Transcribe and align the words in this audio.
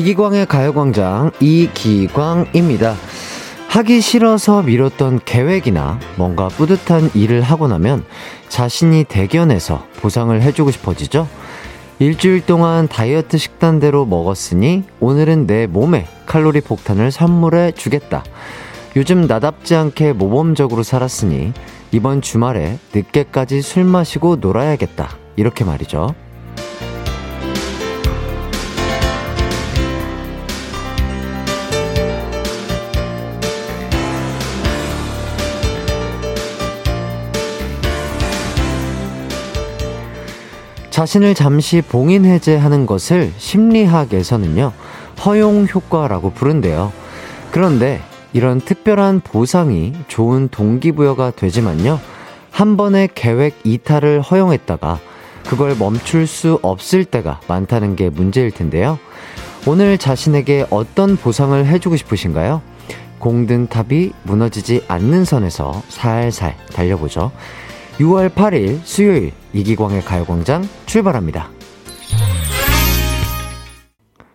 이기광의 0.00 0.46
가요광장 0.46 1.30
이기광입니다. 1.40 2.94
하기 3.68 4.00
싫어서 4.00 4.62
미뤘던 4.62 5.20
계획이나 5.26 6.00
뭔가 6.16 6.48
뿌듯한 6.48 7.10
일을 7.14 7.42
하고 7.42 7.68
나면 7.68 8.04
자신이 8.48 9.04
대견해서 9.04 9.84
보상을 10.00 10.40
해주고 10.40 10.70
싶어지죠? 10.70 11.28
일주일 11.98 12.46
동안 12.46 12.88
다이어트 12.88 13.36
식단대로 13.36 14.06
먹었으니 14.06 14.84
오늘은 15.00 15.46
내 15.46 15.66
몸에 15.66 16.06
칼로리 16.24 16.62
폭탄을 16.62 17.10
선물해 17.10 17.72
주겠다. 17.72 18.24
요즘 18.96 19.26
나답지 19.26 19.74
않게 19.76 20.14
모범적으로 20.14 20.82
살았으니 20.82 21.52
이번 21.92 22.22
주말에 22.22 22.78
늦게까지 22.94 23.60
술 23.60 23.84
마시고 23.84 24.36
놀아야겠다. 24.36 25.10
이렇게 25.36 25.62
말이죠. 25.64 26.14
자신을 41.00 41.34
잠시 41.34 41.80
봉인 41.80 42.26
해제하는 42.26 42.84
것을 42.84 43.32
심리학에서는요, 43.38 44.70
허용 45.24 45.66
효과라고 45.66 46.32
부른대요. 46.32 46.92
그런데 47.50 48.02
이런 48.34 48.60
특별한 48.60 49.20
보상이 49.20 49.94
좋은 50.08 50.48
동기부여가 50.50 51.30
되지만요, 51.30 51.98
한 52.50 52.76
번의 52.76 53.08
계획 53.14 53.60
이탈을 53.64 54.20
허용했다가 54.20 55.00
그걸 55.46 55.74
멈출 55.74 56.26
수 56.26 56.58
없을 56.60 57.06
때가 57.06 57.40
많다는 57.48 57.96
게 57.96 58.10
문제일 58.10 58.50
텐데요. 58.50 58.98
오늘 59.66 59.96
자신에게 59.96 60.66
어떤 60.68 61.16
보상을 61.16 61.64
해주고 61.64 61.96
싶으신가요? 61.96 62.60
공든 63.20 63.68
탑이 63.68 64.12
무너지지 64.24 64.84
않는 64.86 65.24
선에서 65.24 65.82
살살 65.88 66.56
달려보죠. 66.74 67.32
6월 68.00 68.30
8일 68.30 68.80
수요일 68.82 69.30
이기광의 69.52 70.00
가요광장 70.00 70.62
출발합니다. 70.86 71.50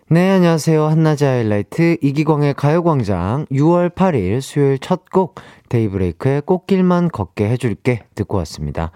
네, 0.07 0.29
안녕하세요. 0.33 0.83
한낮의 0.85 1.17
하이라이트 1.23 1.97
이기광의 1.99 2.53
가요광장 2.53 3.47
6월 3.51 3.89
8일 3.95 4.39
수요일 4.41 4.77
첫 4.77 5.05
곡 5.11 5.35
데이브레이크의 5.69 6.41
꽃길만 6.41 7.09
걷게 7.09 7.49
해줄게 7.49 8.03
듣고 8.13 8.37
왔습니다. 8.37 8.91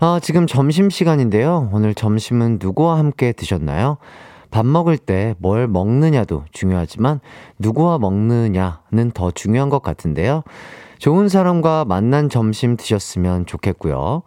아, 0.00 0.20
지금 0.22 0.46
점심시간인데요. 0.46 1.70
오늘 1.72 1.94
점심은 1.94 2.58
누구와 2.60 2.98
함께 2.98 3.32
드셨나요? 3.32 3.96
밥 4.50 4.66
먹을 4.66 4.98
때 4.98 5.34
뭘 5.38 5.66
먹느냐도 5.66 6.44
중요하지만 6.52 7.20
누구와 7.58 7.98
먹느냐는 7.98 9.12
더 9.14 9.30
중요한 9.30 9.70
것 9.70 9.82
같은데요. 9.82 10.42
좋은 10.98 11.28
사람과 11.28 11.84
만난 11.84 12.28
점심 12.28 12.76
드셨으면 12.76 13.46
좋겠고요. 13.46 14.22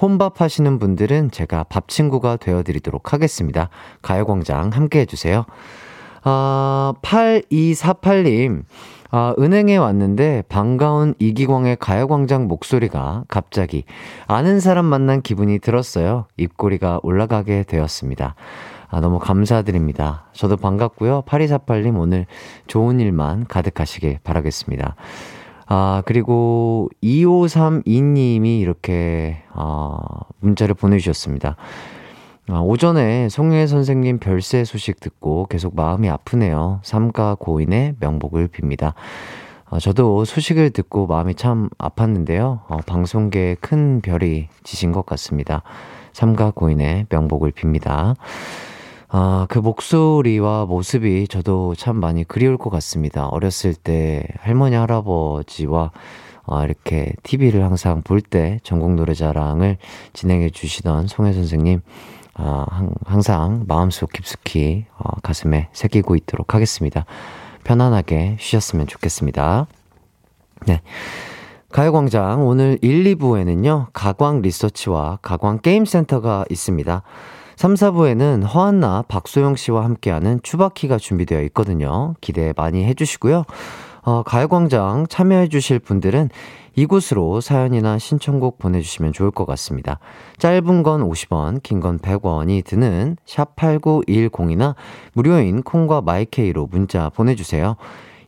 혼밥 0.00 0.40
하시는 0.40 0.78
분들은 0.78 1.30
제가 1.30 1.64
밥 1.64 1.88
친구가 1.88 2.36
되어드리도록 2.36 3.12
하겠습니다. 3.12 3.68
가요광장 4.02 4.70
함께 4.70 5.00
해주세요. 5.00 5.44
아, 6.24 6.94
8248님. 7.02 8.64
아, 9.14 9.34
은행에 9.38 9.76
왔는데 9.76 10.42
반가운 10.48 11.14
이기광의 11.18 11.76
가요광장 11.76 12.48
목소리가 12.48 13.24
갑자기 13.28 13.84
아는 14.26 14.58
사람 14.58 14.86
만난 14.86 15.20
기분이 15.20 15.58
들었어요. 15.58 16.24
입꼬리가 16.38 17.00
올라가게 17.02 17.64
되었습니다. 17.64 18.34
아, 18.88 19.00
너무 19.00 19.18
감사드립니다. 19.18 20.24
저도 20.32 20.56
반갑고요. 20.56 21.22
8248님 21.26 21.98
오늘 21.98 22.26
좋은 22.66 23.00
일만 23.00 23.46
가득하시길 23.48 24.20
바라겠습니다. 24.24 24.96
아, 25.74 26.02
그리고 26.04 26.90
2532님이 27.02 28.60
이렇게, 28.60 29.42
아, 29.54 29.96
문자를 30.40 30.74
보내주셨습니다. 30.74 31.56
아, 32.48 32.60
오전에 32.60 33.30
송혜 33.30 33.66
선생님 33.66 34.18
별세 34.18 34.64
소식 34.64 35.00
듣고 35.00 35.46
계속 35.46 35.74
마음이 35.74 36.10
아프네요. 36.10 36.80
삼가 36.82 37.36
고인의 37.36 37.94
명복을 38.00 38.48
빕니다. 38.48 38.92
아, 39.64 39.78
저도 39.78 40.26
소식을 40.26 40.72
듣고 40.72 41.06
마음이 41.06 41.36
참 41.36 41.70
아팠는데요. 41.78 42.60
어, 42.68 42.76
방송계에 42.84 43.54
큰 43.54 44.02
별이 44.02 44.48
지신 44.64 44.92
것 44.92 45.06
같습니다. 45.06 45.62
삼가 46.12 46.50
고인의 46.50 47.06
명복을 47.08 47.50
빕니다. 47.52 48.16
아, 49.14 49.46
그 49.50 49.58
목소리와 49.58 50.64
모습이 50.64 51.28
저도 51.28 51.74
참 51.74 51.96
많이 51.96 52.24
그리울 52.24 52.56
것 52.56 52.70
같습니다. 52.70 53.26
어렸을 53.26 53.74
때 53.74 54.26
할머니, 54.40 54.74
할아버지와 54.74 55.90
어, 56.44 56.64
이렇게 56.64 57.12
TV를 57.22 57.62
항상 57.62 58.00
볼 58.00 58.22
때 58.22 58.58
전국 58.62 58.94
노래자랑을 58.94 59.76
진행해 60.14 60.48
주시던 60.48 61.08
송혜 61.08 61.34
선생님, 61.34 61.82
어, 62.38 62.64
항상 63.04 63.66
마음속 63.68 64.14
깊숙이 64.14 64.86
어, 64.96 65.20
가슴에 65.22 65.68
새기고 65.74 66.16
있도록 66.16 66.54
하겠습니다. 66.54 67.04
편안하게 67.64 68.38
쉬셨으면 68.40 68.86
좋겠습니다. 68.86 69.66
네. 70.66 70.80
가요광장 71.70 72.46
오늘 72.46 72.78
1, 72.80 73.04
2부에는요, 73.16 73.88
가광 73.92 74.40
리서치와 74.40 75.18
가광 75.20 75.58
게임센터가 75.58 76.46
있습니다. 76.48 77.02
3, 77.62 77.74
4부에는 77.74 78.44
허한나, 78.52 79.04
박소영 79.06 79.54
씨와 79.54 79.84
함께하는 79.84 80.40
추바키가 80.42 80.98
준비되어 80.98 81.42
있거든요. 81.42 82.16
기대 82.20 82.52
많이 82.56 82.84
해주시고요. 82.84 83.44
어, 84.02 84.22
가요광장 84.24 85.06
참여해주실 85.08 85.78
분들은 85.78 86.30
이곳으로 86.74 87.40
사연이나 87.40 87.98
신청곡 88.00 88.58
보내주시면 88.58 89.12
좋을 89.12 89.30
것 89.30 89.46
같습니다. 89.46 90.00
짧은 90.38 90.82
건 90.82 91.08
50원, 91.08 91.62
긴 91.62 91.78
건 91.78 92.00
100원이 92.00 92.64
드는 92.64 93.16
샵8910이나 93.26 94.74
무료인 95.12 95.62
콩과 95.62 96.00
마이케이로 96.00 96.66
문자 96.66 97.10
보내주세요. 97.10 97.76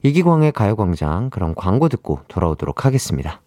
이기광의 0.05 0.53
가요광장, 0.53 1.31
그럼 1.31 1.55
광고 1.57 1.89
듣고 1.89 2.21
돌아오도록 2.29 2.85
하겠습니다. 2.85 3.41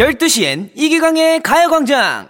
12시엔 0.00 0.70
이기광의 0.74 1.42
가요광장! 1.42 2.26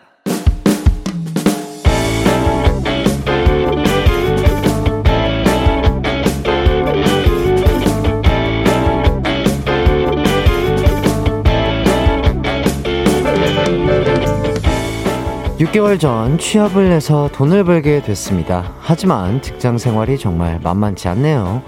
(6개월) 15.61 16.01
전 16.01 16.39
취업을 16.39 16.91
해서 16.91 17.31
돈을 17.33 17.63
벌게 17.63 18.03
됐습니다 18.03 18.75
하지만 18.81 19.41
직장 19.43 19.79
생활이 19.79 20.19
정말 20.19 20.59
만만치 20.61 21.07
않네요 21.07 21.63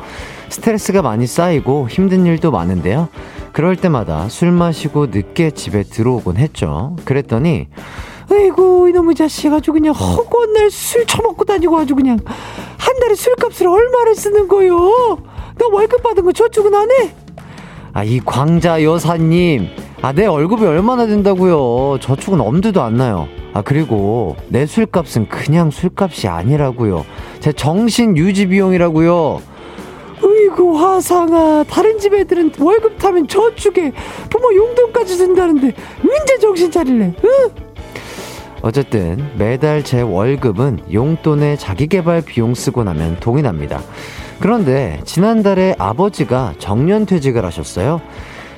스트레스가 0.52 1.02
많이 1.02 1.26
쌓이고 1.26 1.88
힘든 1.88 2.26
일도 2.26 2.50
많은데요 2.50 3.08
그럴 3.52 3.76
때마다 3.76 4.28
술 4.28 4.50
마시고 4.52 5.06
늦게 5.06 5.50
집에 5.50 5.82
들어오곤 5.82 6.38
했죠. 6.38 6.96
그랬더니, 7.04 7.68
아이고, 8.30 8.88
이놈의 8.88 9.14
자식 9.14 9.52
아주 9.52 9.74
그냥 9.74 9.92
허구한 9.92 10.54
날 10.54 10.70
술 10.70 11.04
처먹고 11.06 11.44
다니고 11.44 11.76
아주 11.76 11.94
그냥 11.94 12.18
한 12.78 12.98
달에 12.98 13.14
술값을 13.14 13.68
얼마를 13.68 14.14
쓰는 14.14 14.48
거요? 14.48 14.72
너 15.58 15.68
월급 15.70 16.02
받은 16.02 16.24
거 16.24 16.32
저축은 16.32 16.74
안 16.74 16.90
해? 16.92 17.10
아, 17.92 18.02
이 18.04 18.20
광자 18.20 18.82
여사님. 18.82 19.68
아, 20.00 20.12
내 20.12 20.24
월급이 20.24 20.64
얼마나 20.64 21.06
된다고요? 21.06 21.98
저축은 22.00 22.40
엄두도 22.40 22.80
안 22.80 22.96
나요. 22.96 23.28
아, 23.52 23.60
그리고 23.60 24.36
내 24.48 24.64
술값은 24.64 25.28
그냥 25.28 25.70
술값이 25.70 26.26
아니라고요. 26.26 27.04
제 27.40 27.52
정신 27.52 28.16
유지 28.16 28.46
비용이라고요. 28.46 29.42
으이구 30.52 30.78
화상아 30.78 31.64
다른 31.64 31.98
집 31.98 32.14
애들은 32.14 32.52
월급 32.58 32.98
타면 32.98 33.26
저축에 33.26 33.92
부모 34.28 34.54
용돈까지 34.54 35.16
준다는데 35.16 35.74
언제 36.02 36.38
정신 36.38 36.70
차릴래 36.70 37.14
응? 37.24 37.30
어쨌든 38.60 39.30
매달 39.36 39.82
제 39.82 40.02
월급은 40.02 40.92
용돈에 40.92 41.56
자기개발 41.56 42.22
비용 42.22 42.54
쓰고 42.54 42.84
나면 42.84 43.16
동이 43.18 43.42
납니다. 43.42 43.80
그런데 44.38 45.00
지난달에 45.04 45.74
아버지가 45.78 46.54
정년퇴직을 46.58 47.44
하셨어요. 47.44 48.00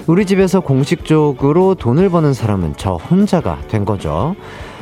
우리 0.06 0.26
집에서 0.26 0.60
공식적으로 0.60 1.74
돈을 1.74 2.10
버는 2.10 2.34
사람은 2.34 2.74
저 2.76 2.96
혼자가 2.96 3.60
된 3.68 3.86
거죠. 3.86 4.34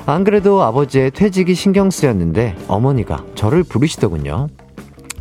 안 0.06 0.24
그래도 0.24 0.62
아버지의 0.62 1.12
퇴직이 1.12 1.54
신경 1.54 1.90
쓰였는데 1.90 2.56
어머니가 2.66 3.24
저를 3.36 3.62
부르시더군요. 3.62 4.48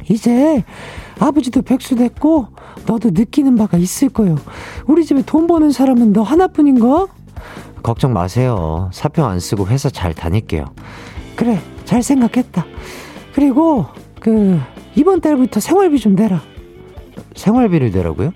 이제 0.09 0.63
아버지도 1.21 1.61
백수 1.61 1.95
됐고 1.95 2.47
너도 2.87 3.11
느끼는 3.11 3.55
바가 3.55 3.77
있을 3.77 4.09
거요. 4.09 4.37
우리 4.87 5.05
집에 5.05 5.21
돈 5.23 5.45
버는 5.45 5.71
사람은 5.71 6.13
너 6.13 6.23
하나뿐인가? 6.23 7.07
걱정 7.83 8.11
마세요. 8.11 8.89
사표 8.91 9.23
안 9.23 9.39
쓰고 9.39 9.67
회사 9.67 9.89
잘 9.89 10.13
다닐게요. 10.13 10.65
그래, 11.35 11.59
잘 11.85 12.01
생각했다. 12.01 12.65
그리고 13.33 13.85
그 14.19 14.59
이번 14.95 15.21
달부터 15.21 15.59
생활비 15.59 15.99
좀 15.99 16.15
내라. 16.15 16.41
생활비를 17.35 17.91
내라고요? 17.91 18.31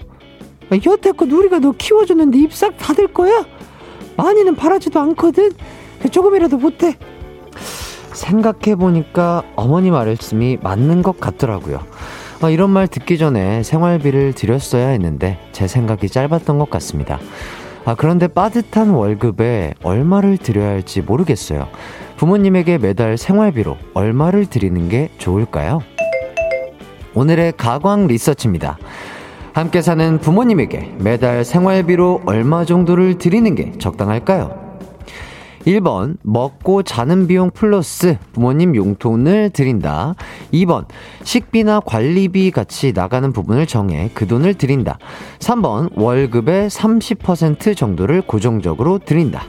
아, 0.69 0.77
여태껏 0.85 1.31
우리가 1.31 1.59
너 1.59 1.71
키워줬는데 1.71 2.37
입싹 2.39 2.77
다될 2.77 3.13
거야? 3.13 3.45
많이는 4.15 4.55
바라지도 4.55 4.99
않거든. 4.99 5.51
조금이라도 6.11 6.57
못해. 6.57 6.97
생각해보니까 8.13 9.43
어머니 9.55 9.89
말씀이 9.91 10.57
맞는 10.61 11.01
것 11.01 11.19
같더라고요. 11.19 11.81
어, 12.41 12.49
이런 12.49 12.69
말 12.69 12.87
듣기 12.87 13.17
전에 13.17 13.63
생활비를 13.63 14.33
드렸어야 14.33 14.89
했는데 14.89 15.39
제 15.51 15.67
생각이 15.67 16.09
짧았던 16.09 16.59
것 16.59 16.69
같습니다. 16.69 17.19
아, 17.85 17.95
그런데 17.95 18.27
빠듯한 18.27 18.89
월급에 18.89 19.75
얼마를 19.83 20.37
드려야 20.37 20.69
할지 20.69 21.01
모르겠어요. 21.01 21.67
부모님에게 22.17 22.79
매달 22.79 23.17
생활비로 23.17 23.77
얼마를 23.93 24.47
드리는 24.47 24.89
게 24.89 25.09
좋을까요? 25.17 25.81
오늘의 27.13 27.53
가광 27.57 28.07
리서치입니다. 28.07 28.77
함께 29.53 29.81
사는 29.81 30.17
부모님에게 30.19 30.95
매달 30.97 31.45
생활비로 31.45 32.23
얼마 32.25 32.65
정도를 32.65 33.17
드리는 33.17 33.55
게 33.55 33.71
적당할까요? 33.77 34.64
1번, 35.65 36.17
먹고 36.21 36.83
자는 36.83 37.27
비용 37.27 37.49
플러스 37.49 38.17
부모님 38.33 38.75
용돈을 38.75 39.49
드린다. 39.49 40.13
2번, 40.53 40.85
식비나 41.23 41.79
관리비 41.81 42.51
같이 42.51 42.93
나가는 42.93 43.31
부분을 43.33 43.65
정해 43.65 44.11
그 44.13 44.27
돈을 44.27 44.53
드린다. 44.53 44.99
3번, 45.39 45.89
월급의 45.95 46.69
30% 46.69 47.75
정도를 47.75 48.21
고정적으로 48.21 48.99
드린다. 48.99 49.47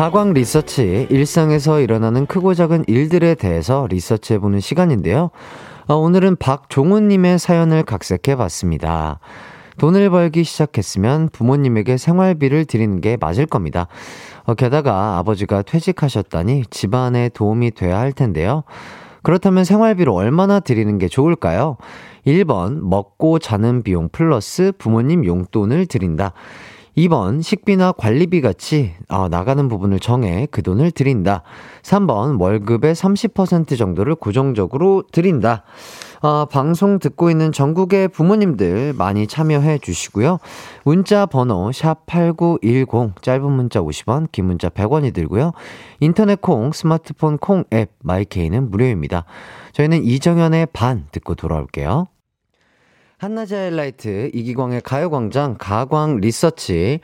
가광 0.00 0.32
리서치, 0.32 1.08
일상에서 1.10 1.80
일어나는 1.80 2.24
크고 2.24 2.54
작은 2.54 2.84
일들에 2.86 3.34
대해서 3.34 3.86
리서치해보는 3.90 4.60
시간인데요. 4.60 5.30
어, 5.90 5.96
오늘은 5.96 6.36
박종훈님의 6.36 7.40
사연을 7.40 7.82
각색해 7.82 8.36
봤습니다. 8.36 9.18
돈을 9.78 10.08
벌기 10.10 10.44
시작했으면 10.44 11.28
부모님에게 11.30 11.96
생활비를 11.96 12.64
드리는 12.64 13.00
게 13.00 13.16
맞을 13.20 13.44
겁니다. 13.44 13.88
어, 14.44 14.54
게다가 14.54 15.18
아버지가 15.18 15.62
퇴직하셨다니 15.62 16.66
집안에 16.70 17.30
도움이 17.30 17.72
돼야 17.72 17.98
할 17.98 18.12
텐데요. 18.12 18.62
그렇다면 19.24 19.64
생활비로 19.64 20.14
얼마나 20.14 20.60
드리는 20.60 20.96
게 20.98 21.08
좋을까요? 21.08 21.76
1번, 22.24 22.78
먹고 22.82 23.40
자는 23.40 23.82
비용 23.82 24.08
플러스 24.10 24.70
부모님 24.78 25.24
용돈을 25.24 25.86
드린다. 25.86 26.34
2번 27.00 27.42
식비나 27.42 27.92
관리비 27.92 28.40
같이 28.42 28.92
어, 29.08 29.28
나가는 29.28 29.68
부분을 29.68 30.00
정해 30.00 30.46
그 30.50 30.62
돈을 30.62 30.90
드린다. 30.90 31.42
3번 31.82 32.40
월급의 32.40 32.94
30% 32.94 33.78
정도를 33.78 34.14
고정적으로 34.14 35.04
드린다. 35.10 35.64
어, 36.20 36.44
방송 36.44 36.98
듣고 36.98 37.30
있는 37.30 37.52
전국의 37.52 38.08
부모님들 38.08 38.92
많이 38.92 39.26
참여해 39.26 39.78
주시고요. 39.78 40.38
문자 40.84 41.24
번호 41.24 41.70
샵8910 41.70 43.22
짧은 43.22 43.50
문자 43.50 43.80
50원, 43.80 44.30
긴 44.30 44.46
문자 44.46 44.68
100원이 44.68 45.14
들고요. 45.14 45.52
인터넷 46.00 46.40
콩, 46.40 46.72
스마트폰 46.72 47.38
콩 47.38 47.64
앱 47.72 47.92
마이케이는 48.02 48.70
무료입니다. 48.70 49.24
저희는 49.72 50.04
이정현의 50.04 50.68
반 50.72 51.06
듣고 51.12 51.34
돌아올게요. 51.34 52.08
한낮의 53.20 53.52
하이라이트 53.52 54.30
이기광의 54.32 54.80
가요광장 54.80 55.56
가광 55.58 56.20
리서치 56.22 57.00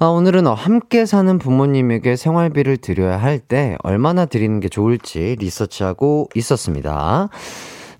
아, 0.00 0.06
오늘은 0.06 0.48
어, 0.48 0.54
함께 0.54 1.06
사는 1.06 1.38
부모님에게 1.38 2.16
생활비를 2.16 2.78
드려야 2.78 3.16
할 3.16 3.38
때 3.38 3.76
얼마나 3.84 4.24
드리는 4.26 4.58
게 4.58 4.68
좋을지 4.68 5.36
리서치하고 5.38 6.30
있었습니다. 6.34 7.28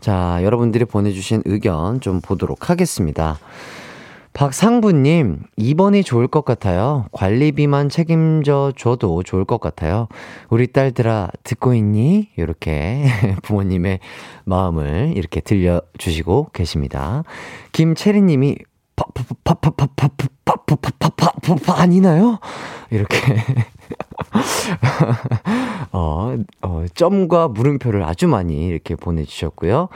자 0.01 0.41
여러분들이 0.43 0.85
보내주신 0.85 1.43
의견 1.45 2.01
좀 2.01 2.21
보도록 2.21 2.69
하겠습니다. 2.69 3.39
박상부님, 4.33 5.43
2번이 5.59 6.05
좋을 6.05 6.27
것 6.27 6.45
같아요. 6.45 7.07
관리비만 7.13 7.91
책임져 7.91 8.73
줘도 8.77 9.23
좋을 9.23 9.45
것 9.45 9.61
같아요. 9.61 10.09
우리 10.49 10.67
딸들아, 10.69 11.31
듣고 11.45 11.75
있니? 11.75 12.31
이렇게 12.37 13.05
부모님의 13.43 14.01
마음을 14.45 15.13
이렇게 15.17 15.41
들려주시고 15.41 16.49
계십니다. 16.53 17.23
김채리님이, 17.73 18.57
파파파파파파파파파파파 18.97 21.81
아니나요? 21.81 22.39
이렇게 22.91 23.17
어, 25.93 26.37
어, 26.63 26.85
점과 26.95 27.49
물음표를 27.49 28.03
아주 28.03 28.27
많이 28.29 28.67
이렇게 28.67 28.97
보내주셨고요. 28.97 29.89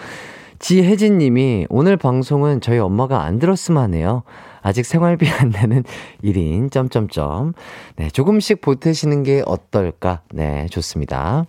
지혜진 0.59 1.19
님이 1.19 1.67
오늘 1.69 1.97
방송은 1.97 2.61
저희 2.61 2.79
엄마가 2.79 3.23
안 3.23 3.39
들었으면 3.39 3.83
하네요. 3.85 4.23
아직 4.63 4.85
생활비 4.85 5.29
안 5.31 5.51
내는 5.51 5.85
1인, 6.25 6.71
점점점. 6.71 7.53
네, 7.97 8.09
조금씩 8.09 8.61
보태시는 8.61 9.23
게 9.23 9.43
어떨까? 9.47 10.23
네, 10.33 10.67
좋습니다. 10.71 11.45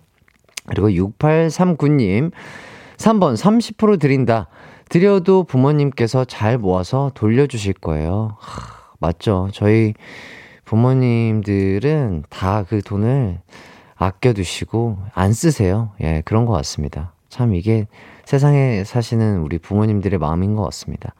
그리고 0.66 0.92
6839 0.92 1.88
님, 1.88 2.30
3번 2.96 3.36
30% 3.36 3.98
드린다. 3.98 4.48
드려도 4.88 5.44
부모님께서 5.44 6.24
잘 6.24 6.58
모아서 6.58 7.10
돌려주실 7.14 7.74
거예요. 7.74 8.36
하, 8.38 8.92
맞죠. 8.98 9.48
저희 9.52 9.94
부모님들은 10.64 12.24
다 12.28 12.64
그 12.68 12.82
돈을 12.82 13.40
아껴두시고 13.96 14.98
안 15.12 15.32
쓰세요. 15.32 15.90
예, 16.00 16.22
그런 16.24 16.46
것 16.46 16.52
같습니다. 16.52 17.12
참 17.28 17.54
이게 17.54 17.86
세상에 18.28 18.84
사시는 18.84 19.38
우리 19.38 19.56
부모님들의 19.56 20.18
마음인 20.18 20.54
것 20.54 20.62
같습니다. 20.64 21.14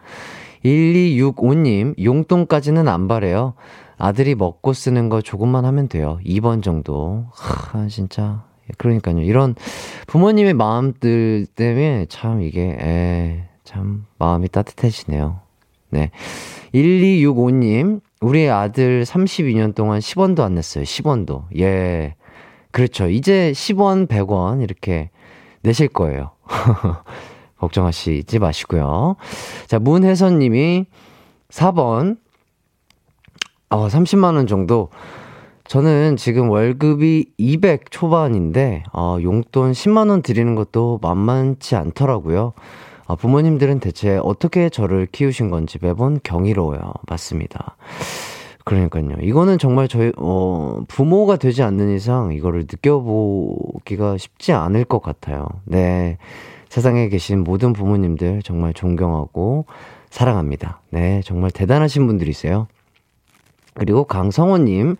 1265님, 0.63 2.05
용돈까지는 2.05 2.87
안 2.87 3.09
바래요. 3.09 3.55
아들이 3.97 4.35
먹고 4.35 4.75
쓰는 4.75 5.09
거 5.09 5.23
조금만 5.23 5.65
하면 5.65 5.89
돼요. 5.89 6.19
2번 6.27 6.63
정도. 6.63 7.25
하, 7.33 7.89
진짜. 7.89 8.45
그러니까요. 8.77 9.23
이런 9.23 9.55
부모님의 10.07 10.53
마음들 10.53 11.47
때문에 11.47 12.05
참 12.11 12.43
이게, 12.43 12.77
에, 12.79 13.49
참 13.65 14.05
마음이 14.19 14.51
따뜻해지네요. 14.51 15.41
네. 15.89 16.11
1265님, 16.75 18.03
우리 18.21 18.51
아들 18.51 19.05
32년 19.05 19.75
동안 19.75 20.01
10원도 20.01 20.41
안 20.41 20.57
냈어요. 20.57 20.85
10원도. 20.85 21.45
예. 21.59 22.17
그렇죠. 22.71 23.09
이제 23.09 23.53
10원, 23.53 24.09
100원 24.09 24.63
이렇게 24.63 25.09
내실 25.63 25.89
거예요. 25.89 26.33
걱정하시지 27.59 28.39
마시고요. 28.39 29.17
자, 29.67 29.79
문혜선 29.79 30.39
님이 30.39 30.87
4번, 31.51 32.19
어, 33.71 33.89
30만원 33.89 34.49
정도. 34.49 34.91
저는 35.65 36.17
지금 36.17 36.49
월급이 36.49 37.33
200 37.37 37.91
초반인데, 37.91 38.85
어, 38.93 39.19
용돈 39.23 39.73
10만원 39.73 40.23
드리는 40.23 40.55
것도 40.55 40.99
만만치 41.03 41.77
않더라고요. 41.77 42.55
어, 43.07 43.17
부모님들은 43.17 43.81
대체 43.81 44.19
어떻게 44.23 44.69
저를 44.71 45.07
키우신 45.07 45.51
건지 45.51 45.79
매번 45.81 46.21
경이로워요. 46.23 46.93
맞습니다. 47.09 47.77
그러니까요. 48.69 49.17
이거는 49.23 49.59
정말 49.59 49.89
저희, 49.89 50.13
어, 50.17 50.83
부모가 50.89 51.37
되지 51.37 51.63
않는 51.63 51.95
이상 51.95 52.33
이거를 52.33 52.67
느껴보기가 52.71 54.19
쉽지 54.19 54.53
않을 54.53 54.85
것 54.85 55.01
같아요. 55.01 55.47
네. 55.65 56.19
세상에 56.69 57.09
계신 57.09 57.45
모든 57.45 57.73
부모님들 57.73 58.43
정말 58.43 58.75
존경하고 58.75 59.65
사랑합니다. 60.11 60.83
네. 60.91 61.23
정말 61.25 61.51
대단하신 61.51 62.07
분들이세요. 62.07 62.67
그리고 63.75 64.05
강성호 64.05 64.59
님, 64.59 64.97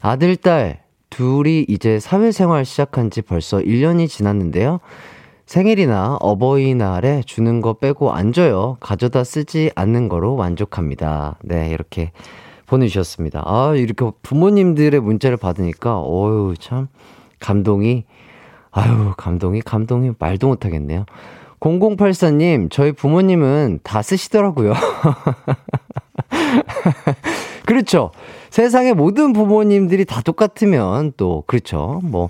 아들, 0.00 0.36
딸, 0.36 0.82
둘이 1.10 1.66
이제 1.68 2.00
사회생활 2.00 2.64
시작한 2.64 3.10
지 3.10 3.22
벌써 3.22 3.58
1년이 3.58 4.08
지났는데요. 4.08 4.80
생일이나 5.46 6.16
어버이날에 6.20 7.22
주는 7.26 7.60
거 7.60 7.74
빼고 7.74 8.12
안 8.12 8.32
줘요. 8.32 8.78
가져다 8.80 9.24
쓰지 9.24 9.70
않는 9.74 10.08
거로 10.08 10.36
만족합니다. 10.36 11.36
네, 11.42 11.68
이렇게 11.70 12.12
보내주셨습니다. 12.66 13.42
아, 13.44 13.74
이렇게 13.76 14.10
부모님들의 14.22 15.00
문자를 15.00 15.36
받으니까, 15.36 16.00
어유 16.00 16.54
참, 16.58 16.88
감동이, 17.40 18.04
아유, 18.70 19.12
감동이, 19.16 19.60
감동이 19.60 20.12
말도 20.18 20.48
못하겠네요. 20.48 21.04
0084님, 21.60 22.70
저희 22.70 22.92
부모님은 22.92 23.80
다 23.82 24.02
쓰시더라고요. 24.02 24.74
그렇죠. 27.64 28.10
세상의 28.50 28.94
모든 28.94 29.32
부모님들이 29.32 30.04
다 30.04 30.20
똑같으면 30.20 31.12
또, 31.16 31.44
그렇죠. 31.46 32.00
뭐, 32.04 32.28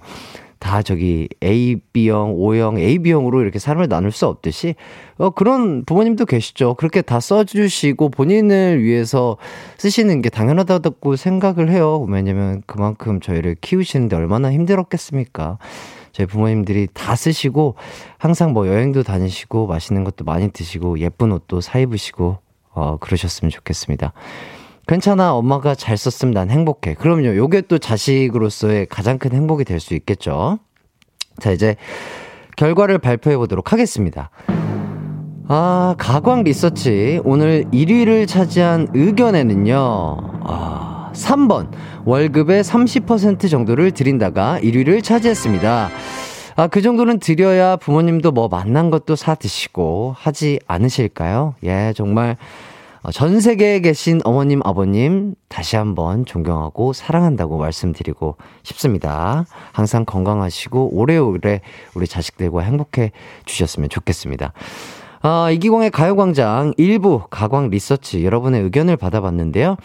다 0.65 0.81
저기 0.81 1.29
AB 1.43 2.09
형, 2.09 2.33
O형, 2.39 2.79
AB형으로 2.79 3.43
이렇게 3.43 3.59
삶을 3.59 3.87
나눌 3.87 4.11
수 4.11 4.27
없듯이 4.27 4.77
어 5.19 5.29
그런 5.29 5.85
부모님도 5.85 6.25
계시죠. 6.25 6.73
그렇게 6.75 7.03
다 7.03 7.21
써주시고 7.21 8.09
본인을 8.09 8.83
위해서 8.83 9.37
쓰시는 9.77 10.23
게 10.23 10.31
당연하다고 10.31 11.17
생각을 11.17 11.71
해요. 11.71 12.07
왜냐면 12.09 12.63
그만큼 12.65 13.21
저희를 13.21 13.57
키우시는데 13.61 14.17
얼마나 14.17 14.51
힘들었겠습니까. 14.51 15.59
저희 16.13 16.27
부모님들이 16.27 16.89
다 16.95 17.15
쓰시고 17.15 17.75
항상 18.17 18.55
뭐 18.55 18.67
여행도 18.67 19.03
다니시고 19.03 19.67
맛있는 19.67 20.03
것도 20.03 20.25
많이 20.25 20.51
드시고 20.51 20.99
예쁜 21.01 21.31
옷도 21.33 21.61
사 21.61 21.79
입으시고 21.79 22.39
어 22.71 22.97
그러셨으면 23.01 23.51
좋겠습니다. 23.51 24.15
괜찮아. 24.87 25.35
엄마가 25.35 25.75
잘 25.75 25.97
썼으면 25.97 26.35
난 26.35 26.51
행복해. 26.51 26.95
그럼요. 26.95 27.37
요게 27.37 27.63
또 27.63 27.79
자식으로서의 27.79 28.87
가장 28.87 29.19
큰 29.19 29.33
행복이 29.33 29.65
될 29.65 29.81
수 29.81 29.95
있겠죠. 29.95 30.59
자, 31.41 31.51
이제 31.51 31.77
결과를 32.57 32.99
발표해 32.99 33.37
보도록 33.37 33.73
하겠습니다. 33.73 34.31
아, 35.49 35.95
가광 35.99 36.45
리서치. 36.45 37.21
오늘 37.25 37.65
1위를 37.73 38.27
차지한 38.27 38.89
의견에는요, 38.95 39.77
아, 40.45 41.11
3번. 41.15 41.69
월급의 42.05 42.63
30% 42.63 43.51
정도를 43.51 43.91
드린다가 43.91 44.59
1위를 44.63 45.03
차지했습니다. 45.03 45.91
아, 46.57 46.67
그 46.69 46.81
정도는 46.83 47.19
드려야 47.19 47.77
부모님도 47.77 48.31
뭐 48.33 48.49
만난 48.49 48.91
것도 48.91 49.17
사 49.17 49.35
드시고 49.35 50.15
하지 50.17 50.61
않으실까요? 50.67 51.55
예, 51.65 51.93
정말 51.97 52.33
어, 52.33 52.37
전 53.13 53.41
세계에 53.41 53.81
계신 53.81 54.21
어머님, 54.25 54.61
아버님, 54.65 55.35
다시 55.49 55.77
한번 55.77 56.25
존경하고 56.25 56.95
사랑한다고 56.95 57.59
말씀드리고 57.59 58.37
싶습니다. 58.63 59.45
항상 59.73 60.07
건강하시고 60.07 60.91
오래오래 60.95 61.61
우리 61.95 62.07
자식들과 62.07 62.63
행복해 62.63 63.13
주셨으면 63.45 63.91
좋겠습니다. 63.91 64.55
아, 65.21 65.51
이기광의 65.51 65.91
가요광장 65.91 66.73
일부 66.79 67.23
가광 67.29 67.69
리서치 67.69 68.25
여러분의 68.25 68.63
의견을 68.63 68.97
받아봤는데요. 68.97 69.77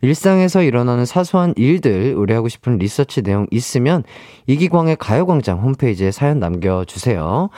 일상에서 0.00 0.62
일어나는 0.62 1.04
사소한 1.04 1.54
일들 1.56 2.14
의뢰하고 2.16 2.48
싶은 2.48 2.78
리서치 2.78 3.22
내용 3.22 3.46
있으면 3.50 4.02
이기광의 4.46 4.96
가요광장 4.96 5.60
홈페이지에 5.60 6.10
사연 6.10 6.40
남겨주세요. 6.40 7.50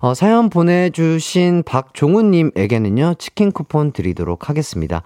어, 0.00 0.14
사연 0.14 0.48
보내주신 0.48 1.62
박종훈님에게는요, 1.64 3.14
치킨 3.18 3.52
쿠폰 3.52 3.92
드리도록 3.92 4.48
하겠습니다. 4.48 5.02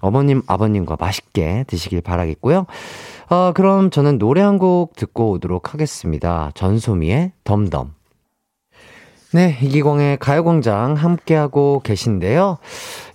어머님, 0.00 0.42
아버님과 0.46 0.96
맛있게 1.00 1.64
드시길 1.66 2.02
바라겠고요. 2.02 2.66
어, 3.30 3.52
그럼 3.54 3.90
저는 3.90 4.18
노래 4.18 4.40
한 4.42 4.58
곡 4.58 4.94
듣고 4.94 5.30
오도록 5.32 5.74
하겠습니다. 5.74 6.50
전소미의 6.54 7.32
덤덤. 7.42 7.94
네, 9.32 9.58
이기광의 9.62 10.18
가요광장 10.18 10.94
함께하고 10.94 11.80
계신데요. 11.82 12.58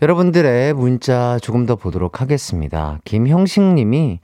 여러분들의 0.02 0.74
문자 0.74 1.40
조금 1.42 1.66
더 1.66 1.78
보도록 1.78 2.20
하겠습니다. 2.20 3.00
김형식 3.06 3.64
님이 3.64 4.20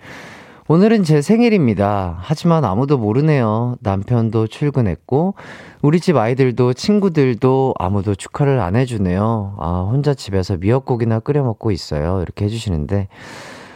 오늘은 0.68 1.04
제 1.04 1.22
생일입니다. 1.22 2.18
하지만 2.22 2.66
아무도 2.66 2.98
모르네요. 2.98 3.76
남편도 3.82 4.48
출근했고, 4.48 5.36
우리 5.84 6.00
집 6.00 6.18
아이들도 6.18 6.74
친구들도 6.74 7.76
아무도 7.78 8.16
축하를 8.16 8.60
안 8.60 8.76
해주네요. 8.76 9.58
아, 9.60 9.88
혼자 9.92 10.16
집에서 10.16 10.58
미역국이나 10.58 11.20
끓여 11.20 11.44
먹고 11.44 11.70
있어요. 11.70 12.20
이렇게 12.24 12.46
해주시는데, 12.46 13.10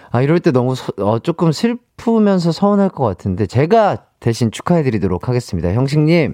아, 0.10 0.22
이럴 0.24 0.39
때 0.39 0.51
너무 0.51 0.74
서, 0.74 0.91
어, 0.98 1.19
조금 1.19 1.51
슬프면서 1.51 2.51
서운할 2.51 2.89
것 2.89 3.03
같은데, 3.03 3.46
제가 3.46 4.05
대신 4.19 4.50
축하해드리도록 4.50 5.29
하겠습니다. 5.29 5.72
형식님, 5.72 6.34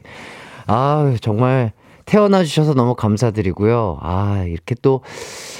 아, 0.68 1.14
정말 1.20 1.74
태어나 2.06 2.44
주셔서 2.44 2.74
너무 2.76 2.96
감사드리고요. 2.96 3.98
아, 4.02 4.46
이렇게 4.48 4.76
또 4.82 5.02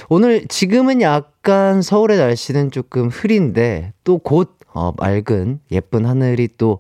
오늘 0.10 0.46
지금은 0.48 1.02
약간 1.02 1.82
서울의 1.82 2.18
날씨는 2.18 2.72
조금 2.72 3.10
흐린데 3.10 3.94
또 4.04 4.20
곧 4.20 4.55
어, 4.76 4.92
맑은 4.98 5.60
예쁜 5.72 6.06
하늘이 6.06 6.50
또 6.58 6.80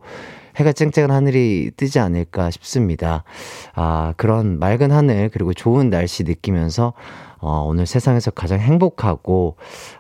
해가 0.57 0.71
쨍쨍한 0.71 1.11
하늘이 1.11 1.71
뜨지 1.75 1.99
않을까 1.99 2.51
싶습니다. 2.51 3.23
아, 3.73 4.13
그런 4.17 4.59
맑은 4.59 4.91
하늘 4.91 5.29
그리고 5.29 5.53
좋은 5.53 5.89
날씨 5.89 6.23
느끼면서 6.23 6.93
어, 7.39 7.65
오늘 7.67 7.85
세상에서 7.85 8.31
가장 8.31 8.59
행복하고 8.59 9.55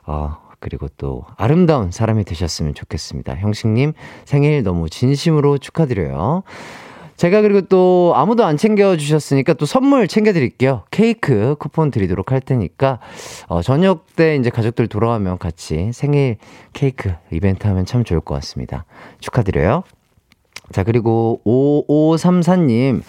어, 0.05 0.37
그리고 0.59 0.87
또 0.97 1.25
아름다운 1.37 1.91
사람이 1.91 2.23
되셨으면 2.23 2.73
좋겠습니다. 2.73 3.35
형식님 3.35 3.93
생일 4.23 4.63
너무 4.63 4.89
진심으로 4.89 5.57
축하드려요. 5.57 6.43
제가 7.17 7.41
그리고 7.41 7.61
또 7.61 8.13
아무도 8.15 8.43
안 8.43 8.57
챙겨주셨으니까 8.57 9.53
또 9.53 9.65
선물 9.65 10.07
챙겨드릴게요. 10.07 10.83
케이크 10.91 11.55
쿠폰 11.57 11.89
드리도록 11.89 12.31
할 12.31 12.41
테니까, 12.41 12.99
어, 13.47 13.61
저녁 13.61 14.05
때 14.15 14.35
이제 14.35 14.49
가족들 14.49 14.87
돌아가면 14.87 15.37
같이 15.37 15.91
생일 15.93 16.37
케이크 16.73 17.13
이벤트 17.31 17.67
하면 17.67 17.85
참 17.85 18.03
좋을 18.03 18.19
것 18.19 18.35
같습니다. 18.35 18.85
축하드려요. 19.19 19.83
자, 20.71 20.83
그리고 20.83 21.41
5534님. 21.45 23.01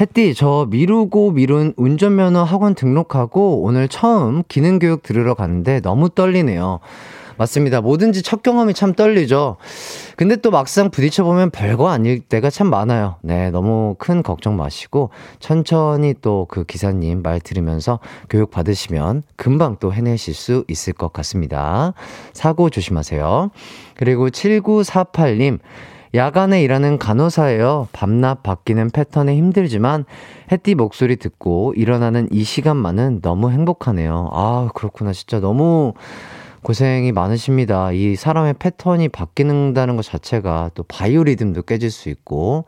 햇띠, 0.00 0.34
저 0.34 0.66
미루고 0.70 1.32
미룬 1.32 1.74
운전면허 1.76 2.44
학원 2.44 2.74
등록하고 2.74 3.62
오늘 3.62 3.88
처음 3.88 4.42
기능교육 4.48 5.02
들으러 5.02 5.34
갔는데 5.34 5.80
너무 5.80 6.08
떨리네요. 6.08 6.80
맞습니다. 7.36 7.80
뭐든지 7.80 8.22
첫 8.22 8.42
경험이 8.42 8.74
참 8.74 8.92
떨리죠. 8.94 9.56
근데 10.16 10.36
또 10.36 10.50
막상 10.50 10.90
부딪혀보면 10.90 11.50
별거 11.50 11.88
아닐 11.88 12.20
때가 12.20 12.50
참 12.50 12.68
많아요. 12.68 13.16
네, 13.22 13.50
너무 13.50 13.96
큰 13.98 14.22
걱정 14.22 14.56
마시고 14.56 15.10
천천히 15.40 16.14
또 16.20 16.46
그 16.52 16.64
기사님 16.64 17.22
말 17.22 17.40
들으면서 17.40 17.98
교육 18.28 18.50
받으시면 18.50 19.22
금방 19.36 19.76
또 19.80 19.92
해내실 19.92 20.34
수 20.34 20.64
있을 20.68 20.92
것 20.92 21.12
같습니다. 21.12 21.94
사고 22.34 22.68
조심하세요. 22.68 23.50
그리고 23.96 24.28
7948님, 24.28 25.58
야간에 26.14 26.62
일하는 26.62 26.98
간호사예요. 26.98 27.88
밤낮 27.92 28.42
바뀌는 28.42 28.90
패턴에 28.90 29.34
힘들지만 29.34 30.04
햇띠 30.50 30.74
목소리 30.74 31.16
듣고 31.16 31.72
일어나는 31.74 32.28
이 32.30 32.44
시간만은 32.44 33.22
너무 33.22 33.50
행복하네요. 33.50 34.28
아, 34.32 34.68
그렇구나. 34.74 35.14
진짜 35.14 35.40
너무 35.40 35.94
고생이 36.62 37.10
많으십니다. 37.12 37.92
이 37.92 38.14
사람의 38.14 38.54
패턴이 38.58 39.08
바뀌는다는 39.08 39.96
것 39.96 40.04
자체가 40.04 40.70
또 40.74 40.84
바이오 40.84 41.24
리듬도 41.24 41.62
깨질 41.62 41.90
수 41.90 42.08
있고 42.08 42.64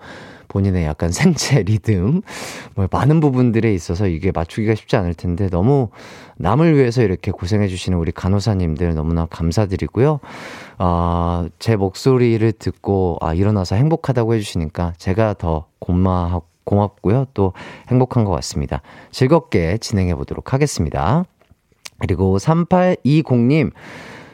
본인의 0.49 0.85
약간 0.85 1.11
생체 1.13 1.63
리듬 1.63 2.23
뭐 2.75 2.89
많은 2.91 3.21
부분들에 3.21 3.73
있어서 3.73 4.07
이게 4.07 4.33
맞추기가 4.33 4.75
쉽지 4.75 4.97
않을 4.97 5.15
텐데 5.15 5.49
너무 5.49 5.89
남을 6.37 6.77
위해서 6.77 7.03
이렇게 7.03 7.31
고생해 7.31 7.69
주시는 7.69 7.99
우리 7.99 8.11
간호사님들 8.13 8.95
너무나 8.95 9.27
감사드리고요. 9.27 10.21
아, 10.79 11.49
제 11.59 11.77
목소리를 11.77 12.53
듣고 12.53 13.19
아 13.21 13.33
일어나서 13.35 13.77
행복하다고 13.77 14.35
해 14.35 14.41
주시니까 14.41 14.95
제가 14.99 15.35
더 15.35 15.67
고마하고 15.79 16.47
고맙고요. 16.65 17.27
또 17.35 17.53
행복한 17.89 18.25
것 18.25 18.31
같습니다. 18.33 18.81
즐겁게 19.11 19.79
진행해 19.79 20.15
보도록 20.15 20.53
하겠습니다. 20.53 21.25
그리고 22.05 22.37
3820님, 22.37 23.71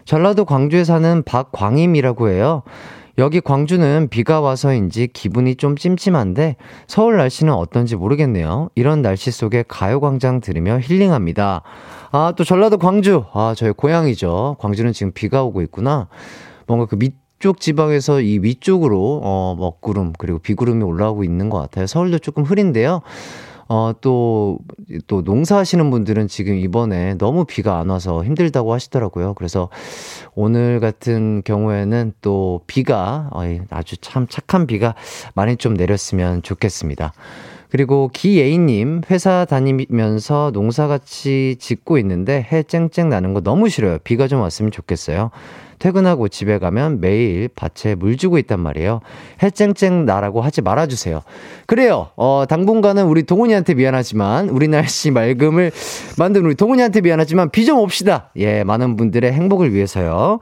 전라도 0.04 0.44
광주에 0.44 0.82
사는 0.82 1.22
박광임이라고 1.22 2.30
해요. 2.30 2.62
여기 3.16 3.40
광주는 3.40 4.08
비가 4.08 4.40
와서인지 4.40 5.08
기분이 5.12 5.54
좀 5.54 5.76
찜찜한데 5.76 6.56
서울 6.88 7.16
날씨는 7.18 7.52
어떤지 7.52 7.94
모르겠네요. 7.94 8.70
이런 8.74 9.02
날씨 9.02 9.30
속에 9.30 9.62
가요광장 9.68 10.40
들으며 10.40 10.80
힐링합니다. 10.80 11.62
아, 12.10 12.32
또 12.36 12.42
전라도 12.42 12.78
광주. 12.78 13.24
아, 13.34 13.54
저희 13.56 13.70
고향이죠. 13.70 14.56
광주는 14.58 14.92
지금 14.92 15.12
비가 15.12 15.44
오고 15.44 15.62
있구나. 15.62 16.08
뭔가 16.66 16.86
그 16.86 16.96
밑쪽 16.96 17.60
지방에서 17.60 18.20
이 18.20 18.40
위쪽으로, 18.42 19.20
어, 19.22 19.54
먹구름, 19.56 20.14
그리고 20.18 20.40
비구름이 20.40 20.82
올라오고 20.82 21.22
있는 21.22 21.50
것 21.50 21.58
같아요. 21.58 21.86
서울도 21.86 22.18
조금 22.18 22.42
흐린데요. 22.42 23.02
어, 23.72 23.92
또, 24.00 24.58
또 25.06 25.22
농사하시는 25.22 25.90
분들은 25.92 26.26
지금 26.26 26.56
이번에 26.56 27.14
너무 27.14 27.44
비가 27.44 27.78
안 27.78 27.88
와서 27.88 28.24
힘들다고 28.24 28.72
하시더라고요. 28.74 29.34
그래서 29.34 29.68
오늘 30.34 30.80
같은 30.80 31.42
경우에는 31.44 32.14
또 32.20 32.62
비가, 32.66 33.30
아주 33.70 33.96
참 33.98 34.26
착한 34.28 34.66
비가 34.66 34.96
많이 35.34 35.54
좀 35.54 35.74
내렸으면 35.74 36.42
좋겠습니다. 36.42 37.12
그리고 37.68 38.10
기예인님, 38.12 39.02
회사 39.08 39.44
다니면서 39.44 40.50
농사같이 40.52 41.54
짓고 41.60 41.98
있는데 41.98 42.44
해 42.50 42.64
쨍쨍 42.64 43.08
나는 43.08 43.34
거 43.34 43.40
너무 43.40 43.68
싫어요. 43.68 43.98
비가 44.02 44.26
좀 44.26 44.40
왔으면 44.40 44.72
좋겠어요. 44.72 45.30
퇴근하고 45.80 46.28
집에 46.28 46.58
가면 46.58 47.00
매일 47.00 47.48
밭에 47.48 47.96
물 47.96 48.16
주고 48.16 48.38
있단 48.38 48.60
말이에요. 48.60 49.00
해쨍쨍 49.42 50.04
나라고 50.04 50.40
하지 50.42 50.62
말아주세요. 50.62 51.22
그래요. 51.66 52.10
어, 52.16 52.44
당분간은 52.48 53.06
우리 53.06 53.24
동훈이한테 53.24 53.74
미안하지만, 53.74 54.50
우리 54.50 54.68
날씨 54.68 55.10
맑음을 55.10 55.72
만든 56.18 56.44
우리 56.44 56.54
동훈이한테 56.54 57.00
미안하지만, 57.00 57.50
비 57.50 57.64
좀 57.64 57.78
옵시다. 57.78 58.30
예, 58.36 58.62
많은 58.64 58.96
분들의 58.96 59.32
행복을 59.32 59.72
위해서요. 59.72 60.38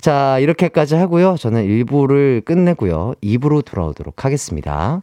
자, 0.00 0.38
이렇게까지 0.40 0.96
하고요. 0.96 1.36
저는 1.38 1.66
1부를 1.66 2.44
끝내고요. 2.44 3.14
2부로 3.22 3.64
돌아오도록 3.64 4.24
하겠습니다. 4.24 5.02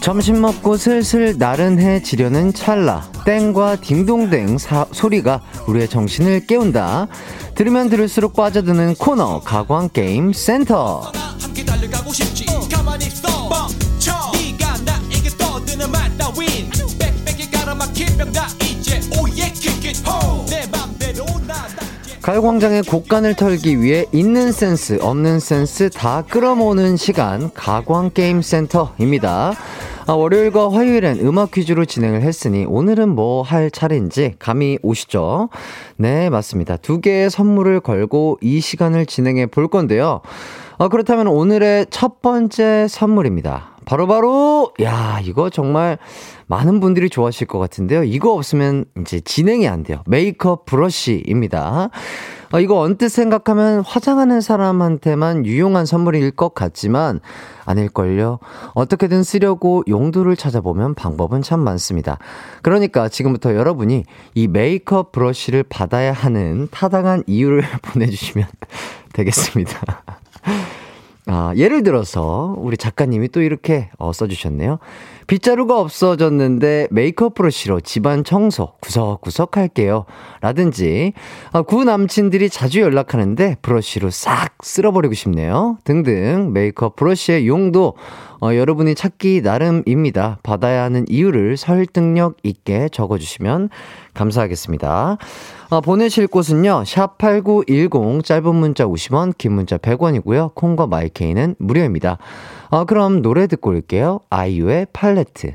점심 0.00 0.40
먹고 0.40 0.78
슬슬 0.78 1.36
나른해지려는 1.36 2.54
찰나 2.54 3.10
땡과 3.26 3.76
딩동댕 3.82 4.56
사, 4.56 4.86
소리가 4.90 5.42
우리의 5.66 5.86
정신을 5.86 6.46
깨운다. 6.46 7.08
들으면 7.54 7.90
들을수록 7.90 8.34
빠져드는 8.34 8.94
코너 8.94 9.40
가광 9.40 9.90
게임 9.92 10.32
센터 10.32 11.12
가요광장의 22.28 22.82
곡간을 22.82 23.36
털기 23.36 23.80
위해 23.80 24.04
있는 24.12 24.52
센스 24.52 24.98
없는 25.00 25.40
센스 25.40 25.88
다 25.88 26.20
끌어모으는 26.28 26.98
시간 26.98 27.50
가광 27.54 28.10
게임 28.12 28.42
센터입니다 28.42 29.54
아, 30.06 30.12
월요일과 30.12 30.70
화요일엔 30.70 31.20
음악 31.20 31.52
퀴즈로 31.52 31.86
진행을 31.86 32.20
했으니 32.20 32.66
오늘은 32.66 33.14
뭐 33.14 33.40
할 33.40 33.70
차례인지 33.70 34.34
감이 34.38 34.78
오시죠? 34.82 35.48
네, 35.96 36.28
맞습니다. 36.28 36.76
두 36.76 37.00
개의 37.00 37.30
선물을 37.30 37.80
걸고 37.80 38.36
이 38.42 38.60
시간을 38.60 39.06
진행해 39.06 39.46
볼 39.46 39.68
건데요. 39.68 40.20
아, 40.76 40.88
그렇다면 40.88 41.28
오늘의 41.28 41.86
첫 41.88 42.20
번째 42.20 42.88
선물입니다. 42.88 43.77
바로 43.88 44.06
바로, 44.06 44.70
야, 44.82 45.18
이거 45.24 45.48
정말 45.48 45.96
많은 46.46 46.78
분들이 46.78 47.08
좋아하실 47.08 47.46
것 47.46 47.58
같은데요. 47.58 48.04
이거 48.04 48.34
없으면 48.34 48.84
이제 49.00 49.18
진행이 49.18 49.66
안 49.66 49.82
돼요. 49.82 50.02
메이크업 50.06 50.66
브러쉬입니다. 50.66 51.88
아, 52.50 52.60
이거 52.60 52.80
언뜻 52.80 53.08
생각하면 53.08 53.80
화장하는 53.80 54.42
사람한테만 54.42 55.46
유용한 55.46 55.86
선물일 55.86 56.32
것 56.32 56.52
같지만 56.52 57.20
아닐걸요. 57.64 58.40
어떻게든 58.74 59.22
쓰려고 59.22 59.82
용도를 59.88 60.36
찾아보면 60.36 60.94
방법은 60.94 61.40
참 61.40 61.60
많습니다. 61.60 62.18
그러니까 62.60 63.08
지금부터 63.08 63.54
여러분이 63.54 64.04
이 64.34 64.48
메이크업 64.48 65.12
브러쉬를 65.12 65.62
받아야 65.62 66.12
하는 66.12 66.68
타당한 66.70 67.24
이유를 67.26 67.62
보내주시면 67.80 68.48
되겠습니다. 69.14 70.02
아, 71.30 71.52
예를 71.56 71.82
들어서 71.82 72.54
우리 72.56 72.78
작가님이 72.78 73.28
또 73.28 73.42
이렇게 73.42 73.90
어, 73.98 74.12
써주셨네요. 74.14 74.78
빗자루가 75.26 75.78
없어졌는데 75.78 76.88
메이크업 76.90 77.34
브러쉬로 77.34 77.82
집안 77.82 78.24
청소 78.24 78.72
구석구석 78.80 79.58
할게요. 79.58 80.06
라든지 80.40 81.12
아, 81.52 81.60
구 81.60 81.84
남친들이 81.84 82.48
자주 82.48 82.80
연락하는데 82.80 83.56
브러쉬로 83.60 84.08
싹 84.08 84.54
쓸어버리고 84.62 85.12
싶네요. 85.12 85.76
등등 85.84 86.54
메이크업 86.54 86.96
브러쉬의 86.96 87.46
용도 87.46 87.94
어, 88.40 88.54
여러분이 88.54 88.94
찾기 88.94 89.42
나름입니다. 89.42 90.38
받아야 90.42 90.84
하는 90.84 91.04
이유를 91.08 91.58
설득력 91.58 92.36
있게 92.42 92.88
적어주시면 92.90 93.68
감사하겠습니다. 94.14 95.18
아, 95.70 95.82
보내실 95.82 96.28
곳은요, 96.28 96.84
샵 96.86 97.18
8910, 97.18 98.24
짧은 98.24 98.54
문자 98.54 98.86
50원, 98.86 99.36
긴 99.36 99.52
문자 99.52 99.76
100원이고요, 99.76 100.54
콩과 100.54 100.86
마이케이는 100.86 101.56
무료입니다. 101.58 102.16
아, 102.70 102.84
그럼 102.84 103.20
노래 103.20 103.46
듣고 103.46 103.70
올게요. 103.70 104.20
아이유의 104.30 104.86
팔레트. 104.94 105.52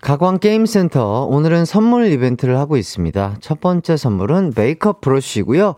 가광 0.00 0.38
게임센터, 0.38 1.26
오늘은 1.26 1.66
선물 1.66 2.06
이벤트를 2.12 2.56
하고 2.56 2.78
있습니다. 2.78 3.36
첫 3.40 3.60
번째 3.60 3.98
선물은 3.98 4.54
메이크업 4.56 5.02
브러쉬고요. 5.02 5.74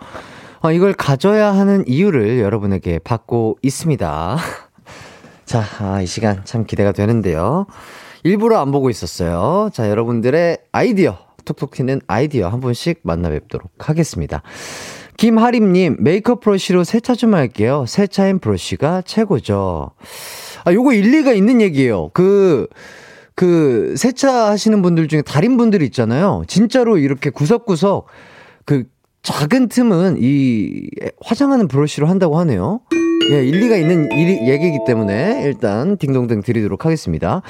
아, 0.61 0.71
이걸 0.71 0.93
가져야 0.93 1.53
하는 1.53 1.83
이유를 1.89 2.39
여러분에게 2.39 3.01
받고 3.01 3.59
있습니다. 3.61 4.37
자, 5.45 5.65
아, 5.81 6.01
이 6.01 6.07
시간 6.07 6.45
참 6.45 6.65
기대가 6.65 6.93
되는데요. 6.93 7.67
일부러 8.23 8.61
안 8.61 8.71
보고 8.71 8.89
있었어요. 8.89 9.71
자, 9.73 9.91
여러분들의 9.91 10.59
아이디어, 10.71 11.26
톡톡 11.47 11.71
튀는 11.71 12.03
아이디어 12.07 12.49
한 12.49 12.61
분씩 12.61 13.01
만나 13.03 13.31
뵙도록 13.31 13.89
하겠습니다. 13.89 14.43
김하림님, 15.17 15.97
메이크업 16.01 16.41
브러쉬로 16.41 16.85
세차 16.85 17.15
좀 17.15 17.35
할게요. 17.35 17.87
세차인 17.89 18.39
브러쉬가 18.39 19.03
최고죠. 19.03 19.93
아, 20.65 20.73
요거 20.73 20.93
일리가 20.93 21.33
있는 21.33 21.63
얘기예요. 21.63 22.11
그, 22.13 22.67
그, 23.35 23.95
세차하시는 23.97 24.83
분들 24.83 25.09
중에 25.09 25.23
달인분들이 25.23 25.87
있잖아요. 25.87 26.45
진짜로 26.49 26.99
이렇게 26.99 27.31
구석구석 27.31 28.07
그 28.67 28.85
작은 29.23 29.69
틈은 29.69 30.17
이 30.21 30.89
화장하는 31.25 31.67
브러쉬로 31.67 32.07
한다고 32.07 32.39
하네요. 32.41 32.81
예, 33.31 33.45
일리가 33.45 33.77
있는 33.77 34.11
일이, 34.13 34.49
얘기이기 34.49 34.79
때문에 34.87 35.43
일단 35.45 35.97
딩동댕 35.97 36.43
드리도록 36.43 36.85
하겠습니다. 36.85 37.43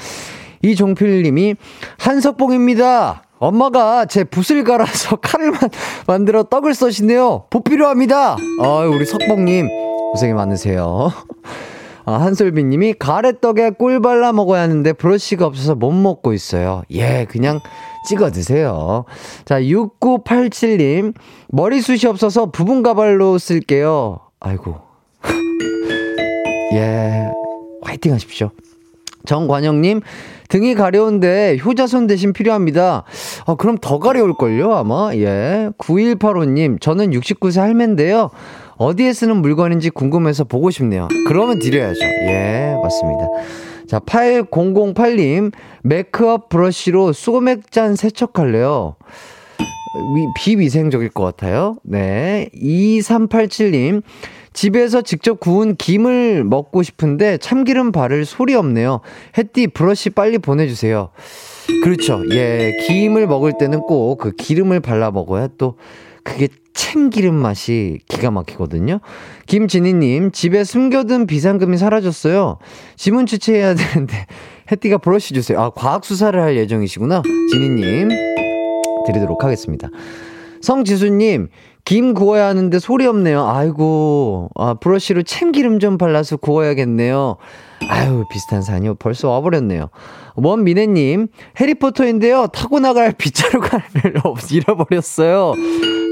이종필님이 0.63 1.55
한석봉입니다. 1.99 3.26
엄마가 3.39 4.05
제 4.05 4.23
붓을 4.23 4.63
갈아서 4.63 5.15
칼을 5.21 5.51
만, 5.51 5.59
만들어 6.07 6.43
떡을 6.43 6.73
써시네요. 6.73 7.45
붓 7.49 7.63
필요합니다. 7.63 8.37
아, 8.61 8.79
우리 8.91 9.05
석봉님 9.05 9.67
고생이 10.13 10.33
많으세요. 10.33 11.11
아, 12.05 12.13
한솔비님이 12.13 12.93
가래떡에 12.93 13.71
꿀 13.71 14.01
발라 14.01 14.31
먹어야 14.31 14.61
하는데 14.61 14.93
브러쉬가 14.93 15.45
없어서 15.45 15.75
못 15.75 15.91
먹고 15.91 16.31
있어요. 16.33 16.83
예, 16.91 17.25
그냥 17.29 17.59
찍어 18.07 18.31
드세요. 18.31 19.03
자, 19.43 19.59
6987님 19.59 21.13
머리숱이 21.49 22.09
없어서 22.09 22.49
부분 22.49 22.81
가발로 22.81 23.37
쓸게요. 23.37 24.19
아이고. 24.39 24.77
예, 26.73 27.29
화이팅 27.83 28.13
하십시오. 28.13 28.51
정관영님, 29.25 30.01
등이 30.49 30.75
가려운데 30.75 31.57
효자손 31.63 32.07
대신 32.07 32.33
필요합니다. 32.33 33.03
어, 33.45 33.55
그럼 33.55 33.77
더 33.79 33.99
가려울걸요, 33.99 34.73
아마? 34.73 35.11
예. 35.15 35.69
9185님, 35.77 36.79
저는 36.81 37.11
69세 37.11 37.59
할매인데요. 37.59 38.29
어디에 38.77 39.11
쓰는 39.13 39.37
물건인지 39.37 39.89
궁금해서 39.89 40.43
보고 40.43 40.69
싶네요. 40.69 41.07
그러면 41.27 41.59
드려야죠. 41.59 41.99
예, 42.03 42.75
맞습니다. 42.81 43.25
자, 43.87 43.99
8008님, 43.99 45.51
메이크업 45.83 46.49
브러쉬로 46.49 47.13
소맥잔 47.13 47.95
세척할래요. 47.95 48.95
위, 50.15 50.25
비위생적일 50.37 51.09
것 51.09 51.23
같아요. 51.23 51.77
네. 51.83 52.49
2387님, 52.53 54.03
집에서 54.57 55.03
직접 55.03 55.39
구운 55.39 55.75
김을 55.75 56.43
먹고 56.43 56.81
싶은데 56.81 57.37
참기름 57.37 57.91
바를 57.91 58.25
소리 58.25 58.55
없네요. 58.55 59.01
햇띠 59.37 59.67
브러쉬 59.67 60.09
빨리 60.09 60.39
보내주세요. 60.39 61.09
그렇죠. 61.83 62.23
예, 62.31 62.71
김을 62.87 63.27
먹을 63.27 63.53
때는 63.59 63.81
꼭 63.81 64.17
그 64.17 64.31
기름을 64.31 64.79
발라 64.79 65.11
먹어야 65.11 65.47
또 65.59 65.75
그게 66.23 66.47
참기름 66.73 67.35
맛이 67.35 67.99
기가 68.09 68.31
막히거든요. 68.31 68.99
김진희님, 69.45 70.31
집에 70.31 70.63
숨겨둔 70.63 71.27
비상금이 71.27 71.77
사라졌어요. 71.77 72.57
지문 72.95 73.27
취체해야 73.27 73.75
되는데 73.75 74.25
햇띠가 74.71 74.97
브러쉬 74.97 75.35
주세요. 75.35 75.61
아, 75.61 75.69
과학 75.69 76.03
수사를 76.03 76.39
할 76.41 76.57
예정이시구나. 76.57 77.21
진희님, 77.51 78.09
드리도록 79.05 79.43
하겠습니다. 79.43 79.89
성지수님, 80.61 81.49
김 81.87 82.13
구워야 82.13 82.47
하는데 82.47 82.79
소리 82.79 83.07
없네요. 83.07 83.47
아이고, 83.47 84.49
아, 84.55 84.73
브러쉬로 84.73 85.23
참기름 85.23 85.79
좀 85.79 85.97
발라서 85.97 86.35
구워야겠네요. 86.35 87.37
아유, 87.87 88.25
비슷한 88.29 88.61
사연이 88.61 88.93
벌써 88.99 89.29
와버렸네요. 89.29 89.87
원미네님, 90.35 91.27
해리포터인데요. 91.57 92.47
타고 92.47 92.81
나갈 92.81 93.13
빗자루가 93.13 93.83
잃어버렸어요. 94.51 95.53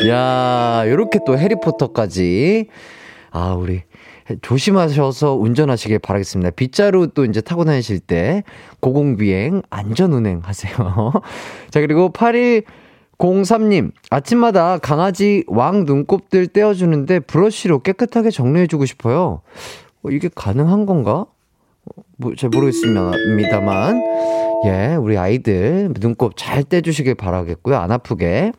야 0.08 0.86
요렇게 0.88 1.20
또 1.26 1.38
해리포터까지. 1.38 2.70
아, 3.32 3.54
우리 3.56 3.82
조심하셔서 4.42 5.34
운전하시길 5.34 6.00
바라겠습니다. 6.00 6.52
빗자루 6.52 7.10
또 7.14 7.26
이제 7.26 7.42
타고 7.42 7.66
다니실 7.66 8.00
때 8.00 8.44
고공비행 8.80 9.62
안전 9.70 10.14
운행 10.14 10.40
하세요. 10.42 10.74
자, 11.70 11.82
그리고 11.82 12.14
8일 12.14 12.64
03님, 13.18 13.92
아침마다 14.10 14.78
강아지 14.78 15.44
왕 15.48 15.86
눈곱들 15.86 16.48
떼어주는데 16.48 17.20
브러쉬로 17.22 17.80
깨끗하게 17.80 18.30
정리해주고 18.30 18.86
싶어요. 18.86 19.42
어, 20.04 20.10
이게 20.10 20.30
가능한 20.34 20.86
건가? 20.86 21.26
뭐, 22.18 22.34
잘 22.36 22.50
모르겠습니다만. 22.50 24.02
예, 24.66 24.96
우리 24.96 25.18
아이들 25.18 25.94
눈곱 26.00 26.34
잘 26.36 26.64
떼주시길 26.64 27.16
바라겠고요. 27.16 27.78
안 27.78 27.92
아프게. 27.92 28.52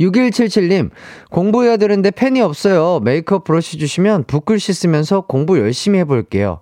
6177님, 0.00 0.90
공부해야 1.30 1.76
되는데 1.76 2.10
펜이 2.10 2.40
없어요. 2.40 3.00
메이크업 3.00 3.44
브러쉬 3.44 3.78
주시면 3.78 4.24
붓글씨 4.24 4.72
쓰면서 4.72 5.22
공부 5.22 5.58
열심히 5.58 6.00
해볼게요. 6.00 6.60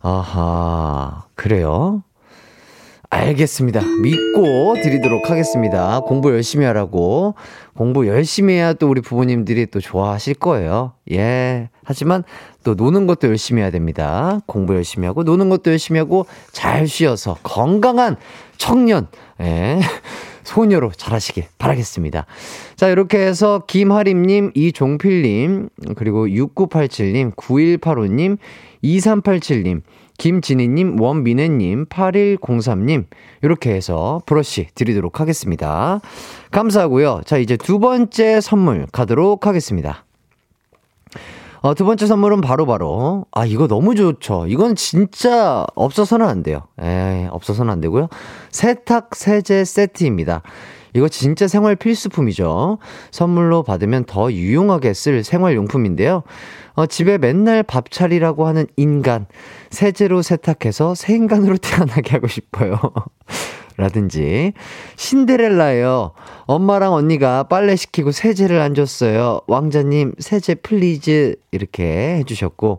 아하, 0.00 1.24
그래요? 1.34 2.02
알겠습니다. 3.16 3.80
믿고 4.02 4.74
드리도록 4.82 5.30
하겠습니다. 5.30 6.00
공부 6.00 6.30
열심히 6.30 6.66
하라고. 6.66 7.34
공부 7.74 8.06
열심히 8.06 8.54
해야 8.54 8.72
또 8.74 8.88
우리 8.88 9.00
부모님들이 9.00 9.66
또 9.66 9.80
좋아하실 9.80 10.34
거예요. 10.34 10.92
예. 11.10 11.70
하지만 11.82 12.24
또 12.62 12.74
노는 12.74 13.06
것도 13.06 13.28
열심히 13.28 13.62
해야 13.62 13.70
됩니다. 13.70 14.40
공부 14.46 14.74
열심히 14.74 15.06
하고, 15.06 15.22
노는 15.22 15.48
것도 15.48 15.70
열심히 15.70 15.98
하고, 15.98 16.26
잘 16.52 16.86
쉬어서 16.86 17.36
건강한 17.42 18.16
청년, 18.58 19.06
예. 19.40 19.80
소녀로 20.44 20.92
자라시길 20.92 21.44
바라겠습니다. 21.58 22.26
자, 22.76 22.88
이렇게 22.88 23.18
해서 23.18 23.62
김하림님, 23.66 24.52
이종필님, 24.54 25.68
그리고 25.96 26.26
6987님, 26.26 27.34
9185님, 27.34 28.38
2387님, 28.84 29.82
김진희님, 30.18 31.00
원민혜님, 31.00 31.86
8103님, 31.86 33.06
이렇게 33.42 33.74
해서 33.74 34.20
브러쉬 34.26 34.68
드리도록 34.74 35.20
하겠습니다. 35.20 36.00
감사하고요. 36.50 37.22
자, 37.24 37.38
이제 37.38 37.56
두 37.56 37.78
번째 37.78 38.40
선물 38.40 38.86
가도록 38.92 39.46
하겠습니다. 39.46 40.04
어, 41.60 41.74
두 41.74 41.84
번째 41.84 42.06
선물은 42.06 42.42
바로바로, 42.42 42.96
바로, 42.96 43.26
아, 43.32 43.44
이거 43.44 43.66
너무 43.66 43.94
좋죠. 43.94 44.46
이건 44.46 44.76
진짜 44.76 45.66
없어서는 45.74 46.26
안 46.26 46.42
돼요. 46.42 46.62
에 46.80 47.26
없어서는 47.30 47.72
안 47.72 47.80
되고요. 47.80 48.08
세탁 48.50 49.16
세제 49.16 49.64
세트입니다. 49.64 50.42
이거 50.94 51.08
진짜 51.08 51.46
생활 51.46 51.76
필수품이죠. 51.76 52.78
선물로 53.10 53.62
받으면 53.64 54.04
더 54.04 54.32
유용하게 54.32 54.94
쓸 54.94 55.22
생활용품인데요. 55.24 56.22
어, 56.76 56.86
집에 56.86 57.16
맨날 57.18 57.62
밥 57.62 57.90
차리라고 57.90 58.46
하는 58.46 58.66
인간, 58.76 59.26
세제로 59.70 60.22
세탁해서 60.22 60.94
새 60.94 61.14
인간으로 61.14 61.56
태어나게 61.58 62.12
하고 62.12 62.28
싶어요. 62.28 62.78
라든지, 63.78 64.52
신데렐라예요. 64.96 66.12
엄마랑 66.46 66.94
언니가 66.94 67.42
빨래 67.42 67.76
시키고 67.76 68.10
세제를 68.12 68.60
안 68.60 68.74
줬어요. 68.74 69.40
왕자님, 69.48 70.14
세제 70.18 70.54
please. 70.54 71.36
이렇게 71.50 72.16
해주셨고, 72.18 72.78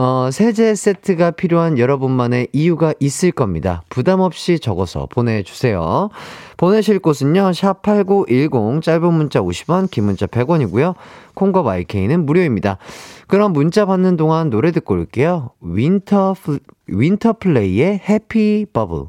어, 0.00 0.30
세제 0.30 0.76
세트가 0.76 1.32
필요한 1.32 1.76
여러분만의 1.76 2.50
이유가 2.52 2.94
있을 3.00 3.32
겁니다. 3.32 3.82
부담 3.88 4.20
없이 4.20 4.60
적어서 4.60 5.08
보내주세요. 5.10 6.10
보내실 6.56 7.00
곳은요, 7.00 7.50
샵8910, 7.50 8.80
짧은 8.80 9.12
문자 9.12 9.40
50원, 9.40 9.90
긴 9.90 10.04
문자 10.04 10.28
100원이고요. 10.28 10.94
콩과 11.34 11.64
마이케이는 11.64 12.26
무료입니다. 12.26 12.78
그럼 13.26 13.52
문자 13.52 13.86
받는 13.86 14.16
동안 14.16 14.50
노래 14.50 14.70
듣고 14.70 14.94
올게요. 14.94 15.50
윈터, 15.62 16.36
윈터 16.86 17.32
플레이의 17.40 18.00
Happy 18.08 18.66
Bubble. 18.72 19.06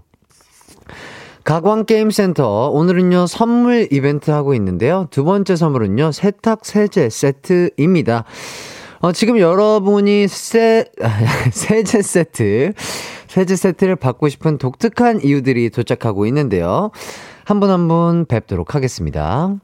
가광게임센터 1.43 2.69
오늘은요 2.69 3.25
선물 3.25 3.87
이벤트 3.91 4.29
하고 4.29 4.53
있는데요 4.53 5.07
두 5.09 5.23
번째 5.23 5.55
선물은요 5.55 6.11
세탁 6.11 6.63
세제 6.63 7.09
세트입니다 7.09 8.25
어, 9.01 9.11
지금 9.13 9.39
여러분이 9.39 10.27
세, 10.27 10.85
세제 11.51 12.01
세트, 12.01 12.73
세제 13.27 13.55
세트를 13.55 13.95
받고 13.95 14.27
싶은 14.29 14.57
독특한 14.57 15.21
이유들이 15.23 15.69
도착하고 15.69 16.25
있는데요. 16.25 16.91
한분 17.45 17.69
한 17.69 17.87
분 17.87 18.25
뵙도록 18.25 18.75
하겠습니다. 18.75 19.55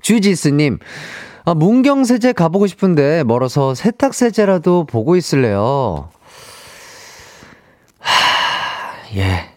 주지스님, 0.00 0.78
아, 1.44 1.54
문경 1.54 2.04
세제 2.04 2.32
가보고 2.32 2.66
싶은데 2.66 3.24
멀어서 3.24 3.74
세탁 3.74 4.14
세제라도 4.14 4.84
보고 4.84 5.16
있을래요. 5.16 6.08
하, 7.98 9.16
예. 9.16 9.50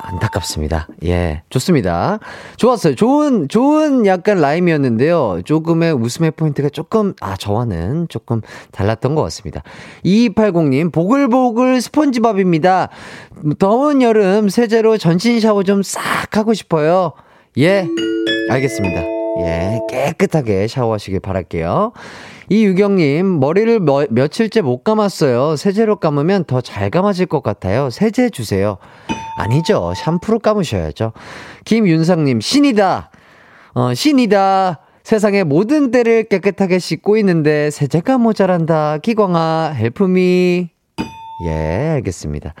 안타깝습니다. 0.00 0.88
예. 1.04 1.42
좋습니다. 1.50 2.18
좋았어요. 2.56 2.94
좋은, 2.94 3.48
좋은 3.48 4.06
약간 4.06 4.40
라임이었는데요. 4.40 5.42
조금의 5.44 5.92
웃음의 5.92 6.30
포인트가 6.32 6.68
조금, 6.68 7.14
아, 7.20 7.36
저와는 7.36 8.06
조금 8.08 8.40
달랐던 8.70 9.14
것 9.14 9.22
같습니다. 9.24 9.62
2280님, 10.04 10.92
보글보글 10.92 11.80
스폰지밥입니다. 11.80 12.88
더운 13.58 14.00
여름 14.02 14.48
세제로 14.48 14.96
전신 14.98 15.40
샤워 15.40 15.62
좀 15.62 15.82
싹 15.82 16.36
하고 16.36 16.54
싶어요. 16.54 17.12
예. 17.58 17.86
알겠습니다. 18.50 19.02
예. 19.40 19.78
깨끗하게 19.88 20.66
샤워하시길 20.68 21.20
바랄게요. 21.20 21.92
이유경님, 22.50 23.40
머리를 23.40 23.80
며, 23.80 24.06
며칠째 24.10 24.62
못 24.62 24.82
감았어요. 24.82 25.56
세제로 25.56 25.96
감으면 25.96 26.44
더 26.44 26.60
잘 26.60 26.90
감아질 26.90 27.26
것 27.26 27.42
같아요. 27.42 27.90
세제 27.90 28.30
주세요. 28.30 28.78
아니죠. 29.36 29.92
샴푸로 29.96 30.38
감으셔야죠. 30.38 31.12
김윤상님, 31.64 32.40
신이다! 32.40 33.10
어, 33.74 33.94
신이다! 33.94 34.80
세상의 35.04 35.44
모든 35.44 35.90
때를 35.90 36.24
깨끗하게 36.24 36.78
씻고 36.78 37.16
있는데 37.18 37.70
세제가 37.70 38.18
모자란다. 38.18 38.98
기광아, 38.98 39.72
헬프미. 39.76 40.68
예, 41.46 41.50
알겠습니다. 41.94 42.54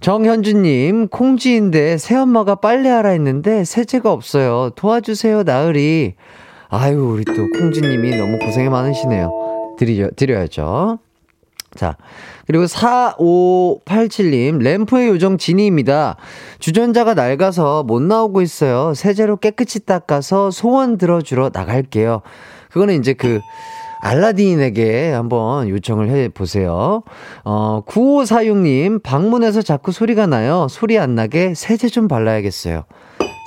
정현주님, 0.00 1.08
콩쥐인데 1.08 1.98
새엄마가 1.98 2.54
빨래하라 2.56 3.10
했는데 3.10 3.64
세제가 3.64 4.12
없어요. 4.12 4.70
도와주세요, 4.76 5.42
나으리. 5.42 6.14
아유, 6.70 7.12
우리 7.14 7.24
또 7.24 7.48
콩쥐님이 7.58 8.16
너무 8.16 8.38
고생이 8.38 8.68
많으시네요. 8.68 9.76
드려, 9.78 10.10
드려야죠. 10.14 10.98
자, 11.74 11.96
그리고 12.46 12.64
4587님, 12.64 14.62
램프의 14.62 15.08
요정 15.08 15.38
지니입니다. 15.38 16.16
주전자가 16.58 17.14
낡아서 17.14 17.84
못 17.84 18.02
나오고 18.02 18.42
있어요. 18.42 18.94
세제로 18.94 19.36
깨끗이 19.36 19.80
닦아서 19.86 20.50
소원 20.50 20.98
들어주러 20.98 21.50
나갈게요. 21.52 22.22
그거는 22.70 22.98
이제 22.98 23.12
그, 23.14 23.40
알라딘에게 24.00 25.10
한번 25.12 25.68
요청을 25.68 26.08
해 26.10 26.28
보세요. 26.28 27.02
어, 27.44 27.82
9546님, 27.86 29.02
방문해서 29.02 29.62
자꾸 29.62 29.92
소리가 29.92 30.26
나요. 30.26 30.66
소리 30.70 30.98
안 30.98 31.14
나게 31.14 31.54
세제 31.54 31.88
좀 31.88 32.08
발라야겠어요. 32.08 32.84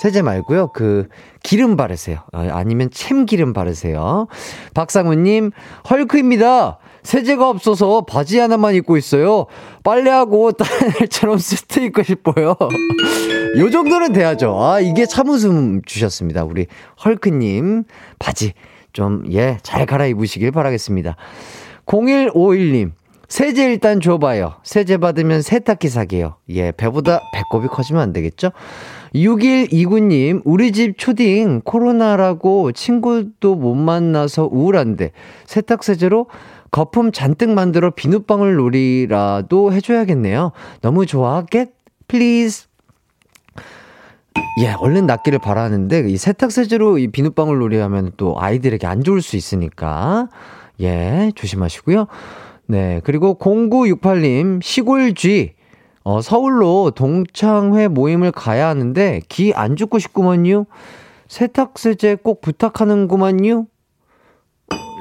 세제 0.02 0.24
말고요. 0.24 0.70
그 0.70 1.10
기름 1.44 1.78
바르세요. 1.78 2.22
어, 2.34 2.48
아니면 2.54 2.90
참기름 2.92 3.54
바르세요. 3.54 4.26
박상우님, 4.74 5.52
헐크입니다. 5.88 6.80
세제가 7.04 7.48
없어서 7.48 8.02
바지 8.02 8.40
하나만 8.40 8.74
입고 8.74 8.98
있어요. 8.98 9.46
빨래하고 9.84 10.54
딸처럼 10.54 11.38
스트 11.38 11.82
입고 11.86 12.02
싶어요. 12.02 12.56
요 13.60 13.70
정도는 13.70 14.12
돼야죠. 14.12 14.60
아, 14.60 14.80
이게 14.80 15.06
참 15.06 15.30
웃음 15.30 15.84
주셨습니다. 15.84 16.46
우리 16.46 16.66
헐크님, 17.06 17.84
바지 18.18 18.54
좀, 18.94 19.32
예, 19.32 19.60
잘 19.62 19.86
갈아입으시길 19.86 20.50
바라겠습니다. 20.50 21.16
0151님, 21.86 22.94
세제 23.28 23.66
일단 23.66 24.02
줘봐요. 24.02 24.56
세제 24.64 24.98
받으면 24.98 25.44
세탁기 25.44 25.90
사게요. 25.90 26.38
예, 26.50 26.72
배보다 26.72 27.20
배꼽이 27.34 27.68
커지면 27.68 28.02
안 28.02 28.14
되겠죠? 28.14 28.52
6129님, 29.14 30.42
우리 30.46 30.72
집 30.72 30.98
초딩 30.98 31.62
코로나라고 31.62 32.72
친구도 32.72 33.56
못 33.56 33.76
만나서 33.76 34.48
우울한데 34.52 35.12
세탁세제로 35.46 36.28
거품 36.72 37.12
잔뜩 37.12 37.50
만들어 37.50 37.92
비눗방울 37.92 38.56
놀이라도 38.56 39.74
해줘야겠네요. 39.74 40.54
너무 40.82 41.06
좋아. 41.06 41.46
Get, 41.46 41.72
please. 42.08 42.68
예, 44.62 44.74
얼른 44.80 45.06
낫기를 45.06 45.40
바라는데, 45.40 46.10
이 46.10 46.16
세탁세제로 46.16 46.98
이 46.98 47.10
비눗방울 47.10 47.60
놀이 47.60 47.78
하면 47.78 48.12
또 48.16 48.36
아이들에게 48.40 48.88
안 48.88 49.04
좋을 49.04 49.22
수 49.22 49.36
있으니까, 49.36 50.30
예, 50.80 51.32
조심하시고요. 51.36 52.08
네, 52.68 53.02
그리고 53.04 53.38
0968님, 53.38 54.62
시골 54.64 55.14
쥐. 55.14 55.56
어, 56.04 56.22
서울로 56.22 56.92
동창회 56.92 57.88
모임을 57.88 58.32
가야 58.32 58.68
하는데, 58.68 59.22
기 59.30 59.54
안 59.56 59.76
죽고 59.76 60.00
싶구먼요? 60.00 60.66
세탁 61.28 61.78
세제 61.78 62.16
꼭 62.16 62.42
부탁하는구만요? 62.42 63.68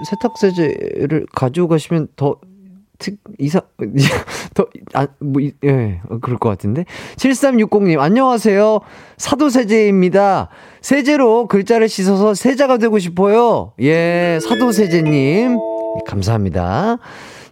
세탁 0.08 0.38
세제를 0.38 1.26
가지고 1.34 1.68
가시면 1.68 2.08
더 2.16 2.36
특, 2.98 3.16
이상, 3.38 3.62
더, 4.54 4.66
아, 4.92 5.06
뭐, 5.20 5.40
이- 5.40 5.52
예, 5.64 6.00
그럴 6.20 6.38
것 6.38 6.50
같은데. 6.50 6.84
7360님, 7.16 7.98
안녕하세요. 7.98 8.80
사도세제입니다. 9.16 10.48
세제로 10.82 11.46
글자를 11.46 11.88
씻어서 11.88 12.34
세자가 12.34 12.76
되고 12.76 12.98
싶어요. 12.98 13.72
예, 13.80 14.38
사도세제님. 14.42 15.52
예, 15.54 15.58
감사합니다. 16.06 16.98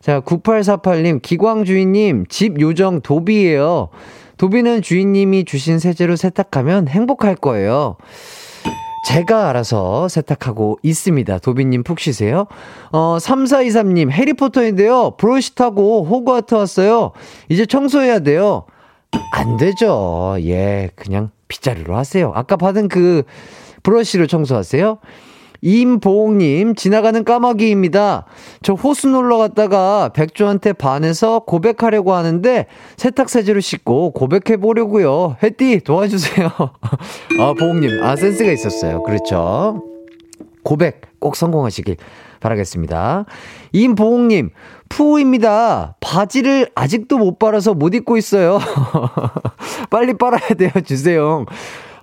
자, 0.09 0.21
9848님, 0.21 1.21
기광주인님, 1.21 2.29
집 2.31 2.63
요정 2.63 3.03
도비예요 3.03 3.91
도비는 4.39 4.81
주인님이 4.81 5.45
주신 5.45 5.79
세제로 5.79 6.17
세탁하면 6.17 6.89
행복할 6.89 7.35
거예요. 7.35 7.99
제가 9.07 9.51
알아서 9.51 10.09
세탁하고 10.09 10.79
있습니다. 10.83 11.41
도비님 11.41 11.83
푹 11.83 12.01
쉬세요. 12.01 12.47
어, 12.91 13.19
3423님, 13.21 14.11
해리포터인데요. 14.11 15.11
브러쉬 15.19 15.55
타고 15.55 16.07
호그와트 16.07 16.55
왔어요. 16.55 17.13
이제 17.51 17.67
청소해야 17.67 18.21
돼요. 18.21 18.65
안 19.33 19.59
되죠. 19.59 20.37
예, 20.41 20.89
그냥 20.95 21.33
빗자루로 21.49 21.95
하세요. 21.95 22.33
아까 22.35 22.57
받은 22.57 22.89
그 22.89 23.25
브러쉬로 23.83 24.27
청소하세요. 24.27 25.01
임보홍님, 25.61 26.75
지나가는 26.75 27.25
까마귀입니다. 27.25 28.27
저 28.63 28.75
호수 28.75 29.09
놀러 29.09 29.39
갔다가 29.39 30.11
백조한테 30.11 30.73
반해서 30.73 31.41
고백하려고 31.41 32.15
하는데 32.15 32.67
세탁세제로 32.97 33.61
씻고 33.61 34.13
고백해 34.13 34.59
보려고요. 34.59 35.37
혜띠, 35.43 35.81
도와주세요. 35.81 36.49
아, 37.41 37.55
보홍님, 37.59 38.03
아, 38.03 38.17
센스가 38.17 38.53
있었어요. 38.53 39.03
그렇죠. 39.03 39.83
고백 40.63 41.03
꼭 41.19 41.35
성공하시길 41.35 41.97
바라겠습니다. 42.41 43.25
임보홍님, 43.73 44.51
푸우입니다. 44.89 45.97
바지를 46.01 46.69
아직도 46.75 47.19
못 47.19 47.39
빨아서 47.39 47.75
못 47.75 47.95
입고 47.95 48.17
있어요. 48.17 48.59
빨리 49.91 50.15
빨아야 50.15 50.55
돼요. 50.57 50.71
주세요. 50.85 51.45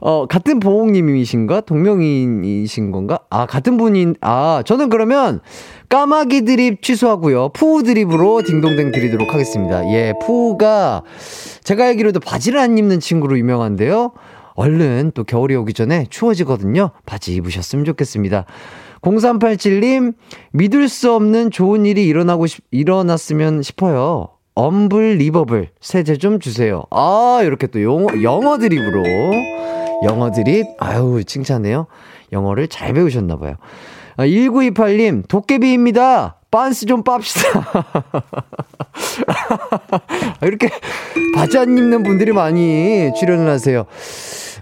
어, 0.08 0.28
같은 0.28 0.60
보홍님이신가? 0.60 1.62
동명이인이신 1.62 2.92
건가? 2.92 3.18
아, 3.32 3.48
같은 3.48 3.76
분인, 3.76 4.14
아, 4.22 4.62
저는 4.64 4.90
그러면 4.90 5.40
까마귀 5.90 6.46
드립 6.46 6.84
취소하고요. 6.84 7.50
푸우 7.50 7.82
드립으로 7.82 8.44
딩동댕 8.44 8.92
드리도록 8.92 9.34
하겠습니다. 9.34 9.84
예, 9.94 10.14
푸우가 10.22 11.02
제가 11.64 11.86
알기로도 11.88 12.20
바지를 12.20 12.60
안 12.60 12.78
입는 12.78 13.00
친구로 13.00 13.36
유명한데요. 13.40 14.12
얼른 14.54 15.14
또 15.16 15.24
겨울이 15.24 15.56
오기 15.56 15.74
전에 15.74 16.06
추워지거든요. 16.12 16.92
바지 17.08 17.34
입으셨으면 17.34 17.84
좋겠습니다. 17.86 18.46
0387님, 19.02 20.14
믿을 20.52 20.88
수 20.88 21.14
없는 21.14 21.50
좋은 21.50 21.88
일이 21.88 22.06
일어나고 22.06 22.46
싶, 22.46 22.64
일어났으면 22.70 23.64
싶어요. 23.64 24.30
엄블리버블 24.54 25.70
세제 25.82 26.16
좀 26.16 26.40
주세요. 26.40 26.84
아, 26.92 27.42
이렇게 27.44 27.66
또 27.66 27.82
영어, 27.82 28.06
영어 28.22 28.60
드립으로. 28.60 29.04
영어 30.06 30.32
드립. 30.32 30.66
아유, 30.80 31.24
칭찬해요. 31.26 31.88
영어를 32.32 32.68
잘 32.68 32.94
배우셨나봐요. 32.94 33.56
아, 34.18 34.26
1928님, 34.26 35.28
도깨비입니다. 35.28 36.38
빤스 36.50 36.86
좀 36.86 37.04
빱시다. 37.04 37.84
이렇게 40.42 40.70
바지 41.36 41.58
안 41.58 41.78
입는 41.78 42.04
분들이 42.04 42.32
많이 42.32 43.12
출연을 43.20 43.50
하세요. 43.50 43.86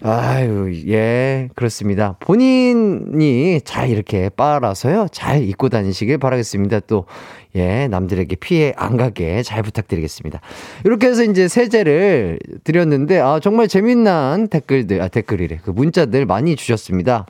아유, 0.01 0.73
예, 0.87 1.49
그렇습니다. 1.55 2.15
본인이 2.19 3.61
잘 3.63 3.89
이렇게 3.89 4.29
빨아서요, 4.29 5.07
잘 5.11 5.43
입고 5.43 5.69
다니시길 5.69 6.17
바라겠습니다. 6.17 6.81
또, 6.81 7.05
예, 7.55 7.87
남들에게 7.87 8.35
피해 8.37 8.73
안 8.75 8.97
가게 8.97 9.43
잘 9.43 9.61
부탁드리겠습니다. 9.61 10.41
이렇게 10.85 11.07
해서 11.07 11.23
이제 11.23 11.47
세제를 11.47 12.39
드렸는데, 12.63 13.19
아, 13.19 13.39
정말 13.39 13.67
재밌는 13.67 14.47
댓글들, 14.49 15.01
아, 15.01 15.07
댓글이래. 15.07 15.59
그 15.63 15.69
문자들 15.69 16.25
많이 16.25 16.55
주셨습니다. 16.55 17.27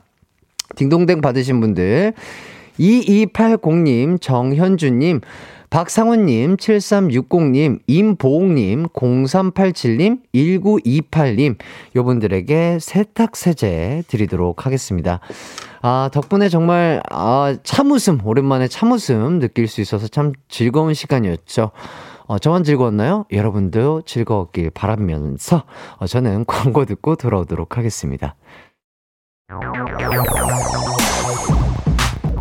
딩동댕 0.76 1.20
받으신 1.20 1.60
분들, 1.60 2.14
2280님, 2.78 4.20
정현주님, 4.20 5.20
박상훈님, 5.70 6.56
7360님, 6.56 7.80
임보홍님, 7.86 8.88
0387님, 8.88 10.20
1928님, 10.34 11.56
요분들에게 11.96 12.78
세탁세제 12.80 14.04
드리도록 14.08 14.66
하겠습니다. 14.66 15.20
아, 15.82 16.08
덕분에 16.12 16.48
정말, 16.48 17.02
아, 17.10 17.56
참웃음, 17.62 18.24
오랜만에 18.24 18.68
참웃음 18.68 19.40
느낄 19.40 19.68
수 19.68 19.80
있어서 19.80 20.08
참 20.08 20.32
즐거운 20.48 20.94
시간이었죠. 20.94 21.72
어, 22.26 22.38
저만 22.38 22.64
즐거웠나요? 22.64 23.26
여러분도 23.32 24.02
즐거웠길 24.06 24.70
바라면서, 24.70 25.64
어, 25.98 26.06
저는 26.06 26.44
광고 26.46 26.84
듣고 26.84 27.16
돌아오도록 27.16 27.76
하겠습니다. 27.76 28.36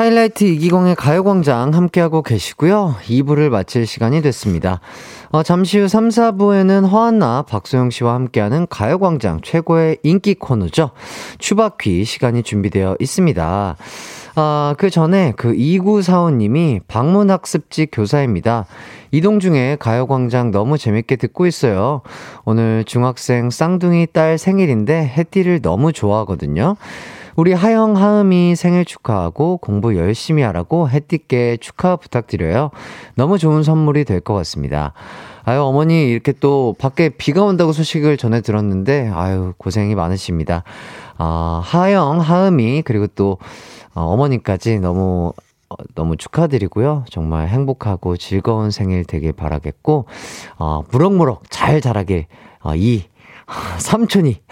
하이라이트 0.00 0.44
이기광의 0.44 0.94
가요광장 0.94 1.74
함께하고 1.74 2.22
계시고요. 2.22 2.94
2부를 3.02 3.50
마칠 3.50 3.86
시간이 3.86 4.22
됐습니다. 4.22 4.80
어, 5.28 5.42
잠시 5.42 5.78
후 5.78 5.88
3, 5.88 6.08
4부에는 6.08 6.88
허한나, 6.88 7.42
박소영 7.42 7.90
씨와 7.90 8.14
함께하는 8.14 8.66
가요광장 8.70 9.42
최고의 9.42 9.98
인기 10.02 10.32
코너죠. 10.36 10.92
추바퀴 11.38 12.06
시간이 12.06 12.44
준비되어 12.44 12.96
있습니다. 12.98 13.76
아, 14.36 14.74
그 14.78 14.88
전에 14.88 15.34
그 15.36 15.52
2945님이 15.52 16.80
방문학습지 16.88 17.88
교사입니다. 17.92 18.64
이동 19.10 19.38
중에 19.38 19.76
가요광장 19.78 20.50
너무 20.50 20.78
재밌게 20.78 21.16
듣고 21.16 21.46
있어요. 21.46 22.00
오늘 22.46 22.84
중학생 22.86 23.50
쌍둥이 23.50 24.06
딸 24.14 24.38
생일인데 24.38 25.12
해띠를 25.14 25.60
너무 25.60 25.92
좋아하거든요. 25.92 26.76
우리 27.40 27.54
하영, 27.54 27.96
하음이 27.96 28.54
생일 28.54 28.84
축하하고 28.84 29.56
공부 29.56 29.96
열심히 29.96 30.42
하라고 30.42 30.90
해띠께 30.90 31.56
축하 31.58 31.96
부탁드려요. 31.96 32.70
너무 33.14 33.38
좋은 33.38 33.62
선물이 33.62 34.04
될 34.04 34.20
것 34.20 34.34
같습니다. 34.34 34.92
아유, 35.44 35.62
어머니 35.62 36.10
이렇게 36.10 36.34
또 36.38 36.74
밖에 36.78 37.08
비가 37.08 37.42
온다고 37.42 37.72
소식을 37.72 38.18
전해 38.18 38.42
들었는데, 38.42 39.10
아유, 39.14 39.54
고생이 39.56 39.94
많으십니다. 39.94 40.64
아, 41.16 41.62
하영, 41.64 42.20
하음이, 42.20 42.82
그리고 42.82 43.06
또, 43.06 43.38
어, 43.94 44.02
어머니까지 44.02 44.78
너무 44.78 45.32
어, 45.70 45.74
너무 45.94 46.18
축하드리고요. 46.18 47.06
정말 47.08 47.48
행복하고 47.48 48.18
즐거운 48.18 48.70
생일 48.70 49.04
되길 49.04 49.32
바라겠고, 49.32 50.04
어, 50.58 50.82
무럭무럭 50.90 51.44
잘 51.48 51.80
자라길, 51.80 52.26
어, 52.62 52.74
이, 52.74 53.04
삼촌이 53.78 54.42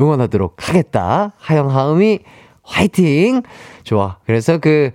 응원하도록 0.00 0.68
하겠다. 0.68 1.32
하영, 1.38 1.70
하음이, 1.70 2.20
화이팅! 2.62 3.42
좋아. 3.84 4.16
그래서 4.26 4.58
그, 4.58 4.90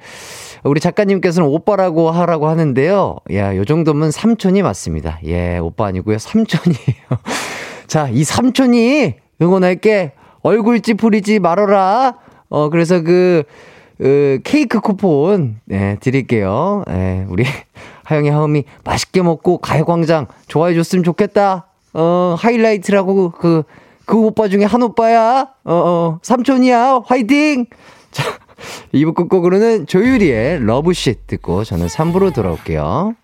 우리 0.64 0.80
작가님께서는 0.80 1.48
오빠라고 1.50 2.12
하라고 2.12 2.48
하는데요. 2.48 3.18
야, 3.34 3.56
요 3.56 3.66
정도면 3.66 4.12
삼촌이 4.12 4.62
맞습니다. 4.62 5.20
예, 5.26 5.58
오빠 5.58 5.88
아니고요. 5.88 6.18
삼촌이에요. 6.18 7.08
자, 7.88 8.10
이 8.10 8.24
삼촌이 8.24 9.16
응원할게. 9.42 10.14
얼굴 10.44 10.82
찌푸리지 10.82 11.40
말아라. 11.40 12.16
어, 12.50 12.70
그래서 12.70 13.02
그, 13.02 13.44
그 13.98 14.40
케이크 14.44 14.80
쿠폰 14.80 15.60
네, 15.66 15.98
드릴게요. 16.00 16.84
네, 16.88 17.26
우리 17.30 17.46
하영이 18.04 18.30
하음이 18.30 18.66
맛있게 18.84 19.22
먹고 19.22 19.60
가요광장 19.60 20.28
좋아해 20.48 20.74
줬으면 20.74 21.04
좋겠다. 21.04 21.68
어, 21.94 22.36
하이라이트라고 22.38 23.32
그, 23.32 23.64
그 24.12 24.18
오빠 24.18 24.50
중에 24.50 24.66
한 24.66 24.84
오빠야. 24.84 25.48
어, 25.64 25.74
어, 25.74 26.20
삼촌이야. 26.22 27.04
화이팅! 27.06 27.66
자, 28.12 28.24
2부 28.94 29.16
끝곡으로는 29.16 29.88
조유리의 29.88 30.66
러브쉿 30.66 31.28
듣고 31.28 31.64
저는 31.64 31.88
3부로 31.88 32.34
돌아올게요. 32.36 33.16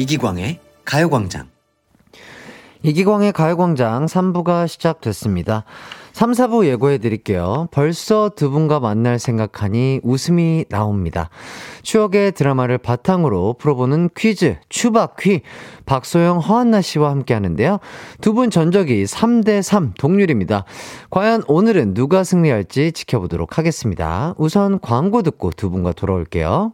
이기광의 0.00 0.58
가요광장. 0.86 1.48
이기광의 2.82 3.32
가요광장 3.32 4.06
3부가 4.06 4.66
시작됐습니다. 4.66 5.64
3, 6.12 6.32
4부 6.32 6.64
예고해 6.64 6.96
드릴게요. 6.96 7.68
벌써 7.70 8.30
두 8.34 8.50
분과 8.50 8.80
만날 8.80 9.18
생각하니 9.18 10.00
웃음이 10.02 10.64
나옵니다. 10.70 11.28
추억의 11.82 12.32
드라마를 12.32 12.78
바탕으로 12.78 13.56
풀어보는 13.58 14.08
퀴즈, 14.16 14.56
추바퀴. 14.70 15.42
박소영, 15.84 16.38
허한나 16.38 16.80
씨와 16.80 17.10
함께 17.10 17.34
하는데요. 17.34 17.78
두 18.22 18.32
분 18.32 18.48
전적이 18.48 19.04
3대3 19.04 19.98
동률입니다. 19.98 20.64
과연 21.10 21.42
오늘은 21.46 21.92
누가 21.92 22.24
승리할지 22.24 22.92
지켜보도록 22.92 23.58
하겠습니다. 23.58 24.34
우선 24.38 24.80
광고 24.80 25.20
듣고 25.20 25.50
두 25.50 25.68
분과 25.68 25.92
돌아올게요. 25.92 26.72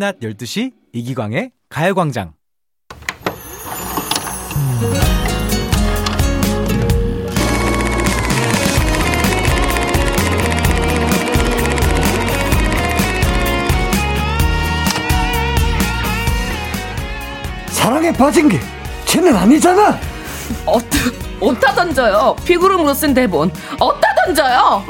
낮 0.00 0.18
12시 0.20 0.72
이기광의 0.94 1.50
가요광장. 1.68 2.32
사랑에 17.68 18.10
빠진 18.10 18.48
게 18.48 18.58
쟤는 19.04 19.36
아니잖아. 19.36 20.00
어따, 20.64 20.86
어따 21.42 21.74
던져요? 21.74 22.34
피구름으로 22.46 22.94
쓴 22.94 23.12
대본. 23.12 23.52
어따 23.78 24.00
던져요? 24.24 24.82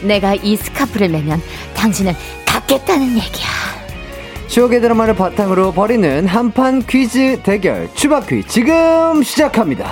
내가 0.00 0.34
이 0.36 0.56
스카프를 0.56 1.10
매면 1.10 1.42
당신을 1.74 2.14
갖겠다는 2.46 3.08
얘기야. 3.18 3.57
추억의 4.48 4.80
드라마를 4.80 5.14
바탕으로 5.14 5.72
벌이는 5.72 6.26
한판 6.26 6.82
퀴즈 6.86 7.40
대결 7.42 7.88
추바퀴 7.94 8.44
지금 8.44 9.22
시작합니다. 9.22 9.86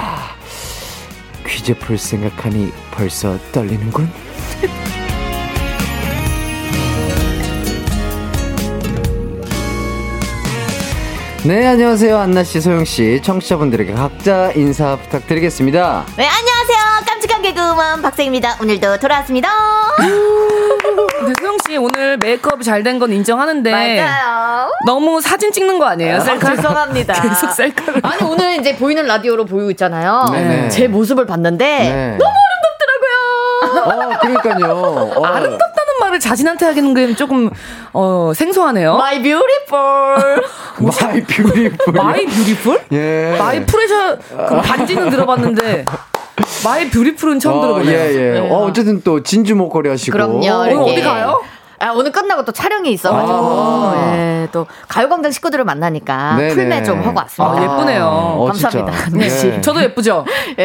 퀴즈 1.47 1.75
풀 1.79 1.97
생각하니 1.99 2.73
벌써 2.91 3.39
떨리는군. 3.53 4.11
네, 11.45 11.65
안녕하세요. 11.65 12.19
안나 12.19 12.43
씨, 12.43 12.61
소영 12.61 12.85
씨. 12.85 13.21
청취자분들에게 13.23 13.93
각자 13.93 14.51
인사 14.57 14.97
부탁드리겠습니다. 14.97 16.05
네, 16.17 16.27
안녕하세요. 16.27 17.05
깜찍한 17.07 17.43
개그우먼 17.43 18.03
박세입니다. 18.03 18.57
오늘도 18.61 18.99
돌아왔습니다. 18.99 19.49
근데 19.97 21.33
소영씨 21.41 21.77
오늘 21.79 22.17
메이크업이 22.19 22.63
잘 22.65 22.83
된 22.83 22.99
건 22.99 23.13
인정하는데. 23.13 23.71
맞아요. 23.71 24.71
너무 24.87 25.21
사진 25.21 25.51
찍는 25.53 25.79
거 25.79 25.87
아니에요? 25.87 26.21
셀카. 26.21 26.57
죄송합니다. 26.57 27.15
계속 27.21 27.51
셀카를. 27.53 28.01
아니 28.05 28.23
오늘 28.23 28.61
이제 28.61 28.77
보이는 28.77 29.05
라디오로 29.07 29.45
보이고 29.45 29.71
있잖아요. 29.71 30.25
네네. 30.33 30.69
제 30.69 30.87
모습을 30.89 31.27
봤는데 31.27 31.65
네. 31.67 32.17
너무 32.19 32.33
아름답더라고요. 33.63 34.15
어, 34.15 34.19
그러니까요. 34.21 34.73
어. 35.17 35.25
아름답다는 35.27 35.93
말을 36.01 36.21
자신한테 36.21 36.67
하기는 36.67 36.95
게 36.95 37.15
조금 37.15 37.51
어, 37.93 38.33
생소하네요. 38.35 38.95
My 38.95 39.21
beautiful. 39.23 40.43
My 40.79 41.23
beautiful. 41.25 41.93
My 41.95 42.27
beautiful? 42.27 42.81
예. 42.93 43.37
My 43.39 43.65
precious 43.67 44.17
그 44.49 44.61
반지는 44.61 45.11
들어봤는데 45.11 45.85
My 46.65 46.91
beautiful은 46.91 47.39
처음 47.39 47.59
어, 47.59 47.61
들어보네요. 47.63 47.99
예, 47.99 48.35
예. 48.37 48.39
어, 48.39 48.65
어쨌든 48.65 49.03
또 49.03 49.23
진주 49.23 49.57
목걸이 49.57 49.89
하시고. 49.89 50.13
그럼요. 50.13 50.37
오늘 50.39 50.71
이렇게. 50.73 50.93
어디 50.93 51.03
가요? 51.03 51.43
아, 51.79 51.91
오늘 51.91 52.11
끝나고 52.13 52.45
또 52.45 52.53
촬영이 52.53 52.91
있어가지고 52.93 53.33
아. 53.39 54.13
예, 54.17 54.49
또 54.53 54.67
가요광장 54.89 55.31
식구들을 55.31 55.65
만나니까 55.65 56.37
네네. 56.37 56.55
풀매 56.55 56.83
좀 56.85 57.01
하고 57.03 57.19
왔습니다. 57.19 57.59
아, 57.59 57.63
예쁘네요. 57.63 58.05
어, 58.07 58.51
진짜. 58.53 58.71
감사합니다. 58.71 59.11
네. 59.19 59.29
네. 59.29 59.61
저도 59.61 59.83
예쁘죠? 59.83 60.25
예. 60.59 60.63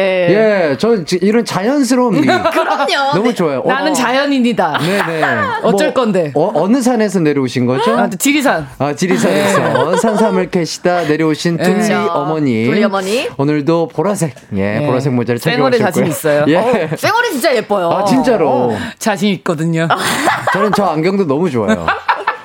예, 0.70 0.76
저 0.78 1.04
지- 1.04 1.18
이런 1.20 1.44
자연스러움이 1.44 2.20
그럼요. 2.26 3.12
너무 3.14 3.28
네. 3.28 3.34
좋아요. 3.34 3.60
어, 3.60 3.68
나는 3.68 3.92
자연인이다. 3.94 4.78
네네. 4.78 5.22
어쩔 5.64 5.92
건데? 5.92 6.32
어, 6.34 6.50
어느 6.54 6.80
산에서 6.80 7.20
내려오신 7.20 7.66
거죠? 7.66 7.96
아, 7.98 8.08
지리산. 8.08 8.66
아, 8.78 8.94
지리산에서 8.94 9.96
산삼을 9.98 10.50
캐시다 10.50 11.02
내려오신 11.02 11.58
둘리 11.58 11.74
그렇죠. 11.74 12.10
어머니. 12.12 12.64
둘리 12.64 12.82
어머니. 12.84 13.28
오늘도 13.36 13.88
보라색, 13.88 14.34
예, 14.54 14.78
네. 14.78 14.86
보라색 14.86 15.12
모자를 15.12 15.38
착용하셨고요. 15.38 15.84
자신 15.86 16.06
있어요. 16.06 16.44
예. 16.48 16.88
쌩얼이 16.96 17.32
진짜 17.32 17.54
예뻐요. 17.54 17.90
아, 17.90 18.04
진짜로. 18.04 18.74
자신 18.98 19.28
있거든요. 19.30 19.88
저는 20.52 20.70
저 20.76 20.84
안경도 20.86 21.26
너무 21.26 21.50
좋아요. 21.50 21.86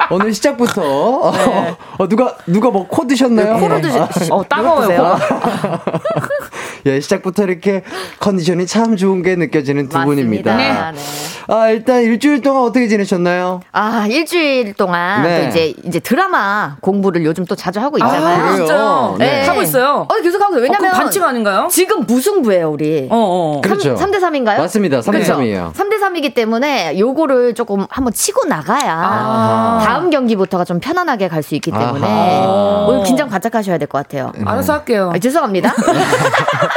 오늘 0.09 0.33
시작부터 0.33 0.81
어, 0.81 1.33
어, 1.97 2.07
누가 2.07 2.33
누가 2.45 2.69
뭐 2.69 2.87
코 2.87 3.05
드셨나요? 3.05 3.55
네. 3.55 3.59
코로 3.59 3.81
드시. 3.81 3.97
어, 4.31 4.41
따가워요. 4.47 5.17
예, 6.87 6.99
시작부터 7.01 7.43
이렇게 7.43 7.83
컨디션이 8.19 8.65
참 8.65 8.95
좋은 8.95 9.21
게 9.23 9.35
느껴지는 9.35 9.89
두 9.89 9.97
맞습니다. 9.97 10.05
분입니다. 10.05 10.55
네. 10.55 10.93
아, 11.49 11.69
일단 11.69 12.01
일주일 12.01 12.41
동안 12.41 12.63
어떻게 12.63 12.87
지내셨나요? 12.87 13.61
아, 13.71 14.05
일주일 14.09 14.73
동안 14.73 15.23
네. 15.23 15.41
또 15.43 15.47
이제 15.49 15.73
이제 15.83 15.99
드라마 15.99 16.75
공부를 16.81 17.23
요즘 17.25 17.45
또 17.45 17.55
자주 17.55 17.79
하고 17.79 17.97
있잖아요. 17.97 18.37
그래요? 18.41 18.55
진짜요? 18.57 19.15
네. 19.19 19.45
하고 19.45 19.61
있어요. 19.61 20.05
어, 20.09 20.15
계속 20.21 20.41
하고 20.41 20.53
있어요. 20.55 20.59
어, 20.59 20.63
왜냐면 20.63 20.91
반칙 20.91 21.23
아닌가요? 21.23 21.67
지금 21.69 22.05
무승부예요, 22.05 22.69
우리. 22.71 23.07
어, 23.09 23.57
어. 23.57 23.61
그렇죠. 23.61 23.95
3, 23.95 24.11
대 24.11 24.19
3인가요? 24.19 24.57
맞습니다. 24.59 24.99
3대 25.01 25.23
3이에요. 25.25 25.73
3대 25.73 25.99
3이기 26.01 26.33
때문에 26.33 26.97
요거를 26.99 27.53
조금 27.53 27.85
한번 27.89 28.13
치고 28.13 28.45
나가야 28.45 28.93
아. 28.93 29.79
다음 29.83 30.09
경기부터가 30.09 30.63
좀 30.65 30.79
편안하게 30.79 31.27
갈 31.29 31.43
수 31.43 31.55
있기 31.55 31.71
때문에 31.71 32.05
아하. 32.05 32.85
오늘 32.89 33.03
긴장 33.03 33.29
바짝 33.29 33.55
하셔야 33.55 33.77
될 33.77 33.87
것 33.87 33.99
같아요. 33.99 34.33
알아서 34.45 34.73
할게요. 34.73 35.11
아, 35.13 35.19
죄송합니다. 35.19 35.73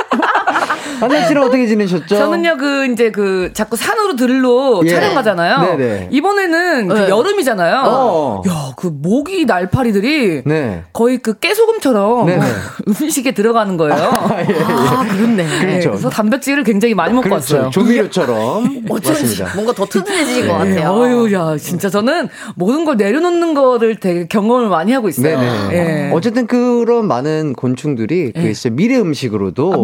한나 1.01 1.27
씨는 1.27 1.41
어떻게 1.43 1.67
지내셨죠? 1.67 2.07
저는요, 2.07 2.57
그, 2.57 2.85
이제 2.87 3.11
그, 3.11 3.51
자꾸 3.53 3.75
산으로 3.75 4.15
들로 4.15 4.81
예. 4.85 4.89
촬영 4.89 5.13
가잖아요. 5.13 5.77
네네. 5.77 6.09
이번에는 6.11 6.87
그 6.87 6.93
네. 6.93 7.09
여름이잖아요. 7.09 7.83
어. 7.85 8.41
야, 8.47 8.73
그 8.77 8.87
모기 8.93 9.45
날파리들이 9.45 10.43
네. 10.45 10.83
거의 10.93 11.17
그 11.17 11.39
깨소금처럼 11.39 12.25
네네. 12.27 12.45
음식에 13.01 13.31
들어가는 13.31 13.77
거예요. 13.77 13.95
아, 13.95 15.05
그렇네. 15.07 15.43
네, 15.43 15.59
그렇죠. 15.59 15.91
그래서 15.91 16.09
단백질을 16.09 16.63
굉장히 16.63 16.93
많이 16.93 17.13
먹고 17.13 17.29
그렇죠. 17.29 17.55
왔어요. 17.55 17.69
조미료처럼. 17.71 18.85
어쩐지. 18.89 19.43
뭔가 19.55 19.73
더 19.73 19.85
튼튼해지신 19.85 20.47
것 20.47 20.63
네, 20.63 20.75
같아요. 20.75 20.91
어휴, 20.91 21.33
야, 21.33 21.57
진짜 21.57 21.89
저는 21.89 22.29
모든 22.55 22.85
걸 22.85 22.97
내려놓는 22.97 23.53
거를 23.53 23.95
되게 23.95 24.27
경험을 24.27 24.69
많이 24.69 24.91
하고 24.93 25.09
있어요. 25.09 25.39
네네. 25.39 25.73
예. 25.73 26.11
어쨌든 26.13 26.47
그런 26.47 27.07
많은 27.07 27.53
곤충들이 27.53 28.31
그 28.33 28.51
예. 28.51 28.69
미래 28.71 28.97
음식으로도 28.97 29.73
아, 29.73 29.77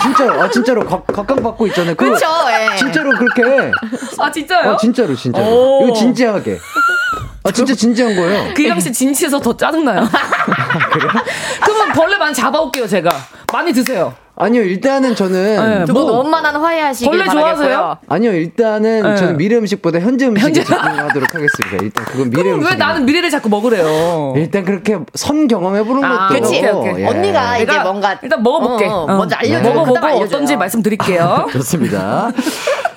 진짜로 0.00 0.42
아 0.42 0.50
진짜로 0.50 0.84
각, 0.86 1.06
각광받고 1.06 1.66
있잖아요. 1.68 1.94
그 1.94 2.04
그렇죠. 2.06 2.26
예. 2.48 2.76
진짜로 2.76 3.10
그렇게 3.10 3.70
아, 4.18 4.30
진짜요? 4.30 4.72
아 4.72 4.76
진짜로 4.76 5.14
진짜로 5.14 5.44
오. 5.44 5.84
이거 5.86 5.94
진지하게 5.94 6.58
아 7.44 7.50
진짜 7.50 7.74
진지한 7.74 8.16
거예요. 8.16 8.54
그 8.54 8.66
당시 8.68 8.90
진치에서 8.90 9.38
더 9.38 9.54
짜증나요. 9.54 10.00
그래요? 10.92 11.10
그러면 11.62 11.92
벌레 11.92 12.16
많이 12.16 12.34
잡아올게요, 12.34 12.86
제가. 12.86 13.10
많이 13.52 13.72
드세요. 13.72 14.14
아니요 14.36 14.62
일단은 14.62 15.14
저는 15.14 15.78
네. 15.80 15.84
두분 15.84 16.02
뭐, 16.02 16.12
원만한 16.18 16.56
화해하시길 16.56 17.08
벌레. 17.18 17.30
좋아하세요? 17.30 17.98
아니요 18.08 18.32
일단은 18.32 19.02
네. 19.02 19.16
저는 19.16 19.36
미래 19.36 19.56
음식보다 19.56 20.00
현재 20.00 20.26
음식에 20.26 20.46
현재- 20.46 20.60
집중하도록 20.64 21.34
하겠습니다. 21.34 21.76
일단 21.84 22.04
그건 22.04 22.30
미래 22.30 22.42
그럼 22.42 22.58
음식. 22.58 22.70
왜 22.70 22.76
나는 22.76 23.06
미래를 23.06 23.30
자꾸 23.30 23.48
먹으래요? 23.48 24.32
일단 24.36 24.64
그렇게 24.64 24.98
선 25.14 25.46
경험해보는 25.46 26.04
아, 26.04 26.28
것도 26.28 26.40
그치. 26.40 26.66
오케이. 26.66 27.02
예. 27.02 27.06
언니가 27.06 27.56
이제 27.58 27.66
내가 27.66 27.84
뭔가 27.84 28.18
일단 28.22 28.42
먹어볼게. 28.42 28.86
어, 28.86 28.90
어, 28.92 29.02
어. 29.04 29.16
먼저 29.18 29.36
알려줘요. 29.36 29.62
먹어보고 29.62 29.94
그다음 29.94 30.04
알려줘요. 30.04 30.24
어떤지 30.26 30.56
말씀드릴게요. 30.56 31.46
좋습니다. 31.52 32.32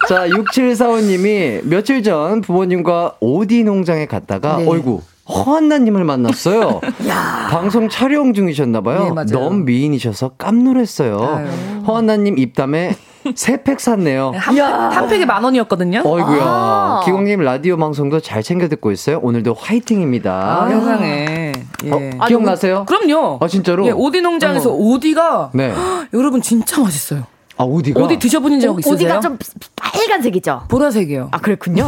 자, 0.10 0.28
6745님이 0.28 1.62
며칠 1.66 2.02
전 2.02 2.42
부모님과 2.42 3.16
오디 3.20 3.64
농장에 3.64 4.06
갔다가, 4.08 4.58
네. 4.58 4.66
어이구, 4.68 5.02
허한나님을 5.30 6.04
만났어요. 6.04 6.82
방송 7.50 7.90
촬영 7.90 8.34
중이셨나봐요. 8.34 9.04
네, 9.04 9.12
맞아요. 9.12 9.26
너무 9.32 9.64
미인이셔서 9.64 10.32
깜놀했어요. 10.38 11.20
아유. 11.22 11.48
허한나님 11.86 12.38
입담에 12.38 12.96
세팩 13.36 13.80
샀네요. 13.80 14.32
한, 14.36 14.58
한 14.60 15.08
팩에 15.08 15.26
만 15.26 15.44
원이었거든요. 15.44 16.02
어이구야. 16.06 16.42
아. 16.44 17.02
기광님 17.06 17.42
라디오 17.42 17.78
방송도 17.78 18.22
잘 18.22 18.42
챙겨 18.42 18.68
듣고 18.70 18.92
있어요. 18.92 19.20
오늘도 19.22 19.54
화이팅입니다. 19.54 20.32
아, 20.32 20.70
세상에. 20.70 21.52
예. 21.84 21.92
어, 21.92 22.26
기억나세요? 22.26 22.86
그럼요. 22.86 23.40
아, 23.42 23.48
진짜로? 23.48 23.86
예, 23.86 23.92
오디 23.92 24.22
농장에서 24.22 24.70
오디가 24.72 25.52
네. 25.54 25.74
여러분 26.14 26.42
진짜 26.42 26.82
맛있어요. 26.82 27.24
아, 27.58 27.64
어디가? 27.64 28.00
오디 28.02 28.20
드셔보신 28.20 28.60
적 28.60 28.80
있으세요? 28.80 28.94
어디가 28.96 29.20
좀 29.20 29.38
빨간색이죠? 29.76 30.64
보라색이요. 30.68 31.30
아 31.32 31.40
그랬군요. 31.40 31.86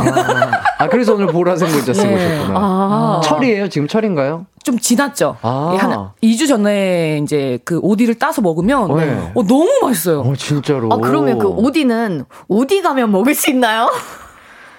아, 0.80 0.90
그래서 0.90 1.14
오늘 1.14 1.28
보라색 1.28 1.70
모자 1.70 1.94
쓰고 1.94 2.10
예. 2.10 2.16
오셨구나. 2.16 2.60
아. 2.60 3.22
철이에요? 3.24 3.70
지금 3.70 3.88
철인가요? 3.88 4.48
좀 4.64 4.80
지났죠. 4.80 5.38
아. 5.42 5.72
예, 5.74 5.78
한 5.78 6.10
2주 6.24 6.48
전에 6.48 7.20
이제 7.24 7.60
그 7.64 7.80
오디를 7.82 8.16
따서 8.16 8.42
먹으면 8.42 8.96
네. 8.98 9.32
어, 9.36 9.44
너무 9.44 9.70
맛있어요. 9.84 10.22
어, 10.22 10.36
진짜로. 10.36 10.90
아 10.92 10.98
그러면 10.98 11.38
그 11.38 11.48
오디는 11.48 12.26
오디 12.48 12.82
가면 12.82 13.12
먹을 13.12 13.36
수 13.36 13.52
있나요? 13.52 13.90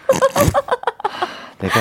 내가 1.61 1.75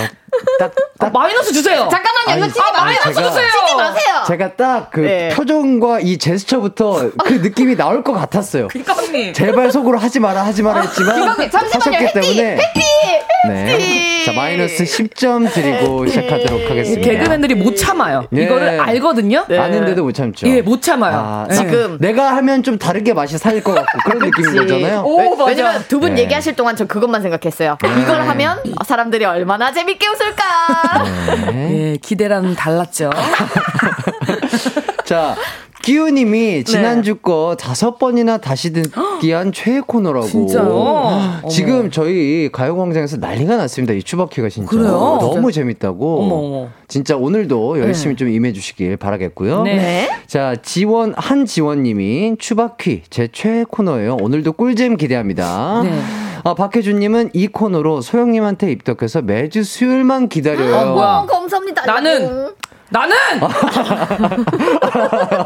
딱, 0.59 0.71
아, 0.99 1.05
딱 1.05 1.13
마이너스 1.13 1.51
주세요. 1.53 1.87
잠깐만요. 1.89 2.37
이거 2.37 2.43
아니, 2.45 2.47
치지 2.53 2.61
아니, 2.61 2.95
마세요. 2.95 3.13
제가- 3.13 3.33
치지 3.33 3.75
마세요. 3.75 4.15
제가 4.27 4.53
딱그 4.55 4.99
네. 4.99 5.29
표정과 5.29 5.99
이 6.01 6.17
제스처부터 6.17 7.11
그 7.25 7.33
느낌이 7.33 7.75
나올 7.75 8.03
것 8.03 8.13
같았어요. 8.13 8.67
기광님. 8.67 9.33
제발 9.33 9.71
속으로 9.71 9.97
하지 9.97 10.19
마라 10.19 10.43
하지 10.43 10.61
마라 10.63 10.81
했지만 10.81 11.15
잠시만요. 11.49 11.69
하셨기 11.73 11.95
햇띠, 11.97 12.13
때문에 12.21 12.57
네. 13.47 14.23
자 14.25 14.33
마이너스 14.33 14.83
10점 14.83 15.51
드리고 15.53 16.05
시작하도록 16.07 16.69
하겠습니다. 16.69 17.09
개그맨들이 17.09 17.55
못 17.55 17.75
참아요. 17.75 18.27
예. 18.35 18.43
이거를 18.43 18.79
알거든요. 18.81 19.45
아는데도 19.49 20.03
못 20.03 20.11
참죠. 20.11 20.45
예, 20.47 20.61
못 20.61 20.81
참아요. 20.81 21.15
아, 21.15 21.47
예. 21.49 21.55
지금 21.55 21.97
내가 22.01 22.35
하면 22.37 22.61
좀 22.63 22.77
다르게 22.77 23.13
맛이 23.13 23.37
살릴 23.37 23.63
것 23.63 23.73
같고 23.75 23.97
그런 24.05 24.19
느낌인 24.29 24.55
거잖아요. 24.55 25.03
오, 25.05 25.35
맞아. 25.37 25.45
왜냐면 25.45 25.85
두분 25.87 26.15
네. 26.15 26.23
얘기하실 26.23 26.55
동안 26.55 26.75
저 26.75 26.85
그것만 26.85 27.21
생각했어요. 27.21 27.77
이걸 28.01 28.21
하면 28.27 28.61
사람들이 28.85 29.23
얼마나 29.25 29.71
재밌게 29.71 30.07
웃 30.09 30.18
을까. 30.21 31.51
네. 31.51 31.71
예, 31.91 31.97
기대랑 31.97 32.55
달랐죠. 32.55 33.09
자, 35.05 35.35
끼우님이 35.81 36.65
지난주 36.65 37.15
거 37.15 37.55
다섯 37.59 37.97
번이나 37.97 38.37
다시 38.37 38.73
듣기 38.73 39.31
한 39.31 39.51
최애 39.51 39.81
코너라고. 39.87 40.27
진짜요? 40.27 41.41
지금 41.49 41.89
저희 41.89 42.49
가요광장에서 42.51 43.17
난리가 43.17 43.57
났습니다. 43.57 43.93
이 43.93 44.03
추바키가 44.03 44.49
진짜. 44.49 44.69
그래요? 44.69 45.17
너무 45.19 45.51
재밌다고. 45.51 46.21
어머, 46.21 46.35
어머. 46.35 46.69
진짜 46.87 47.15
오늘도 47.15 47.79
열심히 47.79 48.15
좀 48.15 48.29
임해주시길 48.29 48.97
바라겠고요. 48.97 49.63
네. 49.63 50.09
자, 50.27 50.55
지원, 50.61 51.13
한지원님이 51.17 52.35
추바퀴 52.39 53.03
제 53.09 53.27
최애 53.31 53.65
코너예요. 53.69 54.17
오늘도 54.21 54.53
꿀잼 54.53 54.97
기대합니다. 54.97 55.81
네. 55.83 56.01
아, 56.49 56.55
박혜준님은 56.55 57.29
이 57.33 57.47
코너로 57.47 58.01
소영님한테 58.01 58.71
입덕해서 58.71 59.21
매주 59.21 59.63
수요일만 59.63 60.29
기다려요. 60.29 60.75
어, 60.75 60.85
뭐야? 60.93 61.07
어, 61.19 61.25
감사합니다. 61.27 61.85
나는 61.85 62.49
나는 62.89 63.15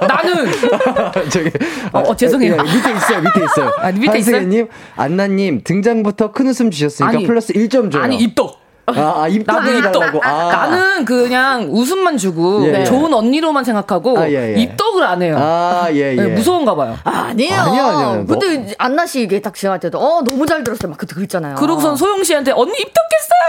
나는 0.07 0.45
저기 1.29 1.51
어, 1.91 1.99
어, 1.99 2.15
죄송해요. 2.15 2.53
예, 2.53 2.57
밑에 2.57 2.93
있어요. 2.93 3.21
밑에 3.21 3.43
있어요. 3.43 3.73
아, 3.79 3.91
밑에 3.91 4.19
있어요? 4.19 4.35
한승현님, 4.35 4.67
안나님 4.95 5.61
등장부터 5.61 6.31
큰 6.31 6.47
웃음 6.47 6.71
주셨으니까 6.71 7.17
아니, 7.17 7.27
플러스 7.27 7.51
1점 7.51 7.91
줘요. 7.91 8.01
아니 8.01 8.15
입덕. 8.15 8.62
아, 8.85 9.23
아 9.23 9.27
입덕 9.27 9.55
나도 9.55 9.71
입덕. 9.71 9.95
해달라고. 9.95 10.23
아. 10.23 10.49
나는 10.51 11.05
그냥 11.05 11.69
웃음만 11.71 12.17
주고 12.17 12.65
예. 12.67 12.83
좋은 12.83 13.13
언니로만 13.13 13.63
생각하고 13.63 14.19
아, 14.19 14.29
예, 14.29 14.55
예. 14.55 14.61
입덕을 14.61 15.03
안 15.03 15.21
해요. 15.21 15.37
아, 15.39 15.87
예, 15.91 16.11
예. 16.11 16.15
네, 16.15 16.27
무서운가 16.27 16.75
봐요. 16.75 16.97
아니에요. 17.03 17.55
아니요, 17.61 17.83
아니요. 17.83 18.25
근데 18.27 18.55
이제 18.55 18.75
안나 18.77 19.05
씨 19.05 19.21
이게 19.21 19.41
딱 19.41 19.53
지나갈 19.55 19.79
때도 19.79 19.97
어 19.99 20.21
너무 20.23 20.45
잘 20.45 20.63
들었어요. 20.63 20.89
막 20.89 20.97
그때 20.97 21.15
그랬잖아요. 21.15 21.55
그러고선 21.55 21.95
소영 21.95 22.23
씨한테 22.23 22.51
언니 22.51 22.71
입덕했어요. 22.71 23.43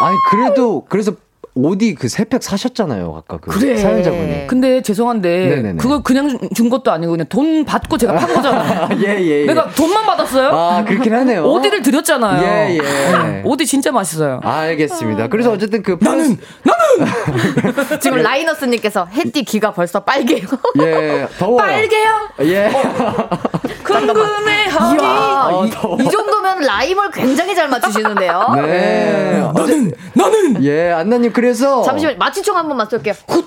아니, 0.00 0.16
그래도, 0.28 0.84
그래서 0.88 1.12
어디 1.56 1.94
그 1.94 2.08
세 2.08 2.24
팩 2.28 2.42
사셨잖아요. 2.42 3.14
아까 3.16 3.38
그 3.38 3.50
그래. 3.50 3.76
사연자분이. 3.76 4.46
근데 4.48 4.82
죄송한데 4.82 5.46
네네네. 5.48 5.76
그거 5.76 6.02
그냥 6.02 6.28
준- 6.28 6.48
준 6.54 6.68
것도 6.68 6.90
아니고 6.90 7.12
그냥 7.12 7.26
돈 7.28 7.64
받고 7.64 7.96
제가 7.96 8.14
판 8.14 8.34
거잖아요. 8.34 8.82
아, 8.84 8.88
예, 8.98 9.20
예, 9.20 9.42
예. 9.42 9.46
내가 9.46 9.68
돈만 9.70 10.04
받았어요. 10.04 10.48
아, 10.48 10.84
그렇긴 10.84 11.14
하네요. 11.14 11.44
어디를 11.44 11.82
드렸잖아요. 11.82 12.42
예, 12.44 12.78
예. 12.78 13.42
어디 13.46 13.66
진짜 13.66 13.92
맛있어요. 13.92 14.40
알겠습니다. 14.42 15.28
그래서 15.28 15.52
어쨌든 15.52 15.82
그 15.84 15.96
나는 16.00 16.36
지금 18.00 18.18
라이너스 18.18 18.64
님께서 18.64 19.06
햇띠 19.12 19.44
귀가 19.44 19.72
벌써 19.72 20.00
빨개요. 20.00 20.46
예 20.82 21.28
더워요. 21.38 21.56
빨개요. 21.58 22.28
예. 22.42 22.70
궁금해 23.84 24.64
하니. 24.68 25.02
이야, 25.02 25.48
어, 25.52 25.64
이, 25.66 25.70
더워. 25.70 25.96
이 26.00 26.10
정도면 26.10 26.60
라임을 26.60 27.10
굉장히 27.12 27.54
잘 27.54 27.68
맞추시는데요. 27.68 28.52
네. 28.56 29.40
나는 29.54 29.92
나는 30.14 30.64
예 30.64 30.90
안나 30.90 31.18
님 31.18 31.32
그래 31.32 31.43
서 31.52 31.82
잠시만 31.82 32.16
마취총 32.16 32.56
한 32.56 32.68
번만 32.68 32.88
쏠게요. 32.88 33.14
Good. 33.26 33.44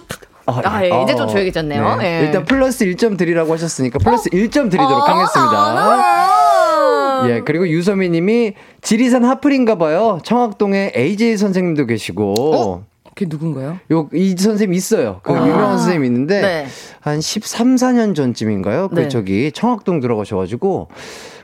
아, 0.48 0.84
예, 0.84 0.90
이제 1.04 1.16
좀 1.16 1.28
조용해졌네요. 1.28 1.96
네. 1.98 2.22
예. 2.22 2.26
일단 2.26 2.46
플러스 2.46 2.86
1점 2.86 3.18
드리라고 3.18 3.52
하셨으니까 3.54 4.00
플러스 4.00 4.30
1점 4.30 4.72
드리도록 4.72 5.10
아, 5.10 5.16
하겠습니다. 5.16 5.58
아, 5.58 7.30
예, 7.30 7.42
그리고 7.42 7.68
유소미 7.68 8.10
님이 8.10 8.54
지리산 8.82 9.26
하플인가 9.26 9.78
봐요. 9.78 10.20
청학동에 10.24 10.94
AJ 10.96 11.38
선생님도 11.38 11.86
계시고. 11.88 12.84
그게 13.10 13.26
누군가요? 13.28 13.80
요, 13.92 14.08
이 14.14 14.36
선생님 14.38 14.74
있어요. 14.76 15.20
그 15.24 15.34
유명한 15.34 15.80
선생님 15.80 16.06
있는데, 16.06 16.42
네. 16.42 16.68
한 17.02 17.20
13, 17.20 17.76
14년 17.76 18.16
전쯤인가요? 18.16 18.90
그 18.90 18.96
네. 18.96 19.08
저기 19.08 19.52
청학동 19.52 20.00
들어가셔가지고, 20.00 20.88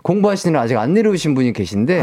공부하시느라 0.03 0.61
아직 0.61 0.77
안 0.77 0.93
내려오신 0.93 1.33
분이 1.33 1.53
계신데 1.53 2.01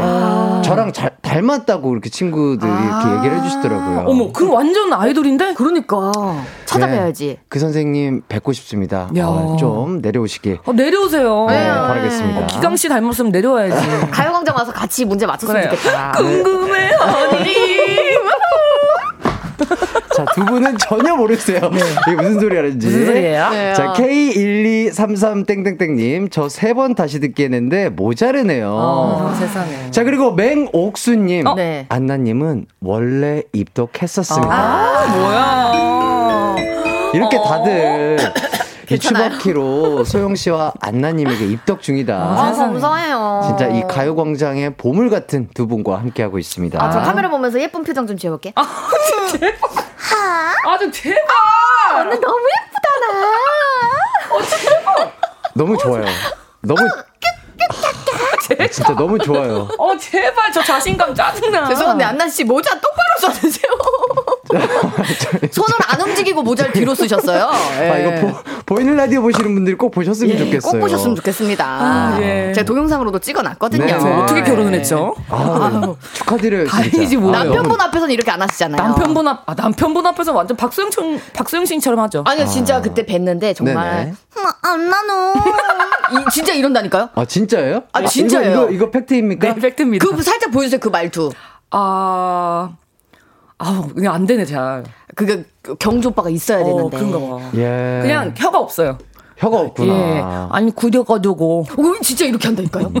저랑 0.63 0.91
잘 0.91 1.11
닮았다고 1.21 1.93
이렇게 1.93 2.09
친구들이 2.09 2.69
이렇게 2.69 3.15
얘기를 3.17 3.37
해주시더라고요. 3.37 4.03
어머, 4.07 4.31
그럼 4.33 4.53
완전 4.53 4.91
아이돌인데? 4.91 5.53
그러니까 5.53 6.11
찾아뵈야지. 6.65 7.37
그 7.47 7.59
선생님 7.59 8.23
뵙고 8.27 8.53
싶습니다. 8.53 9.09
야. 9.17 9.25
어, 9.27 9.55
좀 9.57 9.99
내려오시길 10.01 10.59
어, 10.65 10.73
내려오세요. 10.73 11.45
네, 11.49 11.67
바라겠습니다. 11.69 12.47
기강 12.47 12.75
씨 12.75 12.89
닮았으면 12.89 13.31
내려와야지. 13.31 13.87
가요광장 14.11 14.55
와서 14.55 14.71
같이 14.73 15.05
문제 15.05 15.25
맞췄으면 15.25 15.61
그래요. 15.61 15.75
좋겠다. 15.77 16.11
궁금해, 16.17 16.91
언니. 16.95 17.90
자, 20.21 20.25
두 20.35 20.45
분은 20.45 20.77
전혀 20.77 21.15
모르세요. 21.15 21.71
이게 22.07 22.15
무슨 22.15 22.39
소리 22.39 22.55
하는지. 22.55 22.85
무슨 22.85 23.05
소리예요? 23.07 23.49
네. 23.49 23.73
자, 23.73 23.91
K1233땡땡땡님, 23.93 26.29
저 26.31 26.45
세 26.47 26.73
번 26.73 26.93
다시 26.95 27.19
듣게 27.19 27.43
했는데 27.45 27.89
모자르네요. 27.89 28.69
어, 28.71 29.33
세상에. 29.39 29.89
자, 29.91 30.03
그리고 30.03 30.33
맹옥수님. 30.33 31.47
어? 31.47 31.55
네. 31.55 31.85
안나님은 31.89 32.65
원래 32.81 33.41
입덕했었습니다. 33.53 34.53
아, 34.53 35.07
뭐야. 35.17 36.55
이렇게 37.13 37.37
어. 37.37 37.43
다들 37.43 38.17
이? 38.95 38.99
추바키로 38.99 40.03
소영 40.05 40.35
씨와 40.35 40.73
안나님에게 40.79 41.45
입덕 41.45 41.81
중이다. 41.81 42.15
아, 42.15 42.51
감사해요. 42.51 43.41
진짜 43.47 43.67
이 43.67 43.81
가요광장의 43.87 44.75
보물 44.75 45.09
같은 45.09 45.49
두 45.53 45.67
분과 45.67 45.97
함께하고 45.99 46.39
있습니다. 46.39 46.81
아, 46.83 46.89
저 46.91 46.99
카메라 47.01 47.29
보면서 47.29 47.59
예쁜 47.59 47.83
표정 47.83 48.07
좀 48.07 48.17
지어볼게. 48.17 48.53
아, 48.55 48.67
좀 50.79 50.91
제발. 50.91 51.21
오늘 52.01 52.19
너무 52.19 52.39
예쁘다, 52.39 52.89
나. 53.01 53.31
너무 55.53 55.77
좋아요. 55.77 56.05
너무. 56.61 56.79
아, 58.59 58.67
진짜 58.67 58.95
너무 58.95 59.17
좋아요. 59.17 59.67
어, 59.77 59.97
제발. 59.97 60.51
저 60.51 60.61
자신감 60.63 61.13
짜증나. 61.13 61.67
죄송한데, 61.69 62.03
안나 62.03 62.27
씨 62.29 62.43
모자 62.43 62.71
똑바로 62.79 63.33
써주세요. 63.33 63.71
손을 65.51 65.69
안 65.87 66.01
움직이고 66.01 66.41
모자를 66.41 66.73
뒤로 66.73 66.93
쓰셨어요. 66.93 67.49
예. 67.79 67.89
아, 67.89 67.97
이거 67.99 68.43
보, 68.65 68.79
이는 68.79 68.95
라디오 68.95 69.21
보시는 69.21 69.53
분들이 69.53 69.75
꼭 69.77 69.91
보셨으면 69.91 70.33
예, 70.33 70.37
좋겠어요. 70.37 70.71
꼭 70.71 70.79
보셨으면 70.79 71.15
좋겠습니다. 71.15 71.65
아, 71.65 72.19
예. 72.21 72.51
제가 72.53 72.65
동영상으로도 72.65 73.19
찍어놨거든요. 73.19 73.85
네, 73.85 73.97
네. 73.97 74.13
어떻게 74.21 74.43
결혼을 74.43 74.73
했죠? 74.73 75.15
아, 75.29 75.93
축하드려요. 76.13 76.67
다행이지 76.67 77.17
뭐. 77.17 77.33
아, 77.35 77.43
남편분 77.43 77.79
앞에서는 77.79 78.13
이렇게 78.13 78.31
안 78.31 78.41
하시잖아요. 78.41 78.81
남편분 78.81 79.27
앞, 79.27 79.43
아, 79.49 79.53
남편분 79.55 80.05
앞에서 80.07 80.33
완전 80.33 80.57
박수영, 80.57 80.89
박수영 81.33 81.65
씨처럼 81.65 81.99
하죠. 82.01 82.23
아니요, 82.27 82.45
진짜 82.47 82.81
그때 82.81 83.05
뵀는데 83.05 83.55
정말 83.55 83.89
네네. 83.91 84.13
음, 84.37 84.45
안 84.61 84.89
나노. 84.89 85.33
이, 86.11 86.25
진짜 86.31 86.53
이런다니까요? 86.53 87.09
아, 87.15 87.25
진짜예요? 87.25 87.83
아, 87.93 88.05
진짜 88.05 88.30
예요. 88.39 88.51
이거, 88.51 88.63
이거, 88.63 88.71
이거 88.71 88.91
팩트입니까? 88.91 89.53
네, 89.53 89.59
팩트입니다. 89.61 90.05
그 90.05 90.21
살짝 90.21 90.51
보여주세요, 90.51 90.79
그 90.79 90.89
말투. 90.89 91.31
아, 91.71 92.75
아우, 93.57 93.87
그냥 93.89 94.13
안 94.13 94.25
되네, 94.25 94.45
잘. 94.45 94.83
그게 95.15 95.43
경주 95.79 96.09
오빠가 96.09 96.29
있어야 96.29 96.61
어, 96.61 96.65
되는데. 96.65 96.97
그런가 96.97 97.19
봐. 97.19 97.51
예. 97.55 97.99
그냥 98.01 98.33
혀가 98.35 98.59
없어요. 98.59 98.97
혀가 99.41 99.57
없구나. 99.57 99.93
예. 99.93 100.23
아니, 100.51 100.73
구려가지고. 100.75 101.65
어, 101.69 101.83
진짜 102.03 102.25
이렇게 102.25 102.47
한다니까요? 102.47 102.91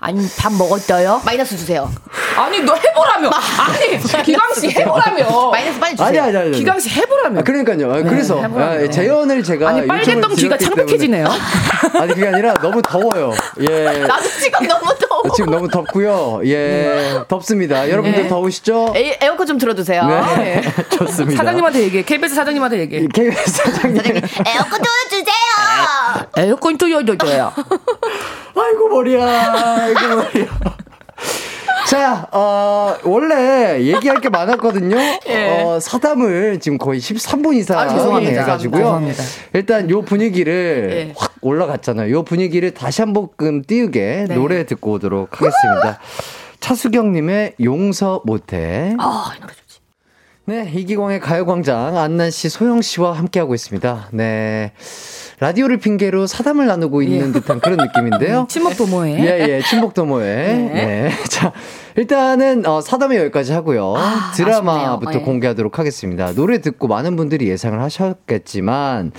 아니, 0.00 0.28
밥 0.38 0.52
먹었어요? 0.52 1.22
마이너스 1.24 1.56
주세요. 1.56 1.90
아니, 2.36 2.60
너 2.60 2.74
해보라며. 2.74 3.30
아니, 3.30 3.98
기광씨 4.22 4.68
해보라며. 4.70 5.50
마이너스 5.50 5.80
빨리 5.80 5.92
주세요. 5.96 6.06
아니, 6.08 6.18
아니, 6.18 6.36
아니. 6.36 6.46
아니. 6.48 6.56
기광씨 6.58 6.90
해보라며. 6.90 7.40
아, 7.40 7.42
그러니까요. 7.42 7.90
아, 7.92 8.02
그래서 8.02 8.38
해보라며. 8.42 8.84
아, 8.84 8.90
재연을 8.90 9.42
제가 9.42 9.68
아니, 9.70 9.86
빨개던 9.86 10.34
귀가 10.36 10.58
창백해지네요. 10.58 11.26
아니 11.98 12.14
그게 12.14 12.28
아니라 12.28 12.52
너무 12.54 12.82
더워요. 12.82 13.32
예. 13.68 14.04
나도 14.06 14.28
지금 14.40 14.66
너무 14.68 14.94
더워. 14.98 15.22
지금 15.34 15.50
너무 15.50 15.68
덥고요. 15.68 16.40
예, 16.44 17.20
덥습니다. 17.28 17.88
여러분들 17.90 18.24
네. 18.24 18.28
더우시죠? 18.28 18.92
에, 18.94 19.18
에어컨 19.22 19.46
좀 19.46 19.58
틀어주세요. 19.58 20.06
네, 20.06 20.62
좋습니다. 20.90 21.38
사장님한테 21.38 21.82
얘기해. 21.84 22.02
KBS 22.04 22.34
사장님한테 22.34 22.78
얘기해. 22.80 23.06
KBS 23.12 23.50
사장님. 23.50 23.96
사장님, 23.96 24.22
에어컨 24.46 24.80
틀어주세요. 24.82 25.34
에어컨 26.36 26.78
틀어줘요. 26.78 27.52
아이고 28.54 28.88
머리야. 28.88 29.24
아이고 29.54 30.00
머리야. 30.16 30.46
자, 31.88 32.28
어, 32.32 32.96
원래 33.04 33.80
얘기할 33.80 34.20
게 34.20 34.28
많았거든요. 34.28 34.96
예. 35.28 35.62
어, 35.62 35.80
사담을 35.80 36.60
지금 36.60 36.76
거의 36.76 37.00
13분 37.00 37.54
이상 37.56 37.78
아, 37.78 37.88
죄송합니다. 37.88 38.40
해가지고요. 38.42 38.82
죄송합니다. 38.82 39.22
일단 39.54 39.88
요 39.88 40.02
분위기를 40.02 40.90
예. 40.92 41.14
확 41.16 41.32
올라갔잖아요. 41.40 42.12
요 42.12 42.24
분위기를 42.24 42.74
다시 42.74 43.00
한번 43.00 43.28
띄우게 43.66 44.26
네. 44.28 44.34
노래 44.34 44.66
듣고 44.66 44.92
오도록 44.92 45.40
하겠습니다. 45.40 45.98
차수경님의 46.60 47.54
용서 47.62 48.20
못해. 48.26 48.94
아, 48.98 49.32
이 49.36 49.40
노래 49.40 49.54
좋지. 49.54 49.78
네, 50.44 50.70
이기광의 50.74 51.20
가요광장 51.20 51.96
안난 51.96 52.30
씨, 52.30 52.50
소영 52.50 52.82
씨와 52.82 53.12
함께하고 53.12 53.54
있습니다. 53.54 54.08
네. 54.12 54.72
라디오를 55.40 55.78
핑계로 55.78 56.26
사담을 56.26 56.66
나누고 56.66 57.02
있는 57.02 57.32
듯한 57.32 57.60
그런 57.60 57.78
느낌인데요. 57.78 58.46
친목 58.50 58.76
도모에. 58.76 59.18
예, 59.20 59.48
예, 59.48 59.62
친목 59.62 59.94
도모에. 59.94 60.24
네. 60.26 61.10
자, 61.30 61.52
일단은, 61.96 62.66
어, 62.66 62.80
사담은 62.80 63.16
여기까지 63.16 63.52
하고요. 63.52 63.94
아, 63.96 64.32
드라마부터. 64.34 65.14
예. 65.14 65.22
공개하도록 65.22 65.78
하겠습니다. 65.78 66.32
노래 66.32 66.60
듣고 66.60 66.88
많은 66.88 67.16
분들이 67.16 67.48
예상을 67.48 67.80
하셨겠지만, 67.80 69.12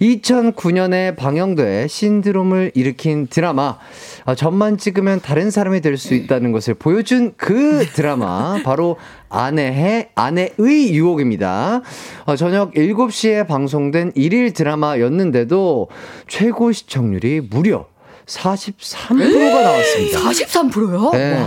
2009년에 0.00 1.16
방영돼 1.16 1.86
신드롬을 1.88 2.72
일으킨 2.74 3.26
드라마 3.28 3.78
아, 4.24 4.34
전만 4.34 4.78
찍으면 4.78 5.20
다른 5.20 5.50
사람이 5.50 5.80
될 5.80 5.94
수 5.98 6.14
있다는 6.14 6.50
것을 6.52 6.74
보여준 6.74 7.34
그 7.36 7.86
드라마 7.94 8.58
바로 8.64 8.96
아내의 9.28 10.08
아내의 10.14 10.50
유혹입니다. 10.92 11.82
아, 12.26 12.36
저녁 12.36 12.72
7시에 12.74 13.46
방송된 13.46 14.12
일일 14.16 14.52
드라마였는데도 14.52 15.88
최고 16.26 16.72
시청률이 16.72 17.42
무려 17.48 17.86
43%가 18.26 19.60
나왔습니다. 19.62 20.18
43%요? 20.18 21.10
네. 21.12 21.44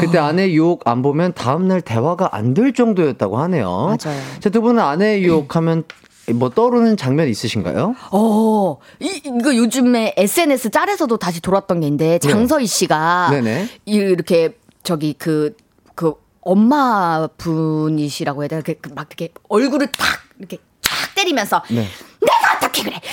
그때 0.00 0.18
아내 0.18 0.50
유혹 0.50 0.86
안 0.86 1.00
보면 1.02 1.32
다음날 1.32 1.80
대화가 1.80 2.28
안 2.36 2.52
될 2.54 2.72
정도였다고 2.74 3.38
하네요. 3.38 3.68
맞아요. 3.86 4.20
자, 4.40 4.50
두 4.50 4.60
분은 4.60 4.82
아내 4.82 5.20
유혹하면 5.20 5.84
뭐 6.32 6.50
떠오르는 6.50 6.96
장면 6.96 7.28
있으신가요? 7.28 7.94
어, 8.12 8.78
이, 9.00 9.20
이거 9.24 9.54
요즘에 9.54 10.14
SNS 10.16 10.70
짤에서도 10.70 11.16
다시 11.16 11.40
돌았던 11.40 11.80
게 11.80 11.86
있는데, 11.86 12.18
장서희 12.18 12.66
씨가 12.66 13.28
네네. 13.30 13.68
이- 13.86 13.94
이렇게 13.94 14.56
저기 14.82 15.14
그, 15.18 15.54
그 15.94 16.14
엄마 16.40 17.28
분이시라고 17.36 18.42
해야 18.42 18.48
되나? 18.48 18.62
그, 18.62 18.74
그막 18.80 19.06
이렇게 19.10 19.32
얼굴을 19.48 19.88
탁 19.92 20.06
이렇게 20.38 20.58
쫙 20.82 21.14
때리면서 21.14 21.62
네. 21.68 21.86
내가 22.20 22.56
어떻게 22.56 22.82
그래? 22.82 22.92
내가 22.92 23.04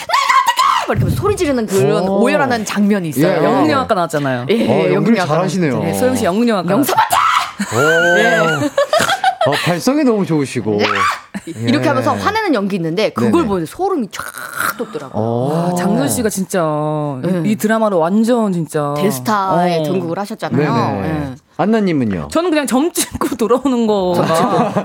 어떻게! 0.44 0.88
막 0.88 0.98
이렇게 0.98 1.16
소리 1.16 1.36
지르는 1.36 1.66
그런 1.68 2.08
오. 2.08 2.22
오열하는 2.24 2.64
장면이 2.64 3.10
있어요. 3.10 3.28
예, 3.42 3.44
영문영화과 3.44 3.94
나왔잖아요. 3.96 4.46
예, 4.50 4.68
어, 4.90 4.94
영문영화과 4.94 5.36
잘하시네요. 5.36 5.80
네, 5.84 5.94
소영 5.94 6.16
씨 6.16 6.24
영문영화과. 6.24 6.72
영서받자! 6.72 7.18
오. 9.48 9.52
어, 9.52 9.54
발성이 9.66 10.04
너무 10.04 10.26
좋으시고. 10.26 10.80
이렇게 11.46 11.86
예. 11.86 11.88
하면서 11.88 12.14
화내는 12.14 12.54
연기 12.54 12.76
있는데 12.76 13.10
그걸 13.10 13.32
네네. 13.32 13.48
보는데 13.48 13.66
소름이 13.66 14.10
쫙 14.12 14.24
돋더라고요. 14.78 15.24
어. 15.24 15.70
아, 15.72 15.76
장선 15.76 16.10
씨가 16.10 16.30
진짜 16.30 16.64
네. 17.24 17.42
이 17.46 17.56
드라마로 17.56 18.00
완전 18.00 18.52
진짜 18.52 18.94
대스타에 18.98 19.80
어. 19.80 19.84
등극을 19.84 20.20
하셨잖아요. 20.20 21.04
예. 21.06 21.36
안나님은요? 21.58 22.28
저는 22.32 22.50
그냥 22.52 22.68
점 22.68 22.92
찍고 22.92 23.36
돌아오는 23.38 23.88
거. 23.88 24.14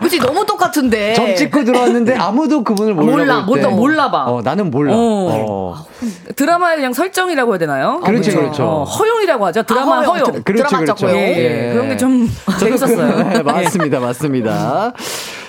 그치 0.01 0.19
너무 0.19 0.45
똑같은데. 0.47 1.13
점 1.15 1.35
찍고 1.37 1.65
들어왔는데 1.65 2.17
아무도 2.17 2.65
그분을 2.65 2.95
몰라. 2.95 3.13
몰라. 3.13 3.41
몰라, 3.43 3.69
몰라 3.71 4.11
봐. 4.11 4.25
어, 4.25 4.41
나는 4.43 4.71
몰라. 4.71 4.93
어. 4.95 4.97
어. 4.97 5.87
드라마의 6.35 6.77
그냥 6.77 6.93
설정이라고 6.95 7.53
해야 7.53 7.59
되나요? 7.59 8.01
그렇죠, 8.01 8.31
어, 8.33 8.35
그렇죠. 8.41 8.65
어, 8.65 8.85
허용이라고 8.85 9.47
하죠. 9.47 9.63
드라마 9.65 9.99
아, 9.99 10.01
허용. 10.01 10.15
허용. 10.15 10.33
드- 10.33 10.43
그렇죠, 10.43 10.65
드라마 10.69 10.85
그렇죠. 10.85 11.07
짰고요. 11.07 11.17
예, 11.17 11.69
예. 11.69 11.73
그런 11.75 11.89
게 11.91 11.97
좀 11.97 12.29
재밌었어요. 12.59 13.29
네, 13.29 13.43
맞습니다, 13.45 14.01
맞습니다. 14.01 14.93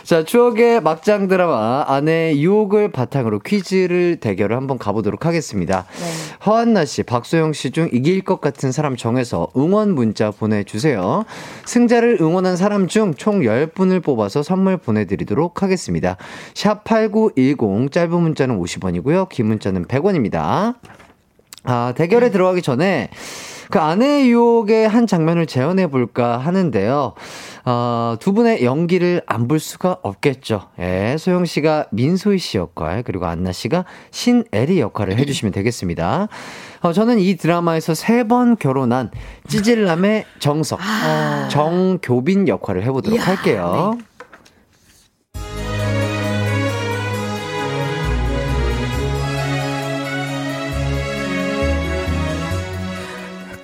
자, 0.03 0.25
추억의 0.25 0.81
막장 0.81 1.29
드라마 1.29 1.85
아내의 1.87 2.43
유혹을 2.43 2.91
바탕으로 2.91 3.39
퀴즈를 3.39 4.17
대결을 4.17 4.55
한번 4.57 4.77
가보도록 4.77 5.25
하겠습니다. 5.25 5.85
허한나 6.45 6.83
씨, 6.83 7.03
박소영 7.03 7.53
씨 7.53 7.71
중 7.71 7.89
이길 7.93 8.21
것 8.21 8.41
같은 8.41 8.73
사람 8.73 8.97
정해서 8.97 9.47
응원 9.55 9.95
문자 9.95 10.29
보내주세요. 10.29 11.23
승자를 11.65 12.17
응원한 12.19 12.57
사람 12.57 12.87
중 12.87 13.13
총 13.15 13.41
10분을 13.41 14.03
뽑아서 14.03 14.43
선물 14.43 14.75
보내드리도록 14.75 15.63
하겠습니다. 15.63 16.17
샵 16.53 16.83
8910, 16.83 17.89
짧은 17.91 18.11
문자는 18.11 18.59
50원이고요. 18.59 19.29
긴 19.29 19.45
문자는 19.47 19.85
100원입니다. 19.85 20.75
아, 21.63 21.93
대결에 21.95 22.29
들어가기 22.29 22.61
전에 22.61 23.09
그 23.74 23.80
아내의 23.80 24.30
유혹의 24.30 24.88
한 24.88 25.07
장면을 25.07 25.47
재현해 25.47 25.88
볼까 25.88 26.38
하는데요. 26.38 27.13
어, 27.65 28.15
두 28.19 28.32
분의 28.34 28.63
연기를 28.63 29.24
안 29.26 29.47
볼 29.47 29.59
수가 29.59 29.97
없겠죠. 30.03 30.67
예, 30.78 31.15
소영 31.17 31.45
씨가 31.45 31.88
민소희 31.91 32.38
씨 32.38 32.59
역할, 32.59 33.01
그리고 33.01 33.26
안나 33.26 33.51
씨가 33.51 33.86
신애리 34.11 34.80
역할을 34.80 35.17
해주시면 35.17 35.53
되겠습니다. 35.53 36.28
어, 36.84 36.93
저는 36.93 37.17
이 37.17 37.36
드라마에서 37.36 37.95
세 37.95 38.26
번 38.26 38.57
결혼한 38.57 39.09
찌질남의 39.47 40.26
정석, 40.38 40.80
정교빈 41.49 42.47
역할을 42.47 42.84
해보도록 42.84 43.17
이야, 43.17 43.26
할게요. 43.26 43.97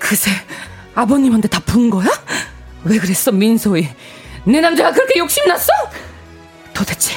그새 0.10 0.32
아버님한테 0.96 1.48
다푼 1.48 1.92
거야? 1.92 2.08
왜 2.84 2.98
그랬어 2.98 3.32
민소희? 3.32 3.88
내 4.46 4.60
남자가 4.60 4.92
그렇게 4.92 5.20
욕심났어? 5.20 5.72
도대체 6.74 7.14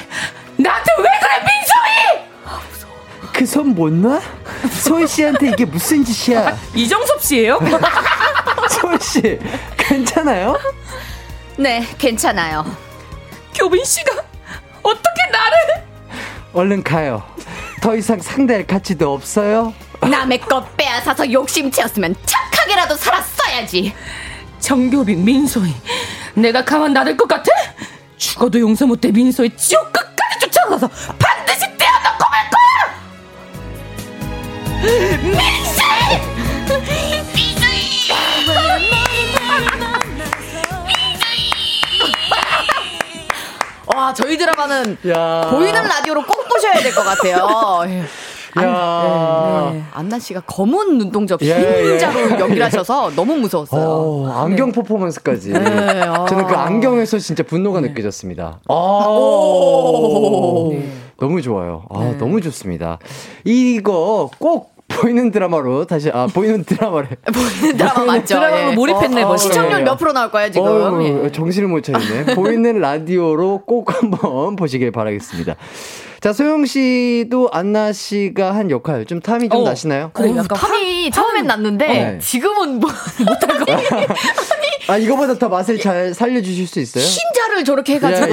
나한테 0.58 0.90
왜 0.98 1.04
그래 1.20 1.38
민소희? 1.38 2.32
그 3.32 3.44
손 3.46 3.74
못 3.74 3.90
놔? 3.90 4.20
소희 4.82 5.06
씨한테 5.06 5.48
이게 5.48 5.64
무슨 5.64 6.04
짓이야? 6.04 6.54
이정섭 6.74 7.22
씨예요? 7.22 7.58
소희 8.70 8.98
씨, 9.00 9.38
괜찮아요? 9.78 10.58
네, 11.56 11.82
괜찮아요. 11.96 12.64
교빈 13.54 13.82
씨가 13.84 14.12
어떻게 14.82 15.26
나를? 15.32 15.58
얼른 16.52 16.82
가요. 16.82 17.22
더 17.80 17.96
이상 17.96 18.20
상대할 18.20 18.66
가치도 18.66 19.10
없어요. 19.14 19.72
남의 20.02 20.40
것 20.42 20.76
빼앗아서 20.76 21.32
욕심 21.32 21.70
채웠으면 21.70 22.14
착하게라도 22.82 22.96
살았어야지. 22.96 23.94
정교빈 24.60 25.24
민소희 25.24 25.74
내가 26.34 26.64
가만 26.64 26.92
놔둘 26.92 27.16
것 27.16 27.26
같아? 27.28 27.50
죽어도 28.16 28.60
용서 28.60 28.86
못해 28.86 29.10
민소희 29.10 29.50
지옥 29.56 29.92
끝까지 29.92 30.38
쫓아가서 30.40 30.88
반드시 31.18 31.60
떼어놓고 31.76 32.24
말 32.30 32.50
거야 32.50 32.62
민소희 35.22 36.32
와, 43.94 44.12
저희 44.14 44.36
드라마는 44.38 44.96
야. 45.08 45.48
보이는 45.50 45.82
라디오로 45.82 46.24
꼭 46.24 46.48
보셔야 46.48 46.74
될 46.80 46.94
것 46.94 47.02
같아요. 47.04 47.82
예. 48.60 48.62
야. 48.64 49.70
네. 49.72 49.82
안나 49.92 50.18
씨가 50.18 50.40
검은 50.46 50.98
눈동자 50.98 51.36
예, 51.42 51.48
예. 51.48 51.92
흰자로 51.92 52.38
연기를 52.40 52.64
하셔서 52.64 53.10
너무 53.16 53.36
무서웠어요. 53.36 53.82
어, 53.82 54.28
안경 54.30 54.72
퍼포먼스까지. 54.72 55.52
네, 55.52 55.60
아. 56.02 56.26
저는 56.26 56.46
그 56.46 56.54
안경에서 56.54 57.18
진짜 57.18 57.42
분노가 57.42 57.80
느껴졌습니다. 57.80 58.60
아, 58.68 59.04
너무 61.18 61.40
좋아요. 61.40 61.84
아, 61.90 62.14
너무 62.18 62.40
좋습니다. 62.40 62.98
이거 63.44 64.30
꼭 64.38 64.72
보이는 64.88 65.30
드라마로 65.30 65.86
다시 65.86 66.10
아 66.12 66.26
보이는 66.26 66.62
드라마를 66.66 67.08
보이는 67.32 67.76
드라마 67.78 68.04
맞죠? 68.04 68.34
드라마로 68.34 68.70
예. 68.70 68.74
몰입했네 68.74 69.22
어, 69.22 69.28
벌써 69.28 69.48
시청률 69.48 69.80
예. 69.80 69.84
몇 69.84 69.96
프로 69.96 70.12
나올까요, 70.12 70.50
지금? 70.50 70.66
어우, 70.68 71.02
예. 71.24 71.32
정신을 71.32 71.68
못 71.68 71.82
차리네. 71.82 72.34
보이는 72.34 72.78
라디오로 72.78 73.62
꼭 73.66 73.94
한번 74.02 74.54
보시길 74.56 74.90
바라겠습니다. 74.92 75.56
자, 76.22 76.32
소영 76.32 76.64
씨도 76.66 77.48
안나 77.52 77.92
씨가 77.92 78.54
한 78.54 78.70
역할 78.70 79.04
좀 79.06 79.20
탐이 79.20 79.48
좀 79.48 79.62
어. 79.62 79.64
나시나요? 79.64 80.10
그래 80.12 80.28
어우, 80.28 80.36
약간 80.36 80.56
탐이 80.56 81.10
처음엔 81.10 81.48
났는데 81.48 81.86
네. 81.88 82.18
지금은 82.20 82.78
뭐 82.78 82.88
못할 83.26 83.58
것 83.58 83.66
같아요. 83.66 84.06
아, 84.86 84.96
이거보다 84.98 85.36
더 85.36 85.48
맛을 85.48 85.80
잘 85.80 86.14
살려주실 86.14 86.68
수 86.68 86.78
있어요? 86.78 87.02
흰자를 87.02 87.64
저렇게 87.64 87.94
해가지고 87.96 88.28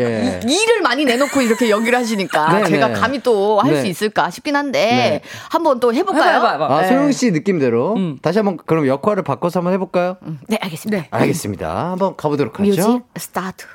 예, 0.00 0.02
예, 0.02 0.40
예. 0.44 0.48
이- 0.48 0.62
일을 0.62 0.80
많이 0.80 1.04
내놓고 1.04 1.42
이렇게 1.42 1.68
연기를 1.68 1.98
하시니까 1.98 2.60
네, 2.60 2.64
제가 2.70 2.88
네. 2.88 2.94
감히 2.94 3.20
또 3.22 3.60
할수 3.60 3.82
네. 3.82 3.88
있을까 3.90 4.30
싶긴 4.30 4.56
한데 4.56 4.80
네. 4.80 5.20
한번 5.50 5.78
또 5.78 5.92
해볼까요? 5.92 6.36
해봐, 6.38 6.52
해봐. 6.52 6.74
아, 6.74 6.80
네. 6.82 6.88
소영 6.88 7.12
씨 7.12 7.32
느낌대로. 7.32 7.96
음. 7.96 8.18
다시 8.22 8.38
한번 8.38 8.56
그럼 8.64 8.86
역할을 8.86 9.22
바꿔서 9.22 9.60
한번 9.60 9.74
해볼까요? 9.74 10.16
네, 10.48 10.58
알겠습니다. 10.62 11.04
알겠습니다. 11.10 11.90
한번 11.90 12.16
가보도록 12.16 12.60
하죠. 12.60 12.70
Music 12.70 13.02
start. 13.18 13.66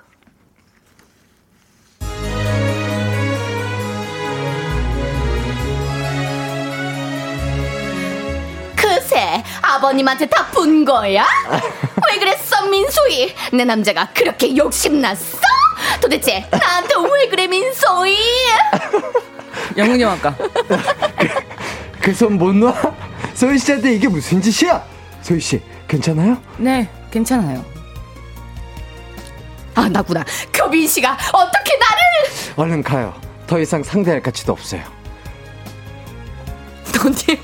아버님한테 9.86 10.28
다푼 10.28 10.86
거야? 10.86 11.26
왜 11.50 12.20
그랬어 12.20 12.62
민소희? 12.68 13.34
내 13.52 13.66
남자가 13.66 14.08
그렇게 14.14 14.56
욕심났어? 14.56 15.40
도대체 16.00 16.46
나한테 16.52 16.94
왜 16.98 17.28
그래 17.28 17.48
민소희? 17.48 18.16
영웅님 19.76 20.08
아까 20.08 20.36
그 22.00 22.12
손 22.14 22.38
못 22.38 22.54
놔? 22.56 22.74
소희 23.34 23.58
씨한테 23.58 23.94
이게 23.96 24.08
무슨 24.08 24.40
짓이야? 24.42 24.84
소희 25.24 25.40
씨, 25.40 25.62
괜찮아요? 25.88 26.38
네 26.58 26.88
괜찮아요 27.12 27.66
아 29.74 29.90
나구나 29.90 30.24
교빈 30.54 30.88
씨가 30.88 31.18
어떻게 31.34 31.78
나를 31.78 32.56
얼른 32.58 32.84
가요. 32.84 33.14
더 33.48 33.60
이상 33.60 33.82
상대할 33.84 34.22
가치도 34.22 34.52
없어요. 34.54 34.82
언니 37.04 37.40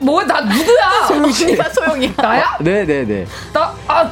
뭐야 0.00 0.26
나 0.26 0.40
누구야. 0.40 1.08
언니가 1.10 1.68
소영이야 1.70 2.12
나야? 2.16 2.56
네네네. 2.60 3.26
나 3.52 3.74
아, 3.86 4.10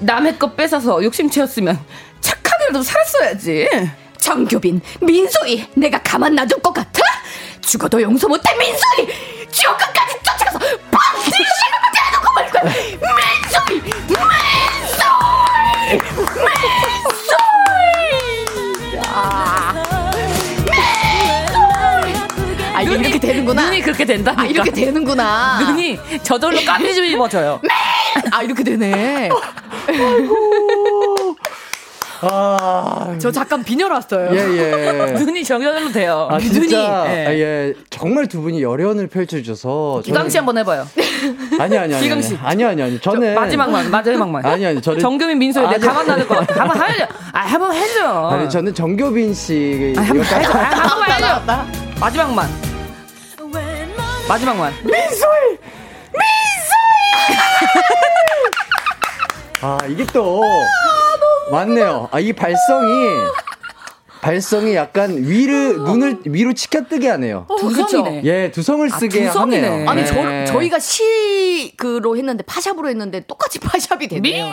남의 0.00 0.38
거 0.38 0.52
뺏어서 0.52 1.02
욕심 1.02 1.30
채웠으면 1.30 1.78
착하게라도 2.20 2.82
살았어야지 2.82 3.68
정교빈 4.18 4.80
민소희 5.00 5.68
내가 5.74 6.00
가만 6.02 6.34
놔둘 6.34 6.60
것 6.62 6.72
같아? 6.72 7.00
죽어도 7.60 8.00
용서 8.02 8.28
못해 8.28 8.54
민소희 8.56 9.48
지옥 9.50 9.76
끝까지 9.78 10.14
쫓아가서 10.22 10.58
반드시 10.90 11.32
대놓고 11.94 12.32
말 12.34 12.50
거야 12.50 12.62
민소희 12.64 13.80
민소희 13.82 14.20
민소희 15.88 16.83
되는구나 23.26 23.64
눈이 23.66 23.80
그렇게 23.82 24.04
된다니까 24.04 24.42
아 24.42 24.46
이렇게 24.46 24.70
되는구나 24.70 25.60
눈이 25.60 25.98
저절로 26.22 26.58
까매져 26.64 27.04
입어져요 27.04 27.60
아 28.32 28.42
이렇게 28.42 28.62
되네 28.64 29.30
아, 32.26 33.14
저 33.18 33.30
잠깐 33.30 33.62
빈혈 33.62 33.90
왔어요 33.92 34.30
예, 34.32 34.38
예. 34.38 35.12
눈이 35.18 35.44
저절로 35.44 35.92
돼요 35.92 36.26
아, 36.30 36.38
진짜. 36.38 36.58
눈이 36.60 36.74
아, 36.86 37.06
예. 37.08 37.38
예. 37.38 37.74
정말 37.90 38.26
두 38.28 38.40
분이 38.40 38.62
열연을 38.62 39.08
펼쳐주셔서. 39.08 40.00
기강 40.04 40.30
씨 40.30 40.38
한번 40.38 40.56
해봐요 40.58 40.86
아니, 41.58 41.76
아니, 41.76 41.94
아니. 41.94 42.02
기강 42.02 42.22
씨. 42.22 42.38
아니, 42.42 42.64
아니, 42.64 42.82
아니. 42.82 42.98
저는. 43.00 43.34
마지막만 43.34 43.90
마지막만 43.90 44.46
아니, 44.46 44.64
아니. 44.64 44.80
저는. 44.80 45.00
정규민 45.00 45.38
민소희 45.38 45.66
아니, 45.66 45.78
내가 45.78 45.92
가만 45.92 46.06
놔둘 46.06 46.28
것 46.28 46.38
같아 46.46 46.60
한번 46.62 46.82
해줘 46.90 47.06
아 47.32 47.40
한번 47.40 47.74
해줘 47.74 48.28
아니, 48.30 48.48
저는 48.48 48.72
정교빈 48.74 49.34
씨. 49.34 49.94
아, 49.98 50.00
한번 50.00 50.24
해줘 50.24 50.50
딱- 50.50 50.56
아, 50.56 50.88
한번 50.88 51.10
해줘 51.10 51.40
마지막만 52.00 52.48
마지막만 54.28 54.72
아, 59.60 59.78
이게 59.88 60.04
또. 60.12 60.42
맞네요. 61.50 62.06
아, 62.12 62.20
이 62.20 62.32
발성이. 62.34 63.08
발성이 64.24 64.74
약간 64.74 65.18
위를, 65.18 65.76
눈을 65.76 66.20
위로 66.24 66.54
치켜뜨게 66.54 67.10
하네요. 67.10 67.46
두성이네 67.58 68.22
예, 68.24 68.50
두성을 68.50 68.88
쓰게 68.88 69.26
두성이네. 69.26 69.68
하네요. 69.68 69.90
아니 69.90 70.02
네. 70.02 70.06
저 70.46 70.52
저희가 70.54 70.78
시그로 70.78 72.16
했는데 72.16 72.42
파샵으로 72.44 72.88
했는데 72.88 73.20
똑같이 73.26 73.58
파샵이 73.58 74.08
됐네요. 74.08 74.50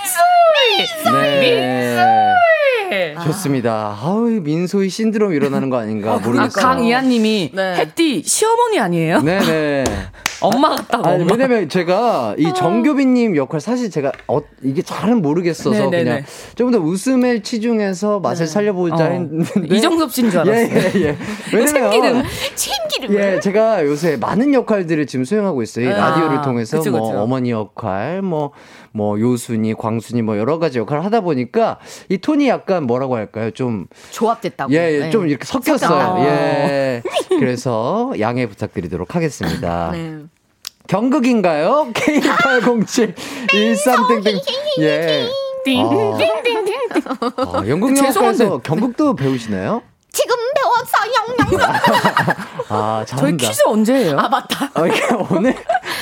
네. 2.89 3.15
좋습니다. 3.23 3.97
아우, 4.01 4.25
민소희 4.41 4.89
신드롬 4.89 5.31
일어나는 5.31 5.69
거 5.69 5.77
아닌가 5.77 6.15
아, 6.15 6.17
모르겠어요. 6.17 6.49
강이한님이 6.61 7.51
네. 7.53 7.75
햇띠 7.77 8.23
시어머니 8.25 8.77
아니에요? 8.79 9.21
네네. 9.21 9.83
엄마 10.41 10.69
같다고. 10.75 11.07
아니, 11.07 11.21
엄마. 11.21 11.33
왜냐면 11.33 11.69
제가 11.69 12.33
이 12.37 12.51
정교빈님 12.55 13.35
역할 13.37 13.61
사실 13.61 13.91
제가 13.91 14.11
어, 14.27 14.41
이게 14.63 14.81
잘은 14.81 15.21
모르겠어서 15.21 15.69
네네네. 15.69 16.03
그냥 16.03 16.23
좀 16.55 16.71
더 16.71 16.79
웃음을 16.79 17.43
치중해서 17.43 18.19
맛을 18.21 18.47
살려보자 18.47 19.05
어. 19.05 19.09
했는데. 19.09 19.60
이정섭 19.69 20.11
씨인 20.11 20.31
줄 20.31 20.39
알았어. 20.39 20.53
예, 20.53 20.91
예, 20.95 21.01
예. 21.01 21.17
왜냐면. 21.53 21.73
참기름. 21.91 22.23
참기름. 22.55 23.15
예, 23.15 23.39
제가 23.39 23.85
요새 23.85 24.17
많은 24.17 24.53
역할들을 24.53 25.05
지금 25.07 25.25
수행하고 25.25 25.61
있어요. 25.61 25.89
이 25.89 25.93
아, 25.93 26.09
라디오를 26.09 26.41
통해서 26.41 26.77
그쵸, 26.77 26.91
뭐 26.91 27.01
그쵸. 27.01 27.21
어머니 27.21 27.51
역할, 27.51 28.21
뭐, 28.21 28.51
뭐 28.91 29.19
요순이, 29.19 29.73
광순이 29.75 30.21
뭐 30.21 30.37
여러 30.37 30.59
가지 30.59 30.79
역할을 30.79 31.03
하다 31.05 31.21
보니까 31.21 31.79
이 32.09 32.17
톤이 32.17 32.47
약간 32.47 32.83
뭐라고 32.83 33.15
할까요? 33.15 33.51
좀 33.51 33.87
조합됐다고. 34.11 34.71
예, 34.73 34.93
예, 34.93 34.99
네. 34.99 35.09
좀 35.09 35.27
이렇게 35.27 35.45
섞였어요. 35.45 35.77
섞였다. 35.77 36.25
예. 36.25 37.03
그래서 37.29 38.13
양해 38.19 38.47
부탁드리도록 38.47 39.15
하겠습니다. 39.15 39.91
네. 39.93 40.17
경극인가요? 40.87 41.91
K807 41.93 43.13
13 43.51 44.07
땡땡. 44.23 44.39
예. 44.81 45.27
띵띵띵띵. 45.63 46.75
아, 47.53 47.63
영국 47.67 47.95
영화과에서 47.97 48.57
경극도 48.59 49.15
배우시나요? 49.15 49.81
지금 50.11 50.35
배웠어 50.55 51.57
영영. 51.57 51.71
아, 52.69 53.03
저희 53.07 53.17
잘한다. 53.37 53.47
퀴즈 53.47 53.61
언제예요? 53.65 54.19
아 54.19 54.27
맞다. 54.27 54.69
아, 54.73 54.85
이게 54.87 55.01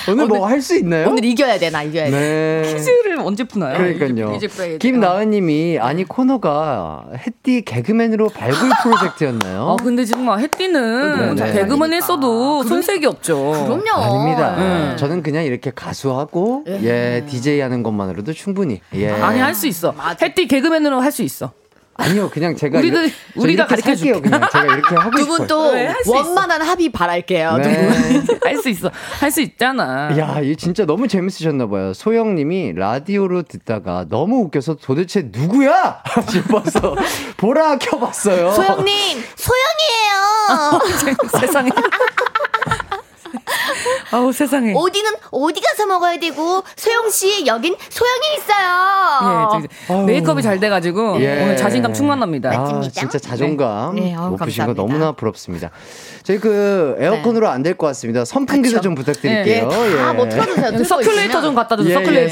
오늘 0.07 0.23
오늘 0.25 0.27
뭐할 0.37 0.61
수 0.61 0.75
있나요? 0.77 1.09
오늘 1.09 1.23
이겨야 1.25 1.57
돼 1.59 1.69
나 1.69 1.83
이겨야 1.83 2.05
돼. 2.05 2.11
네. 2.11 2.73
퀴즈를 2.73 3.19
언제 3.19 3.43
푸나요? 3.43 3.77
그러니까요. 3.77 4.37
김나은님이 4.79 5.77
아니 5.79 6.03
코너가 6.03 7.05
햇띠 7.25 7.61
개그맨으로 7.63 8.29
발굴 8.29 8.69
프로젝트였나요? 8.81 9.69
아 9.69 9.75
근데 9.83 10.05
정말 10.05 10.39
햇띠는 10.39 11.35
네, 11.35 11.43
네. 11.45 11.53
개그만 11.53 11.93
했어도 11.93 12.63
손색이 12.63 13.05
없죠. 13.05 13.51
그럼요. 13.67 14.03
아닙니다. 14.03 14.55
네. 14.55 14.95
저는 14.95 15.21
그냥 15.23 15.43
이렇게 15.43 15.71
가수하고 15.73 16.65
예 16.67 17.23
DJ 17.29 17.59
하는 17.59 17.83
것만으로도 17.83 18.33
충분히 18.33 18.81
예 18.95 19.09
아니 19.09 19.39
할 19.39 19.53
수 19.53 19.67
있어. 19.67 19.93
햇띠 20.21 20.47
개그맨으로 20.47 20.99
할 21.01 21.11
수 21.11 21.21
있어. 21.23 21.51
아니요 21.99 22.29
그냥 22.29 22.55
제가 22.55 22.79
우리들- 22.79 22.83
이렇게- 23.03 23.09
저 23.35 23.41
우리가 23.41 23.65
가르쳐 23.67 23.85
살게요, 23.95 24.13
줄게. 24.15 24.29
그냥 24.29 24.49
제가 24.51 24.65
이렇게 24.65 24.95
하고 24.95 25.11
두 25.11 25.17
싶어요. 25.23 25.37
분또 25.37 25.71
네, 25.73 25.85
할수 25.87 26.01
있어. 26.09 26.17
원만한 26.17 26.61
합의 26.61 26.89
바랄게요. 26.89 27.49
두 27.61 27.69
분. 27.69 27.71
네. 27.71 28.23
할수 28.43 28.69
있어. 28.69 28.91
할 29.19 29.31
수 29.31 29.41
있잖아. 29.41 30.17
야, 30.17 30.39
이 30.41 30.55
진짜 30.55 30.85
너무 30.85 31.07
재밌으셨나 31.07 31.67
봐요. 31.67 31.93
소영님이 31.93 32.73
라디오로 32.75 33.43
듣다가 33.43 34.05
너무 34.09 34.37
웃겨서 34.45 34.75
도대체 34.75 35.29
누구야 35.31 36.01
싶어서 36.31 36.95
보라 37.37 37.77
켜봤어요. 37.77 38.51
소영님 38.51 39.23
소영이에요. 39.35 40.79
세상에. 41.39 41.69
아우 44.11 44.31
세상에. 44.31 44.73
어디는 44.75 45.11
어디 45.31 45.61
가서 45.61 45.85
먹어야 45.85 46.17
되고 46.19 46.63
소영 46.75 47.09
씨 47.09 47.45
여긴 47.45 47.75
소영이 47.89 48.19
예, 48.31 48.37
있어요. 48.37 49.49
저기 49.51 50.05
메이크업이 50.05 50.41
잘 50.41 50.59
돼가지고 50.59 51.21
예. 51.21 51.43
오늘 51.43 51.57
자신감 51.57 51.93
충만합니다. 51.93 52.51
아, 52.51 52.57
맞습니다. 52.59 52.91
진짜 52.91 53.19
자존감 53.19 53.95
네. 53.95 54.01
네, 54.01 54.15
아우, 54.15 54.31
높으신 54.31 54.37
거 54.65 54.73
감사합니다. 54.73 54.81
너무나 54.81 55.11
부럽습니다. 55.13 55.69
저희 56.23 56.37
그 56.39 56.95
에어컨으로 56.99 57.47
안 57.47 57.63
될 57.63 57.75
것 57.77 57.87
같습니다. 57.87 58.23
선풍기도 58.25 58.75
그쵸. 58.77 58.81
좀 58.81 58.95
부탁드릴게요. 58.95 59.69
예, 59.71 59.97
다뭐 59.97 60.27
틀어주세요. 60.29 60.71
들고 60.71 60.83
서큘레이터. 60.83 61.41
좀 61.41 61.55
갖다 61.55 61.75
주세요. 61.77 61.99
예, 61.99 62.03
서큘레이터. 62.03 62.13
예, 62.15 62.27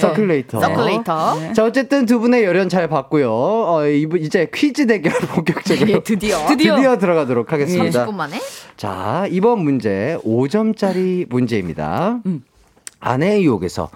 서큘레이터. 0.46 1.04
서큘레이터. 1.04 1.54
자, 1.54 1.64
어쨌든 1.64 2.06
두 2.06 2.20
분의 2.20 2.44
열연 2.44 2.70
잘 2.70 2.88
봤고요. 2.88 3.30
어, 3.32 3.86
이분 3.88 4.22
이제 4.22 4.50
퀴즈 4.54 4.88
대결 4.88 5.12
본격적으로 5.30 5.90
예, 5.92 6.00
드디어. 6.02 6.46
드디어. 6.48 6.98
들어가도록 6.98 7.52
하겠습니다. 7.52 8.06
30분 8.06 8.14
만에. 8.14 8.40
자, 8.78 9.26
이번 9.32 9.60
문제 9.64 10.18
5점짜리 10.26 11.26
문제입니다. 11.30 11.66
아내의 12.99 13.45
유혹에서 13.45 13.89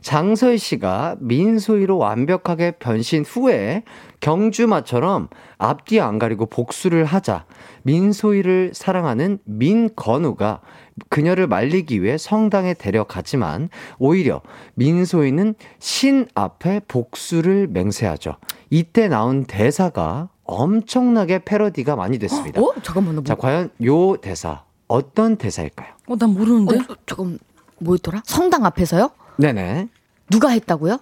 장서희 0.00 0.58
씨가 0.58 1.16
민소희로 1.20 1.98
완벽하게 1.98 2.72
변신 2.72 3.24
후에 3.24 3.82
경주마처럼 4.20 5.28
앞뒤 5.58 6.00
안 6.00 6.18
가리고 6.18 6.46
복수를 6.46 7.04
하자 7.04 7.44
민소희를 7.82 8.72
사랑하는 8.74 9.38
민건우가 9.44 10.60
그녀를 11.08 11.46
말리기 11.46 12.02
위해 12.02 12.18
성당에 12.18 12.74
데려가지만 12.74 13.68
오히려 13.98 14.42
민소희는 14.74 15.54
신 15.78 16.26
앞에 16.34 16.80
복수를 16.88 17.68
맹세하죠. 17.68 18.36
이때 18.70 19.08
나온 19.08 19.44
대사가 19.44 20.28
엄청나게 20.44 21.40
패러디가 21.44 21.96
많이 21.96 22.18
됐습니다. 22.18 22.60
어? 22.60 22.72
잠깐만 22.82 23.14
나 23.14 23.20
뭐. 23.20 23.24
자, 23.24 23.34
과연 23.34 23.70
요 23.84 24.16
대사 24.16 24.64
어떤 24.90 25.36
대사일까요? 25.36 25.88
어, 26.08 26.16
난 26.18 26.30
모르는데. 26.30 26.76
어, 26.78 26.96
잠깐 27.06 27.38
뭐였더라? 27.78 28.22
성당 28.26 28.66
앞에서요? 28.66 29.10
네네. 29.36 29.88
누가 30.28 30.48
했다고요? 30.50 30.98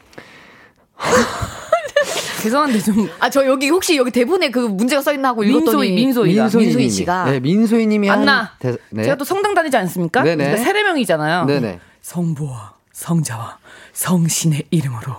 죄송한데 2.42 2.78
좀 2.80 3.08
아 3.20 3.30
저 3.30 3.44
여기 3.46 3.68
혹시 3.68 3.96
여기 3.96 4.10
대본에 4.10 4.50
그 4.50 4.60
문제가 4.60 5.02
써 5.02 5.12
있나 5.12 5.30
하고 5.30 5.42
읽었더니 5.42 5.90
민소희, 5.90 5.94
민소희가. 5.94 6.42
민소희 6.44 6.64
민소희님이. 6.64 6.90
씨가. 6.90 7.24
네, 7.24 7.40
민소희 7.40 7.86
님이 7.86 8.08
한 8.08 8.20
안나. 8.20 8.52
대사. 8.60 8.78
네. 8.90 9.02
제가 9.04 9.16
또 9.16 9.24
성당 9.24 9.54
다니지 9.54 9.76
않습니까? 9.76 10.22
네네. 10.22 10.44
근데 10.44 10.62
세례명이잖아요. 10.62 11.46
네네. 11.46 11.80
성부와 12.02 12.74
성자와 12.92 13.58
성신의 13.92 14.64
이름으로 14.70 15.16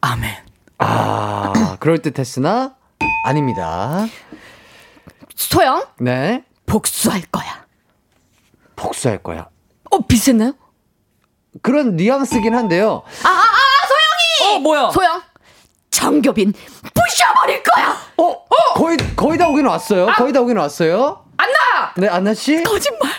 아멘. 0.00 0.30
아, 0.78 1.76
그럴듯했으나 1.78 2.74
아닙니다. 3.24 4.06
소영 5.36 5.84
네. 6.00 6.42
복수할 6.66 7.22
거야. 7.30 7.61
복수할 9.02 9.18
거야. 9.22 9.48
어 9.90 9.98
비슷했나요? 10.06 10.54
그런 11.60 11.96
뉘앙스긴 11.96 12.54
한데요. 12.54 13.02
어 14.54 14.58
뭐야? 14.60 14.90
소영 14.90 15.22
정교빈 15.90 16.52
부셔버릴 16.94 17.62
거야. 17.64 17.96
어, 18.16 18.44
거의 18.74 18.96
거의 19.16 19.38
다 19.38 19.48
오긴 19.48 19.66
왔어요. 19.66 20.06
거의 20.16 20.32
다 20.32 20.40
오긴 20.40 20.56
왔어요. 20.56 21.24
안나 21.36 21.94
네, 21.96 22.08
안나 22.08 22.32
씨. 22.34 22.62
거짓말. 22.62 23.10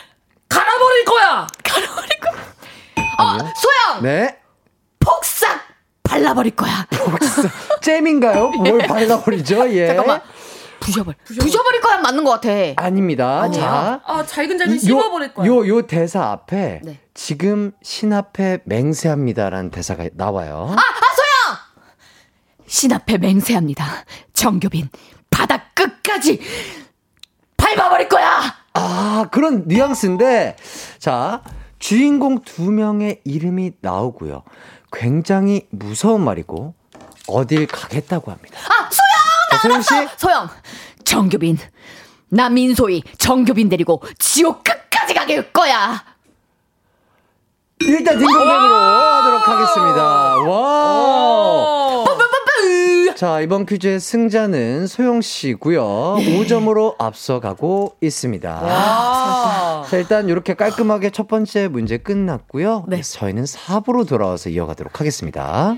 갈아버릴 0.49 1.05
거야. 1.05 1.47
갈아버릴 1.63 2.09
거야. 2.19 2.33
어 3.19 3.37
소영 3.55 4.01
네. 4.03 4.39
폭삭 4.99 5.59
발라버릴 6.03 6.55
거야. 6.55 6.87
복수. 6.91 7.49
잼인가요? 7.81 8.49
뭘 8.49 8.77
발라버리죠? 8.87 9.69
예. 9.73 9.87
잠깐만. 9.87 10.21
부셔버릴. 10.85 11.17
부셔버릴 11.25 11.81
거야 11.81 11.97
맞는 11.97 12.23
것 12.23 12.31
같아. 12.31 12.49
아닙니다. 12.77 13.49
자. 13.51 14.01
아 14.05 14.25
잘근잘근 14.25 14.75
요- 14.75 14.79
씹어버릴 14.79 15.33
거야. 15.33 15.47
요, 15.47 15.67
요 15.67 15.87
대사 15.87 16.31
앞에 16.31 16.81
네. 16.83 16.99
지금 17.13 17.71
신 17.81 18.13
앞에 18.13 18.59
맹세합니다라는 18.65 19.71
대사가 19.71 20.07
나와요. 20.13 20.67
아, 20.71 20.79
아 20.79 21.15
소영 21.15 21.57
신 22.67 22.91
앞에 22.93 23.17
맹세합니다. 23.17 23.85
정교빈 24.33 24.89
바닥 25.29 25.73
끝까지 25.75 26.39
밟아버릴 27.57 28.09
거야. 28.09 28.41
아, 28.75 29.27
그런 29.31 29.63
뉘앙스인데, 29.67 30.55
자, 30.99 31.43
주인공 31.79 32.41
두 32.41 32.71
명의 32.71 33.21
이름이 33.23 33.73
나오고요. 33.81 34.43
굉장히 34.91 35.67
무서운 35.69 36.21
말이고, 36.23 36.73
어딜 37.27 37.67
가겠다고 37.67 38.31
합니다. 38.31 38.59
아 38.69 38.82
소영 39.63 39.81
씨? 39.81 39.89
소영 40.17 40.49
정교빈 41.03 41.57
나 42.29 42.49
민소희 42.49 43.03
정교빈 43.17 43.69
데리고 43.69 44.01
지옥 44.19 44.63
끝까지 44.63 45.13
가게 45.13 45.35
할 45.35 45.51
거야. 45.51 46.03
일단 47.79 48.17
딩동댕으로 48.17 48.75
하도록 48.75 49.47
하겠습니다. 49.47 50.37
와! 50.47 52.03
자, 53.15 53.39
이번 53.39 53.65
퀴즈의 53.65 53.99
승자는 53.99 54.87
소영 54.87 55.21
씨고요. 55.21 55.81
5점으로 56.17 56.95
앞서가고 56.99 57.95
있습니다. 58.01 58.59
자, 59.89 59.97
일단 59.97 60.27
이렇게 60.29 60.55
깔끔하게 60.55 61.11
첫 61.11 61.27
번째 61.27 61.67
문제 61.67 61.97
끝났고요. 61.97 62.85
네. 62.87 63.01
저희는 63.01 63.43
4부로 63.43 64.07
돌아와서 64.07 64.49
이어가도록 64.49 64.99
하겠습니다. 64.99 65.77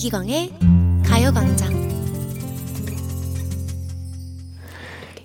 이기광의 0.00 0.50
가요광장 1.06 1.68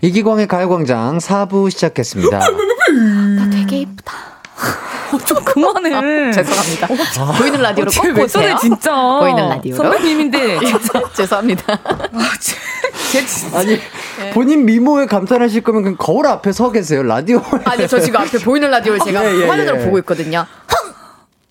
이기광의 0.01 0.47
가요광장 0.47 1.17
4부 1.19 1.71
시작했습니다. 1.71 2.39
나 3.37 3.49
되게 3.49 3.79
예쁘다. 3.79 4.13
좀 5.25 5.37
그만해. 5.45 6.31
죄송합니다. 6.35 6.87
보이는 7.37 7.61
라디오로 7.61 7.89
꼭 7.89 8.01
쟤왜 8.01 8.13
보세요. 8.15 8.57
진짜. 8.59 8.93
보이는 9.21 9.47
라디오로. 9.47 9.77
선배님인데. 9.77 10.59
죄송합니다. 11.15 11.79
쟤 13.13 13.25
진짜. 13.25 13.59
아니, 13.59 13.79
본인 14.33 14.65
미모에 14.65 15.05
감탄하실 15.05 15.63
거면 15.63 15.83
그냥 15.83 15.95
거울 15.97 16.27
앞에 16.27 16.51
서 16.51 16.69
계세요. 16.71 17.01
라디오. 17.01 17.41
아니 17.63 17.87
저 17.87 17.97
지금 18.01 18.19
앞에 18.19 18.39
보이는 18.39 18.69
라디오를 18.69 18.99
제가 19.05 19.23
예, 19.23 19.41
예, 19.41 19.47
화면으로 19.47 19.79
예. 19.79 19.85
보고 19.85 19.97
있거든요. 19.99 20.45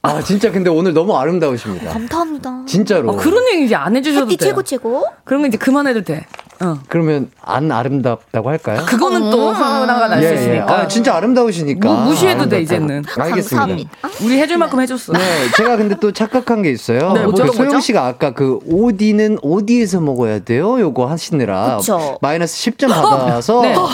흥! 0.05 0.17
아, 0.17 0.23
진짜 0.23 0.51
근데 0.51 0.71
오늘 0.71 0.93
너무 0.95 1.17
아름다우십니다. 1.17 1.93
감사합니다. 1.93 2.63
진짜로. 2.67 3.11
어, 3.11 3.17
그런 3.17 3.47
얘기 3.53 3.65
이제 3.65 3.75
안 3.75 3.97
해주셔도 3.97 4.27
돼요. 4.27 4.37
최고 4.37 4.63
최고. 4.63 5.05
그런 5.25 5.43
거 5.43 5.49
이제 5.49 5.57
그만해도 5.59 6.03
돼. 6.03 6.27
어. 6.61 6.79
그러면 6.89 7.31
안 7.43 7.73
아름답다고 7.73 8.49
할까요? 8.49 8.83
그거는 8.87 9.31
또 9.31 9.51
화나가 9.51 10.07
날수 10.09 10.27
예, 10.27 10.31
예. 10.31 10.35
있으니까. 10.35 10.73
아, 10.83 10.89
진짜 10.89 11.15
아름다우시니까. 11.17 11.89
뭐 11.89 12.05
무시해도 12.05 12.49
돼, 12.49 12.57
아름답다고. 12.57 12.63
이제는. 12.63 13.05
알겠습니다. 13.19 13.57
감사합니다. 13.67 13.91
우리 14.23 14.39
해줄 14.39 14.59
만큼 14.59 14.81
해줬어. 14.81 15.13
네, 15.15 15.19
제가 15.57 15.77
근데 15.77 15.97
또 16.01 16.13
착각한 16.13 16.63
게 16.63 16.71
있어요. 16.71 17.13
네, 17.13 17.21
그 17.21 17.25
뭐죠, 17.31 17.47
소영 17.53 17.71
뭐죠? 17.71 17.81
씨가 17.81 18.07
아까 18.07 18.33
그 18.33 18.61
오디는 18.67 19.39
어디에서 19.43 20.01
먹어야 20.01 20.39
돼요? 20.41 20.79
요거 20.79 21.07
하시느라 21.07 21.79
그쵸. 21.79 22.19
마이너스 22.21 22.71
10점 22.71 22.89
받아서 22.89 23.61
네. 23.63 23.75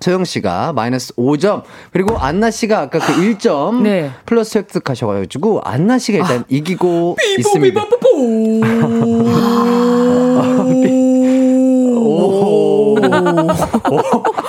소영 0.00 0.24
씨가 0.24 0.72
마이너스 0.72 1.14
5점 1.14 1.62
그리고 1.92 2.18
안나 2.18 2.50
씨가 2.50 2.80
아까 2.80 2.98
그 2.98 3.12
1점 3.12 3.82
네. 3.82 4.10
플러스 4.26 4.58
획득하셔가지고 4.58 5.60
안나 5.62 5.98
씨가 5.98 6.18
일단 6.18 6.44
이기고 6.48 7.16
아. 7.18 7.22
있습니다. 7.38 7.80
오. 12.02 12.94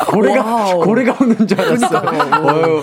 고래가 0.07 0.75
고래가 0.75 1.17
오는 1.21 1.47
줄 1.47 1.59
알았어. 1.59 2.01
어휴, 2.43 2.81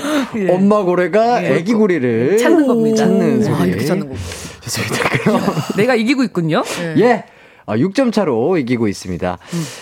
엄마 0.52 0.82
고래가 0.82 1.42
애기 1.42 1.74
고래를 1.74 2.30
예. 2.32 2.36
찾는 2.38 2.66
겁니다. 2.66 2.96
찾는 2.96 3.50
와, 3.50 3.58
소리. 3.58 3.68
이렇게 3.70 3.84
찾는 3.84 4.12
좋습니다. 4.60 5.08
그럼 5.22 5.40
내가 5.76 5.94
이기고 5.94 6.22
있군요. 6.24 6.62
예. 6.98 7.12
아, 7.12 7.37
6점 7.76 8.12
차로 8.12 8.58
이기고 8.58 8.88
있습니다. 8.88 9.38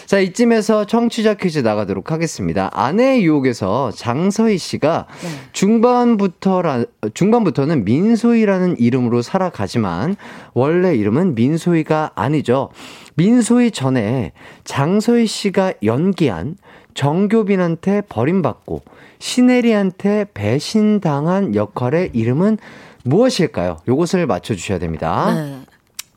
자, 0.07 0.18
이쯤에서 0.18 0.87
청취자 0.87 1.34
퀴즈 1.34 1.61
나가도록 1.61 2.11
하겠습니다. 2.11 2.70
아내의 2.72 3.24
유혹에서 3.24 3.91
장서희 3.93 4.59
씨가 4.59 5.07
중반부터라, 5.53 6.84
중반부터는 7.14 7.84
민소희라는 7.84 8.78
이름으로 8.78 9.22
살아가지만 9.22 10.16
원래 10.55 10.95
이름은 10.95 11.34
민소희가 11.34 12.12
아니죠. 12.14 12.70
민소희 13.14 13.70
전에 13.70 14.32
장서희 14.64 15.26
씨가 15.26 15.74
연기한 15.82 16.57
정교빈한테 16.95 18.03
버림받고 18.09 18.82
신혜리한테 19.18 20.26
배신당한 20.34 21.55
역할의 21.55 22.11
이름은 22.12 22.59
무엇일까요? 23.05 23.78
요것을 23.87 24.26
맞춰주셔야 24.26 24.78
됩니다. 24.78 25.32
네. 25.34 25.61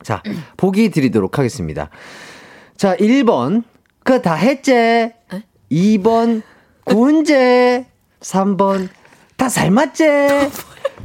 자, 0.04 0.22
보기 0.58 0.90
드리도록 0.90 1.38
하겠습니다. 1.38 1.90
자, 2.78 2.96
1번, 2.96 3.64
그 4.04 4.22
다 4.22 4.36
했제. 4.36 5.14
2번, 5.72 6.42
구은제. 6.86 7.86
3번, 8.22 8.90
다 9.38 9.50
삶았제. 9.50 10.50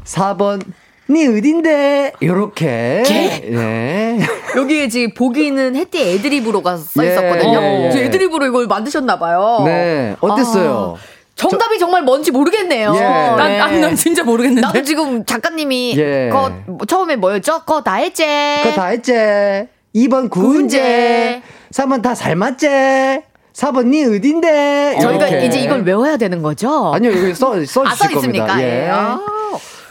4번, 0.04 0.62
니 1.10 1.26
어딘데? 1.26 2.12
요렇게. 2.22 3.02
네. 3.50 4.18
여기에 4.56 4.88
지금 4.88 5.12
보기는 5.14 5.76
해띠 5.76 6.00
애드립으로가 6.14 6.76
써 6.78 7.04
예, 7.04 7.12
있었거든요. 7.12 7.60
예, 7.60 7.74
예. 7.74 7.78
그래서 7.90 7.98
애드립으로 7.98 8.46
이걸 8.46 8.66
만드셨나봐요. 8.66 9.62
네. 9.66 10.16
어땠어요? 10.20 10.96
정답이 11.36 11.78
정말 11.78 12.02
뭔지 12.02 12.30
모르겠네요. 12.30 12.94
예. 12.94 13.00
난, 13.00 13.36
네. 13.48 13.58
난, 13.58 13.80
난 13.80 13.96
진짜 13.96 14.22
모르겠는데. 14.22 14.60
나도 14.66 14.82
지금 14.82 15.24
작가님이 15.24 15.94
예. 15.98 16.28
거 16.32 16.50
뭐, 16.66 16.78
처음에 16.86 17.16
뭐였죠? 17.16 17.60
거 17.64 17.80
다 17.82 17.94
했제. 17.94 18.60
그다 18.62 18.86
했제. 18.86 19.68
2번, 19.94 20.30
구은제. 20.30 20.78
구은제. 20.78 21.42
3번, 21.72 22.02
다 22.02 22.14
삶았제. 22.14 23.22
4번, 23.52 23.86
니 23.86 24.04
어딘데? 24.04 24.98
저희가. 25.00 25.28
이제 25.28 25.60
이걸 25.60 25.82
외워야 25.82 26.16
되는 26.16 26.42
거죠? 26.42 26.92
아니요, 26.94 27.10
여기 27.12 27.34
써, 27.34 27.64
써 27.64 27.84
아, 27.86 27.94
써 27.94 28.08
겁니다. 28.08 28.18
있습니까? 28.18 28.60
예. 28.62 28.84
예. 28.86 28.88
아, 28.90 29.20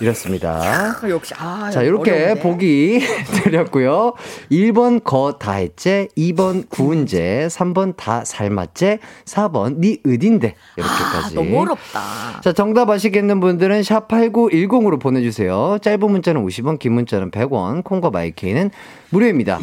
이렇습니다. 0.04 0.95
역시 1.10 1.34
아, 1.38 1.70
자, 1.72 1.82
이렇게 1.82 2.12
어려운데. 2.12 2.41
보기 2.41 2.99
드렸고요. 3.43 4.14
1번 4.51 5.01
거 5.04 5.34
다 5.39 5.54
했제, 5.54 6.08
2번 6.18 6.70
구은제, 6.70 7.47
3번 7.49 7.95
다 7.95 8.24
삶았제, 8.26 8.99
4번 9.26 9.78
니 9.80 9.99
어딘데 10.06 10.56
아, 10.58 10.74
이렇게까지. 10.78 11.36
너무 11.36 11.62
어렵다. 11.62 12.41
자, 12.43 12.51
정답 12.54 12.89
아시겠는 12.89 13.39
분들은 13.39 13.82
샵8910으로 13.82 14.99
보내주세요. 14.99 15.78
짧은 15.82 15.99
문자는 16.12 16.45
50원, 16.45 16.80
긴 16.80 16.93
문자는 16.93 17.32
100원, 17.32 17.84
콩과 17.84 18.10
마이케이는 18.12 18.72
무료입니다. 19.10 19.60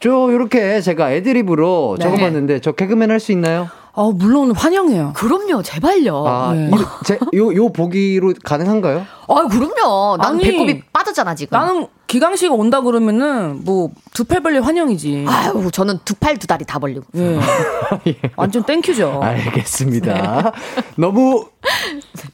저, 0.00 0.10
요렇게 0.10 0.80
제가 0.80 1.12
애드립으로 1.12 1.96
네. 1.98 2.04
적어봤는데, 2.04 2.60
저 2.60 2.72
개그맨 2.72 3.10
할 3.10 3.18
수 3.20 3.32
있나요? 3.32 3.68
어, 3.98 4.12
물론 4.12 4.52
환영해요. 4.54 5.12
그럼요, 5.16 5.60
제발요. 5.64 6.24
아, 6.24 6.52
네. 6.54 6.70
이- 6.72 7.04
제, 7.04 7.18
요, 7.34 7.52
요 7.52 7.72
보기로 7.72 8.32
가능한가요? 8.44 9.04
아, 9.26 9.34
그럼요. 9.48 10.16
난 10.18 10.34
아니, 10.34 10.44
배꼽이 10.44 10.82
빠졌잖아, 10.92 11.34
지금. 11.34 11.58
나는 11.58 11.88
기강 12.06 12.36
씨가 12.36 12.54
온다 12.54 12.80
그러면은 12.80 13.64
뭐 13.64 13.90
두 14.14 14.22
팔 14.24 14.40
벌려 14.40 14.60
환영이지. 14.60 15.24
아유, 15.28 15.68
저는 15.72 15.98
두 16.04 16.14
팔 16.14 16.38
두 16.38 16.46
다리 16.46 16.64
다 16.64 16.78
벌리고. 16.78 17.04
예. 17.16 17.38
완전 18.36 18.62
thank 18.62 18.86
you죠. 18.86 19.20
알겠습니다. 19.20 20.52
너무 20.96 21.46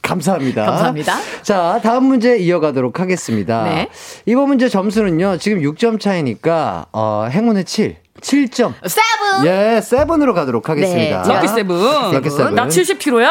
감사합니다. 0.03 0.65
감사합니다. 0.65 1.15
자, 1.41 1.79
다음 1.83 2.03
문제 2.05 2.37
이어가도록 2.37 2.99
하겠습니다. 2.99 3.63
네. 3.63 3.89
이번 4.27 4.49
문제 4.49 4.69
점수는요, 4.69 5.37
지금 5.39 5.61
6점 5.61 5.99
차이니까, 5.99 6.85
어, 6.91 7.25
행운의 7.29 7.65
7. 7.65 8.04
7점. 8.25 8.73
Seven! 8.83 9.45
예, 9.45 9.79
7으로 9.81 10.33
가도록 10.33 10.67
하겠습니다. 10.69 11.21
네, 11.21 11.33
lucky 11.33 11.47
seven. 11.47 11.75
Lucky 12.13 12.29
seven. 12.31 12.55
나 12.55 12.67
70kg야. 12.67 13.29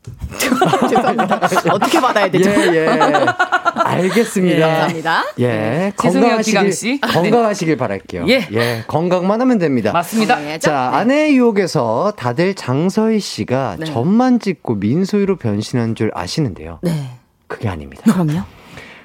죄송합니다. 0.38 1.40
어떻게 1.72 2.00
받아야 2.00 2.30
되죠? 2.30 2.48
예, 2.50 2.86
예. 2.86 2.88
알겠습니다. 3.84 4.56
예. 4.56 4.60
감사합니다. 4.62 5.24
예, 5.40 5.92
죄송해요, 6.00 6.36
건강하시길. 6.38 7.00
건강하시길 7.00 7.76
바랄게요. 7.76 8.24
예. 8.28 8.84
건강만 8.86 9.42
하면 9.42 9.58
됩니다. 9.58 9.92
맞습니다. 9.92 10.36
건강해야죠? 10.36 10.70
자, 10.70 10.90
네. 10.90 10.96
아내의 10.98 11.36
유혹에서 11.36 12.14
다들 12.16 12.54
장서희 12.54 13.20
씨가 13.20 13.76
네. 13.80 13.84
점만 13.84 14.40
찍고 14.40 14.76
민소희로 14.76 15.36
변신한 15.36 15.94
줄 15.94 16.10
아시는데요. 16.14 16.78
네. 16.82 17.10
그게 17.46 17.68
아닙니다. 17.68 18.02
그럼요. 18.10 18.40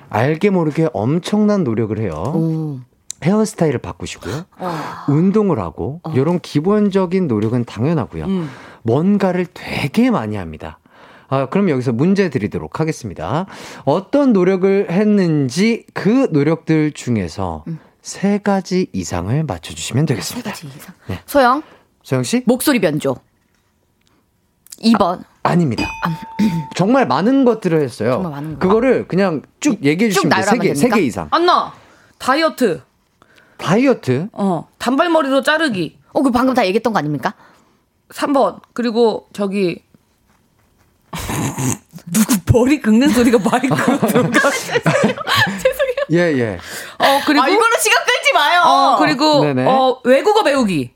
알게 0.09 0.49
모르게 0.49 0.87
엄청난 0.93 1.65
노력을 1.65 1.97
해요. 1.99 2.13
오. 2.33 2.79
헤어스타일을 3.23 3.79
바꾸시고요. 3.79 4.45
어. 4.57 4.75
운동을 5.07 5.59
하고 5.59 6.01
이런 6.13 6.39
기본적인 6.39 7.27
노력은 7.27 7.65
당연하고요. 7.65 8.25
음. 8.25 8.49
뭔가를 8.83 9.47
되게 9.53 10.11
많이 10.11 10.35
합니다. 10.35 10.79
아, 11.27 11.47
그럼 11.47 11.69
여기서 11.69 11.91
문제 11.91 12.29
드리도록 12.29 12.79
하겠습니다. 12.79 13.47
어떤 13.83 14.31
노력을 14.31 14.87
했는지 14.91 15.85
그 15.93 16.27
노력들 16.31 16.91
중에서 16.91 17.63
세 18.01 18.37
가지 18.37 18.87
이상을 18.93 19.43
맞춰주시면 19.43 20.03
세 20.03 20.13
되겠습니다. 20.13 20.51
가지 20.51 20.67
이상. 20.67 20.93
네. 21.07 21.19
소영, 21.25 21.63
소영 22.03 22.23
씨? 22.23 22.43
목소리 22.45 22.79
변조. 22.79 23.15
2번. 24.83 25.23
아 25.41 25.55
닙니다. 25.55 25.89
정말 26.75 27.07
많은 27.07 27.45
것들을 27.45 27.81
했어요. 27.81 28.11
정말 28.13 28.31
많은 28.33 28.59
거. 28.59 28.67
그거를 28.67 29.07
그냥 29.07 29.41
쭉 29.59 29.83
얘기해 29.83 30.09
쭉 30.11 30.15
주시면 30.21 30.35
돼요. 30.35 30.45
세 30.51 30.57
개, 30.59 30.75
세 30.75 30.89
개? 30.89 31.01
이상. 31.01 31.27
안나. 31.31 31.73
다이어트. 32.19 32.81
다이어트. 33.57 34.27
어. 34.33 34.67
단발머리로 34.77 35.41
자르기. 35.41 35.97
어, 36.13 36.21
그 36.21 36.31
방금 36.31 36.53
다 36.53 36.65
얘기했던 36.65 36.93
거 36.93 36.99
아닙니까? 36.99 37.33
3번. 38.09 38.61
그리고 38.73 39.27
저기 39.33 39.83
누구 42.11 42.35
머리 42.51 42.81
긁는 42.81 43.09
소리가 43.09 43.39
마이크로 43.39 43.99
들어가. 43.99 44.49
예, 46.11 46.17
예. 46.17 46.59
어, 46.99 47.21
그리고 47.25 47.43
아, 47.43 47.47
이걸로 47.49 47.77
시간 47.79 48.03
끌지 48.05 48.33
마요. 48.33 48.61
어, 48.63 48.97
그리고 48.99 49.43
네네. 49.43 49.65
어, 49.65 49.99
외국어 50.03 50.43
배우기. 50.43 50.95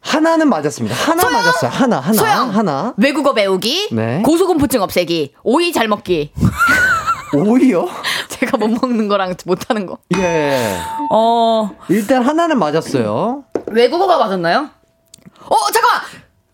하나는 0.00 0.48
맞았습니다. 0.48 0.96
하나 0.96 1.28
맞았어요. 1.28 1.70
하나, 1.70 2.00
하나, 2.00 2.12
소영. 2.14 2.56
하나. 2.56 2.94
외국어 2.96 3.34
배우기. 3.34 3.90
네. 3.92 4.22
고소공포증 4.24 4.80
없애기. 4.80 5.34
오이 5.42 5.72
잘 5.72 5.86
먹기. 5.88 6.32
오이요? 7.34 7.88
제가 8.38 8.56
못 8.56 8.68
먹는 8.68 9.08
거랑 9.08 9.34
못 9.46 9.68
하는 9.68 9.86
거. 9.86 9.98
예. 10.16 10.78
어, 11.10 11.70
일단 11.88 12.22
하나는 12.22 12.58
맞았어요. 12.58 13.44
외국어가 13.66 14.18
맞았나요? 14.18 14.70
어, 15.40 15.56
잠깐만. 15.72 16.02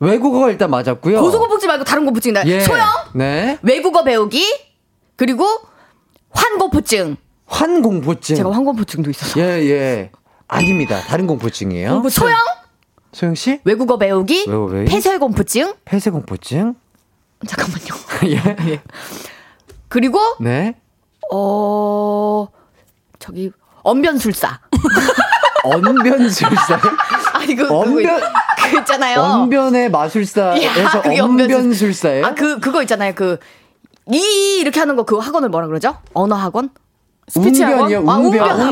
외국어가 0.00 0.50
일단 0.50 0.70
맞았고요. 0.70 1.20
고소공포증 1.20 1.68
말고 1.68 1.84
다른 1.84 2.04
공포증. 2.04 2.32
나 2.32 2.42
예. 2.46 2.60
소영, 2.60 2.86
네. 3.14 3.58
외국어 3.62 4.02
배우기. 4.02 4.44
그리고 5.16 5.46
환공포증. 6.30 7.16
환공포증. 7.46 8.36
제가 8.36 8.50
환공포증도 8.52 9.10
있어서. 9.10 9.40
예, 9.40 9.44
예. 9.68 10.10
아닙니다. 10.48 11.00
다른 11.06 11.26
공포증이에요. 11.26 12.02
소영, 12.10 12.36
소영 13.12 13.34
씨? 13.34 13.60
외국어 13.64 13.98
배우기. 13.98 14.46
외국어 14.48 14.72
배우기? 14.72 14.90
폐쇄공포증. 14.90 15.74
폐쇄공포증? 15.84 16.74
잠깐만요. 17.46 17.94
예. 18.70 18.80
그리고 19.88 20.18
네. 20.40 20.74
어 21.36 22.46
저기 23.18 23.50
언변술사. 23.82 24.60
언변술사. 25.64 26.80
아니 27.34 27.54
그 27.54 27.66
언변- 27.68 28.20
그거 28.20 28.70
그 28.70 28.78
있잖아요. 28.80 29.20
언변의 29.20 29.90
마술사에서 29.90 31.02
언변술사예요? 31.22 32.26
아 32.26 32.34
그 32.34 32.60
그거 32.60 32.82
있잖아요. 32.82 33.14
그 33.14 33.38
이 34.12 34.58
이렇게 34.60 34.80
하는 34.80 34.96
거 34.96 35.04
그 35.04 35.16
학원을 35.16 35.48
뭐라 35.48 35.66
그러죠? 35.66 35.96
언어 36.12 36.34
학원? 36.36 36.68
스피치 37.28 37.62
학원? 37.62 37.84
웅변이요, 37.90 37.98
아, 38.10 38.16
웅변. 38.18 38.26
웅변 38.26 38.50
학원. 38.50 38.68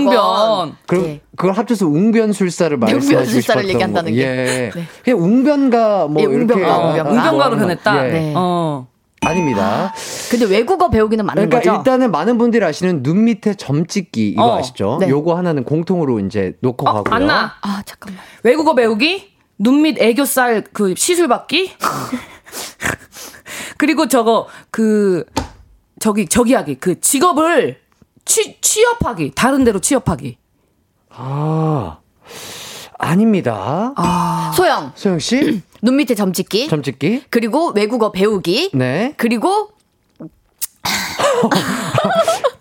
웅변. 0.69 0.77
그럼 0.87 1.05
네. 1.05 1.21
그걸 1.37 1.53
합쳐서 1.55 1.87
웅변술사를 1.87 2.79
네, 2.79 2.81
말씀하시고 2.93 3.17
웅변술사를 3.19 3.69
얘기한다는 3.71 4.13
거. 4.13 4.17
게. 4.17 4.23
예. 4.23 4.71
네. 4.75 4.87
그냥 5.03 5.21
웅변가 5.23 6.07
뭐 6.09 6.21
예, 6.21 6.25
이렇게 6.27 6.37
웅변가, 6.53 6.67
아, 6.71 6.79
웅변가. 6.91 7.11
아, 7.11 7.13
웅변가로 7.15 7.57
아, 7.57 7.59
변했다. 7.59 8.07
예. 8.09 8.13
네. 8.13 8.35
어. 8.37 8.87
아닙니다. 9.25 9.93
근데 10.31 10.47
외국어 10.47 10.91
배우기는 10.91 11.25
맞는 11.25 11.49
그러니까 11.49 11.59
거죠? 11.71 11.79
일단은 11.81 12.11
많은 12.11 12.39
분들이 12.39 12.65
아시는 12.65 13.03
눈 13.03 13.25
밑에 13.25 13.55
점 13.55 13.87
찍기 13.87 14.31
이거 14.31 14.45
어. 14.45 14.59
아시죠? 14.59 14.99
네. 15.01 15.09
요거 15.09 15.37
하나는 15.37 15.65
공통으로 15.65 16.21
이제 16.21 16.55
놓고 16.61 16.89
어, 16.89 16.93
가고요. 17.03 17.15
안나. 17.15 17.55
아 17.63 17.83
잠깐만. 17.87 18.23
외국어 18.43 18.75
배우기, 18.75 19.33
눈 19.59 19.83
밑 19.83 20.01
애교살 20.01 20.65
그 20.73 20.95
시술 20.97 21.29
받기. 21.29 21.73
그리고 23.79 24.09
저거 24.09 24.47
그 24.71 25.25
저기 26.01 26.27
저기 26.27 26.55
하기 26.55 26.77
그 26.77 27.01
직업을 27.01 27.79
취 28.25 28.61
취업하기 28.61 29.33
다른 29.35 29.65
데로 29.65 29.79
취업하기. 29.81 30.39
아. 31.11 31.99
아닙니다. 32.99 33.93
소영 34.55 34.93
소영 34.95 35.19
씨, 35.19 35.61
눈 35.83 35.97
밑에 35.97 36.15
점 36.15 36.33
찍기. 36.33 36.69
점 36.69 36.83
찍기. 36.83 37.25
그리고 37.29 37.73
외국어 37.75 38.13
배우기. 38.13 38.71
네. 38.75 39.15
그리고 39.17 39.71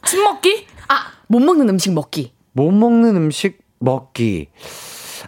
침 0.06 0.24
먹기? 0.24 0.66
아 0.88 1.12
못 1.28 1.40
먹는 1.42 1.70
음식 1.70 1.94
먹기. 1.94 2.34
못 2.54 2.72
먹는 2.72 3.16
음식 3.16 3.60
먹기. 3.80 4.48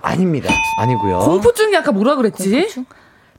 아닙니다. 0.01 0.53
아니고요. 0.79 1.19
공포증이 1.19 1.75
아까 1.77 1.91
뭐라 1.91 2.15
그랬지? 2.15 2.67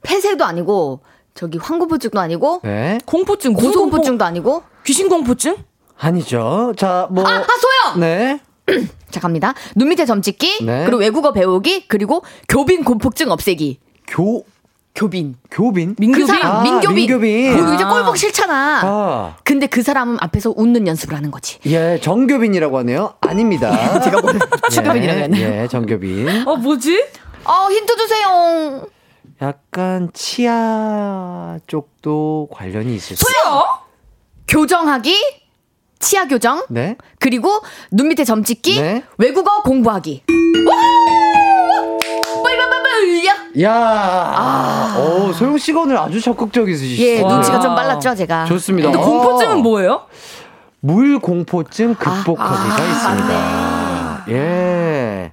폐쇄도 0.02 0.44
아니고 0.44 1.00
저기 1.34 1.58
황고부증도 1.58 2.18
아니고 2.20 2.60
네. 2.64 2.98
공포증, 3.04 3.52
고소공포증도 3.54 4.24
아니고. 4.24 4.62
귀신 4.86 5.08
공포증? 5.08 5.56
아니죠. 5.98 6.72
자, 6.76 7.08
뭐 7.10 7.26
아, 7.26 7.36
아 7.38 7.44
소영. 7.44 8.00
네. 8.00 8.40
자 9.10 9.20
갑니다. 9.20 9.52
눈 9.76 9.88
밑에 9.90 10.06
점 10.06 10.22
찍기. 10.22 10.64
네. 10.64 10.84
그리고 10.84 10.98
외국어 11.00 11.32
배우기. 11.32 11.88
그리고 11.88 12.22
교빈 12.48 12.84
공포증 12.84 13.30
없애기. 13.30 13.80
교 14.06 14.44
교빈. 14.94 15.34
교빈? 15.50 15.96
민교빈? 15.98 16.26
그 16.26 16.32
사람 16.32 16.56
아, 16.58 16.62
민교빈. 16.62 16.94
민교빈. 16.94 17.52
그리고 17.56 17.74
이제 17.74 17.82
아. 17.84 17.88
꼴보기 17.88 18.18
싫잖아. 18.18 18.80
아. 18.84 19.36
근데 19.42 19.66
그 19.66 19.82
사람 19.82 20.16
앞에서 20.20 20.54
웃는 20.56 20.86
연습을 20.86 21.16
하는 21.16 21.32
거지. 21.32 21.58
예, 21.66 21.98
정교빈이라고 22.00 22.78
하네요. 22.78 23.14
아닙니다. 23.20 23.72
제가 24.00 24.20
뭘 24.20 24.38
추교빈이라고 24.70 25.20
했네요. 25.20 25.62
예, 25.62 25.68
정교빈. 25.68 26.46
어 26.46 26.56
뭐지? 26.56 27.04
어 27.44 27.70
힌트 27.70 27.96
주세요. 27.96 28.86
약간 29.42 30.10
치아 30.14 31.58
쪽도 31.66 32.48
관련이 32.52 32.94
있을 32.94 33.16
수 33.16 33.24
소요? 33.24 33.64
교정하기. 34.46 35.40
치아 35.98 36.28
교정. 36.28 36.64
네. 36.68 36.96
그리고 37.18 37.60
눈 37.90 38.08
밑에 38.08 38.24
점 38.24 38.44
찍기. 38.44 38.80
네. 38.80 39.02
외국어 39.18 39.62
공부하기. 39.62 40.22
빨 40.66 40.93
야. 43.62 44.96
오, 44.98 45.32
소영 45.32 45.58
씨가 45.58 45.80
오늘 45.80 45.96
아주 45.98 46.20
적극적이시죠. 46.20 47.02
예, 47.02 47.20
와. 47.20 47.34
눈치가 47.34 47.60
좀 47.60 47.74
빨랐죠, 47.74 48.14
제가. 48.14 48.44
좋습니다. 48.46 48.90
근데 48.90 49.02
어. 49.02 49.06
공포증은 49.06 49.58
뭐예요? 49.62 50.02
물 50.80 51.18
공포증 51.18 51.94
극복하기가 51.94 52.74
아, 52.76 52.86
있습니다. 52.86 54.24
예. 54.30 55.32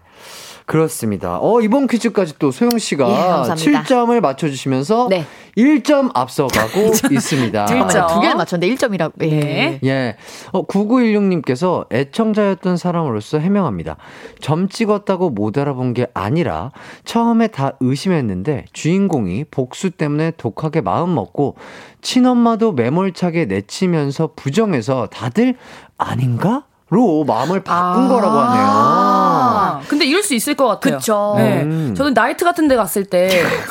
그렇습니다. 0.65 1.37
어, 1.41 1.59
이번 1.59 1.87
퀴즈까지 1.87 2.35
또 2.39 2.51
소영 2.51 2.77
씨가 2.77 3.09
예, 3.09 3.13
감사합니다. 3.13 3.83
7점을 3.83 4.19
맞춰주시면서 4.21 5.07
네. 5.09 5.25
1점 5.57 6.11
앞서가고 6.13 6.91
있습니다. 7.11 7.65
두 7.65 8.19
개를 8.21 8.35
맞췄는데 8.35 8.75
1점이라고. 8.75 9.11
예. 9.23 9.27
네. 9.27 9.79
예. 9.83 10.15
어, 10.51 10.65
9916님께서 10.65 11.85
애청자였던 11.91 12.77
사람으로서 12.77 13.39
해명합니다. 13.39 13.97
점 14.39 14.69
찍었다고 14.69 15.29
못 15.29 15.57
알아본 15.57 15.93
게 15.93 16.07
아니라 16.13 16.71
처음에 17.03 17.47
다 17.47 17.73
의심했는데 17.79 18.65
주인공이 18.73 19.45
복수 19.51 19.91
때문에 19.91 20.31
독하게 20.37 20.81
마음 20.81 21.15
먹고 21.15 21.55
친엄마도 22.01 22.71
매몰차게 22.73 23.45
내치면서 23.45 24.31
부정해서 24.35 25.07
다들 25.07 25.55
아니가? 25.97 26.65
로 26.91 27.23
마음을 27.23 27.63
바꾼 27.63 28.09
거라고 28.09 28.37
하네요. 28.37 28.65
아, 28.67 29.81
근데 29.87 30.03
이럴 30.05 30.21
수 30.21 30.33
있을 30.35 30.55
것 30.55 30.67
같아요. 30.67 30.97
그쵸. 30.97 31.35
네. 31.37 31.63
음. 31.63 31.95
저는 31.95 32.13
나이트 32.13 32.43
같은 32.43 32.67
데 32.67 32.75
갔을 32.75 33.05
때, 33.05 33.29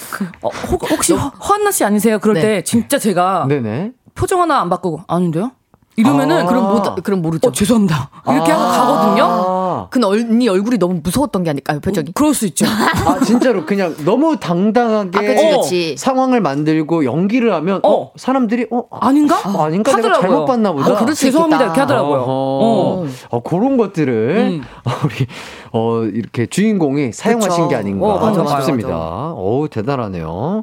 어, 0.40 0.48
혹, 0.48 0.90
혹시 0.90 1.12
허- 1.12 1.28
허한나 1.28 1.70
씨 1.70 1.84
아니세요? 1.84 2.18
그럴 2.18 2.34
네. 2.36 2.40
때 2.40 2.62
진짜 2.64 2.98
제가 2.98 3.44
네네. 3.46 3.92
표정 4.14 4.40
하나 4.40 4.58
안 4.60 4.70
바꾸고, 4.70 5.02
아닌데요? 5.06 5.52
이러면은, 6.00 6.38
아. 6.42 6.46
그럼 6.46 6.64
못, 6.64 6.82
못, 6.82 7.02
그럼 7.02 7.22
모르죠. 7.22 7.48
어, 7.48 7.52
죄송합니다. 7.52 8.10
이렇게 8.28 8.50
하고 8.52 8.64
가거든요? 8.70 9.24
아, 9.24 9.86
근데 9.90 10.06
언니 10.06 10.48
얼굴이 10.48 10.78
너무 10.78 11.00
무서웠던 11.02 11.44
게 11.44 11.50
아닐까요, 11.50 11.80
표정이? 11.80 12.12
그럴 12.14 12.34
수 12.34 12.46
있죠. 12.46 12.66
아, 13.06 13.20
진짜로 13.24 13.64
그냥 13.66 13.94
너무 14.04 14.36
당당하게 14.38 15.18
아, 15.18 15.20
그치, 15.22 15.50
그치. 15.56 15.96
상황을 15.96 16.40
만들고 16.40 17.04
연기를 17.04 17.52
하면 17.54 17.80
어, 17.82 17.92
어. 17.92 18.12
사람들이 18.16 18.66
어 18.70 18.84
아닌가? 18.90 19.36
어, 19.46 19.64
아닌가 19.64 19.92
하더라고요. 19.92 20.20
잘못 20.20 20.44
봤나 20.46 20.72
보다. 20.72 20.92
아, 21.00 21.06
죄송합니다. 21.12 21.64
이렇게 21.64 21.80
하더라고요. 21.80 22.24
어. 22.26 23.06
어, 23.30 23.40
그런 23.42 23.76
것들을 23.76 24.36
음. 24.38 24.62
우리 25.04 25.26
어 25.72 26.04
이렇게 26.04 26.46
주인공이 26.46 27.12
사용하신 27.12 27.50
그쵸. 27.50 27.68
게 27.68 27.76
아닌가 27.76 28.06
어, 28.06 28.18
맞아, 28.18 28.42
맞아, 28.42 28.56
싶습니다. 28.56 28.88
어 28.92 29.66
대단하네요. 29.70 30.62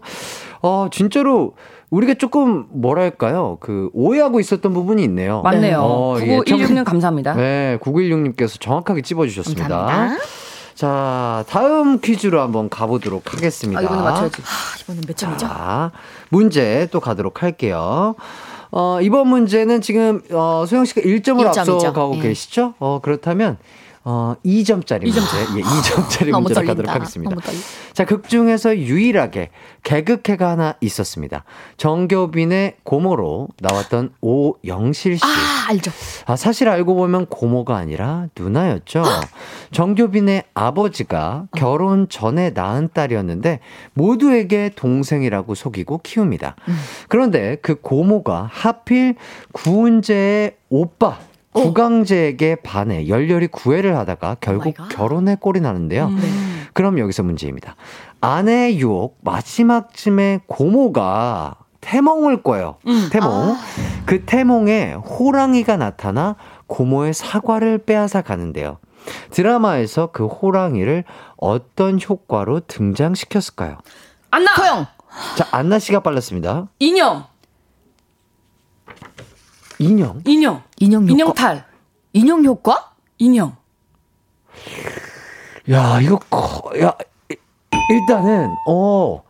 어 0.61 0.87
진짜로 0.91 1.53
우리가 1.89 2.15
조금 2.15 2.65
뭐랄까요 2.69 3.57
그 3.59 3.89
오해하고 3.93 4.39
있었던 4.39 4.73
부분이 4.73 5.03
있네요. 5.03 5.41
맞네요. 5.41 5.79
어, 5.81 6.17
예, 6.21 6.37
9916님 6.39 6.83
감사합니다. 6.83 7.33
네, 7.35 7.77
9916님께서 7.81 8.59
정확하게 8.59 9.01
찝어주셨습니다. 9.01 9.67
감사합니다. 9.67 10.23
자, 10.75 11.43
다음 11.49 11.99
퀴즈로 11.99 12.39
한번 12.39 12.69
가보도록 12.69 13.33
하겠습니다. 13.33 13.79
아, 13.79 13.83
이번에 13.83 14.01
맞춰야지. 14.01 14.41
아, 14.43 14.79
이번엔 14.81 15.03
몇 15.07 15.17
점이죠? 15.17 15.47
자, 15.47 15.91
문제 16.29 16.87
또 16.91 16.99
가도록 16.99 17.41
할게요. 17.41 18.13
어, 18.69 18.99
이번 19.01 19.27
문제는 19.29 19.81
지금, 19.81 20.21
어, 20.31 20.65
소영 20.67 20.85
씨가 20.85 21.01
1점을 21.01 21.07
일 21.07 21.23
점이죠. 21.23 21.47
앞서가고 21.61 22.17
예. 22.17 22.21
계시죠? 22.21 22.75
어, 22.77 22.99
그렇다면, 23.01 23.57
어, 24.09 24.35
2점짜리 24.45 25.03
문제. 25.13 25.19
예, 25.57 25.61
2점짜리 25.61 26.31
너무 26.31 26.43
문제로 26.43 26.65
가도록. 26.65 26.95
하겠습니다. 26.95 27.35
자, 27.91 28.05
극 28.05 28.29
중에서 28.29 28.77
유일하게 28.77 29.49
개그캐가 29.83 30.51
하나 30.51 30.75
있었습니다. 30.79 31.43
정교빈의 31.75 32.77
고모로 32.83 33.49
나왔던 33.59 34.13
오영실 34.21 35.17
씨. 35.17 35.25
아, 35.25 35.71
알죠. 35.71 35.91
아, 36.25 36.37
사실 36.37 36.69
알고 36.69 36.95
보면 36.95 37.25
고모가 37.25 37.75
아니라 37.75 38.27
누나였죠. 38.33 39.03
정교빈의 39.73 40.43
아버지가 40.53 41.47
결혼 41.57 42.07
전에 42.07 42.51
낳은 42.51 42.89
딸이었는데 42.93 43.59
모두에게 43.93 44.71
동생이라고 44.73 45.53
속이고 45.53 45.97
키웁니다. 45.97 46.55
그런데 47.09 47.57
그 47.61 47.75
고모가 47.81 48.49
하필 48.53 49.15
구은재의 49.51 50.55
오빠 50.69 51.17
구강재에게 51.63 52.55
반해 52.55 53.07
열렬히 53.07 53.47
구애를 53.47 53.97
하다가 53.97 54.37
결국 54.39 54.75
갓. 54.75 54.89
결혼에 54.89 55.35
꼴이 55.35 55.59
나는데요. 55.61 56.07
음. 56.07 56.67
그럼 56.73 56.99
여기서 56.99 57.23
문제입니다. 57.23 57.75
아내의 58.21 58.79
유혹 58.79 59.17
마지막쯤에 59.21 60.41
고모가 60.47 61.55
태몽을 61.81 62.43
꿔요. 62.43 62.77
음. 62.87 63.09
태몽. 63.11 63.55
그 64.05 64.23
태몽에 64.25 64.93
호랑이가 64.93 65.77
나타나 65.77 66.35
고모의 66.67 67.13
사과를 67.13 67.79
빼앗아 67.79 68.21
가는데요. 68.21 68.77
드라마에서 69.31 70.09
그 70.11 70.25
호랑이를 70.25 71.05
어떤 71.37 71.99
효과로 72.01 72.59
등장시켰을까요? 72.61 73.77
안나! 74.31 74.53
소영. 74.55 74.85
자, 75.37 75.47
안나 75.51 75.79
씨가 75.79 76.01
빨랐습니다. 76.01 76.67
인형! 76.79 77.23
인형. 79.79 80.21
인형! 80.25 80.63
인형 80.79 81.03
효과. 81.03 81.11
인형탈! 81.13 81.65
인형 82.13 82.43
효과? 82.45 82.91
인형! 83.17 83.55
야, 85.69 85.99
이거 86.01 86.17
커, 86.29 86.71
야, 86.81 86.93
이- 87.29 87.35
일단은 87.91 88.49
어, 88.67 89.21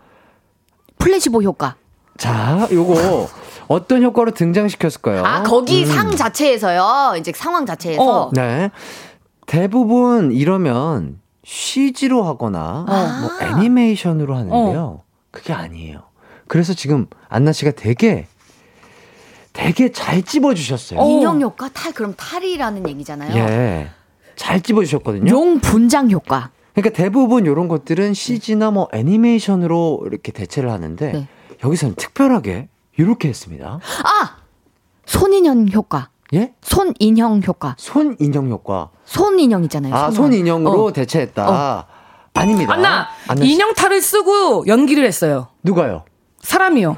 플래시보 0.98 1.42
효과. 1.44 1.76
자, 2.18 2.68
요거 2.72 3.28
어떤 3.68 4.04
효과로 4.04 4.32
등장시켰을까요? 4.32 5.24
아, 5.26 5.44
거기 5.44 5.84
음. 5.84 5.86
상 5.92 6.16
자체에서요. 6.16 7.16
이제 7.20 7.32
상황 7.36 7.66
자체에서. 7.66 8.04
어. 8.28 8.30
네. 8.34 8.72
대부분 9.46 10.32
이러면 10.32 11.20
CG로 11.44 12.24
하거나 12.24 12.86
뭐 13.22 13.48
애니메이션으로 13.48 14.36
하는데요. 14.36 15.02
그게 15.32 15.54
아니에요. 15.54 16.04
그래서 16.48 16.74
지금 16.74 17.08
안나 17.30 17.52
씨가 17.52 17.72
되게 17.72 18.28
되게 19.58 19.92
잘 19.92 20.22
찝어 20.22 20.54
주셨어요. 20.54 21.00
어. 21.00 21.10
인형 21.10 21.42
효과? 21.42 21.68
탈, 21.70 21.92
그럼 21.92 22.14
탈이라는 22.16 22.88
얘기잖아요. 22.90 23.36
예. 23.36 23.90
잘 24.36 24.62
찝어 24.62 24.84
주셨거든요. 24.84 25.32
용 25.32 25.60
분장 25.60 26.12
효과. 26.12 26.52
그러니까 26.76 26.96
대부분 26.96 27.48
이런 27.48 27.68
것들은 27.68 28.14
CG나 28.14 28.70
뭐 28.70 28.88
애니메이션으로 28.94 30.04
이렇게 30.06 30.32
대체를 30.32 30.72
하는데 30.72 31.12
네. 31.12 31.28
여기서는 31.64 31.96
특별하게 31.96 32.70
이렇게 32.98 33.30
했습니다. 33.30 33.80
아! 34.04 34.36
손인형 35.08 35.70
효과. 35.74 36.10
예? 36.36 36.54
손인형 36.62 37.42
효과. 37.48 37.76
손인형 37.80 38.52
효과. 38.52 38.92
손인형 39.06 39.64
있잖아요. 39.64 39.96
아, 39.96 40.12
손. 40.12 40.26
손인형 40.32 40.68
으로 40.68 40.86
어. 40.86 40.94
대체했다. 40.94 41.88
아닙니다. 42.36 42.74
안나 42.74 43.08
안나 43.28 43.44
씨. 43.44 43.52
인형 43.54 43.74
탈을 43.74 44.02
쓰고 44.02 44.68
연기를 44.68 45.04
했어요. 45.04 45.48
누가요? 45.64 46.04
사람이요. 46.42 46.98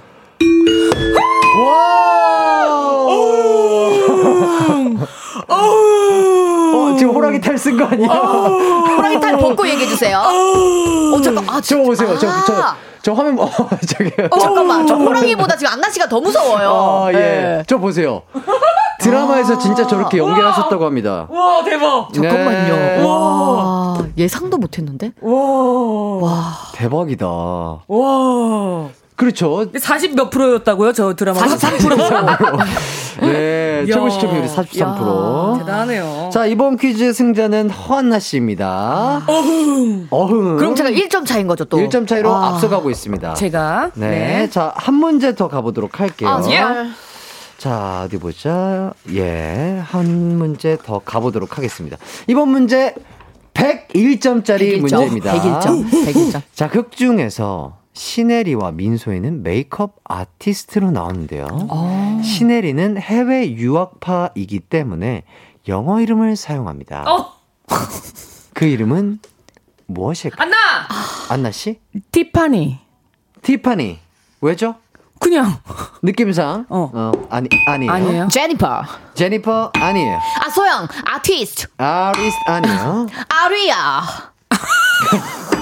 어, 5.48 6.96
지금 6.98 7.14
호랑이 7.16 7.40
탈 7.42 7.56
쓴 7.58 7.78
거 7.78 7.86
아니야? 7.86 8.08
호랑이 8.08 9.20
탈 9.20 9.38
벗고 9.38 9.68
얘기해 9.68 9.88
주세요. 9.88 10.20
어 10.20 11.22
잠깐. 11.22 11.44
아, 11.50 11.60
저 11.62 11.78
보세요. 11.78 12.18
저, 12.18 12.28
저, 12.46 12.54
아. 12.54 12.76
저 13.02 13.14
화면, 13.14 13.40
어, 13.40 13.50
저기요. 13.88 14.28
어, 14.32 14.38
잠깐만. 14.40 14.86
저 14.88 14.96
호랑이보다 14.96 15.56
지금 15.58 15.74
안나 15.74 15.90
씨가 15.90 16.08
더 16.08 16.20
무서워요. 16.22 17.06
아, 17.08 17.10
예. 17.14 17.18
네. 17.18 17.64
저 17.68 17.78
보세요. 17.78 18.24
드라마에서 19.02 19.58
진짜 19.58 19.88
저렇게 19.88 20.18
연기하셨다고 20.18 20.86
합니다. 20.86 21.28
와 21.30 21.64
대박. 21.64 22.14
잠깐만요. 22.14 22.76
네. 22.76 23.04
와, 23.04 23.98
예상도 24.18 24.58
못 24.58 24.78
했는데? 24.78 25.12
와. 25.22 26.58
대박이다. 26.74 27.26
와. 27.28 28.90
그렇죠. 29.20 29.66
40 29.78 30.16
몇 30.16 30.30
프로였다고요? 30.30 30.94
저 30.94 31.14
드라마 31.14 31.42
43%. 31.42 32.58
네, 33.20 33.82
야. 33.90 33.94
최고 33.94 34.10
시청률이 34.10 34.48
43%. 34.48 35.60
대단하네요. 35.60 36.30
자, 36.32 36.46
이번 36.46 36.78
퀴즈 36.78 37.12
승자는 37.12 37.70
허한나 37.70 38.20
씨입니다. 38.20 39.22
어흥. 39.28 40.08
어흥. 40.10 40.56
그럼 40.56 40.74
제가 40.74 40.90
1점 40.90 41.26
차인 41.26 41.48
거죠, 41.48 41.66
또. 41.66 41.80
1점 41.80 42.08
차이로 42.08 42.34
아. 42.34 42.56
앞서가고 42.56 42.90
있습니다. 42.90 43.34
제가 43.34 43.92
네. 43.96 44.10
네. 44.10 44.50
자, 44.50 44.72
한 44.78 44.94
문제 44.94 45.36
더 45.36 45.50
가보도록 45.50 46.00
할게요. 46.00 46.30
아, 46.30 46.42
정말. 46.42 46.92
자, 47.58 48.04
어디 48.06 48.18
보자. 48.20 48.94
예, 49.12 49.84
한 49.86 50.38
문제 50.38 50.78
더 50.82 51.00
가보도록 51.00 51.58
하겠습니다. 51.58 51.98
이번 52.28 52.48
문제 52.48 52.96
101점짜리 53.54 54.78
101점. 54.78 54.80
문제입니다. 54.80 55.34
101점. 55.34 55.92
101점. 55.92 56.42
자, 56.54 56.70
극 56.70 56.96
중에서 56.96 57.79
시네리와 57.94 58.72
민소희는 58.72 59.44
메이크업 59.44 59.96
아티스트로 60.04 60.92
나오는데요. 60.92 61.48
어. 61.70 62.22
시네리는 62.24 62.98
해외 62.98 63.52
유학파이기 63.52 64.60
때문에 64.62 65.24
영어 65.68 66.00
이름을 66.02 66.36
사용합니다. 66.36 67.04
어 67.08 67.40
그 68.54 68.66
이름은 68.66 69.20
무엇일까요? 69.86 70.42
안나 70.42 70.58
안나 71.30 71.52
씨? 71.52 71.80
티파니 72.12 72.78
티파니. 73.42 74.00
왜죠? 74.42 74.76
그냥 75.20 75.58
느낌상 76.02 76.66
어. 76.68 77.12
아니 77.30 77.48
아니에요. 77.68 77.92
아니에요. 77.92 78.28
제니퍼. 78.30 78.84
제니퍼 79.14 79.72
아니에요. 79.76 80.18
아, 80.18 80.50
소영. 80.50 80.88
아티스트. 81.06 81.68
아리스트 81.78 82.40
아니에요. 82.48 83.08
아리아. 83.30 84.02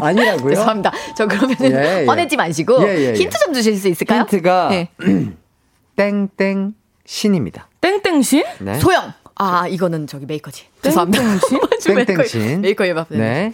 아니라고요? 0.00 0.54
죄송합니다. 0.54 0.92
저 1.16 1.26
그러면은 1.26 1.72
예, 1.72 2.02
예. 2.02 2.06
화내지 2.06 2.36
마시고 2.36 2.82
예, 2.86 2.96
예, 2.96 3.00
예. 3.10 3.12
힌트 3.14 3.38
좀 3.44 3.52
주실 3.54 3.76
수 3.76 3.88
있을까요? 3.88 4.20
힌트가 4.20 4.68
네. 4.70 4.90
땡땡 5.96 6.74
신입니다. 7.06 7.68
땡땡 7.80 8.22
신 8.22 8.44
네. 8.60 8.78
소영. 8.78 9.12
아, 9.36 9.66
이거는 9.68 10.06
저기 10.06 10.26
메이커지. 10.26 10.64
죄송합니다. 10.82 11.22
땡땡신? 11.22 11.60
좀 11.82 11.94
메이커- 11.96 12.04
땡땡 12.06 12.26
신. 12.26 12.60
메이커 12.60 12.86
예밥. 12.86 13.06
네. 13.10 13.52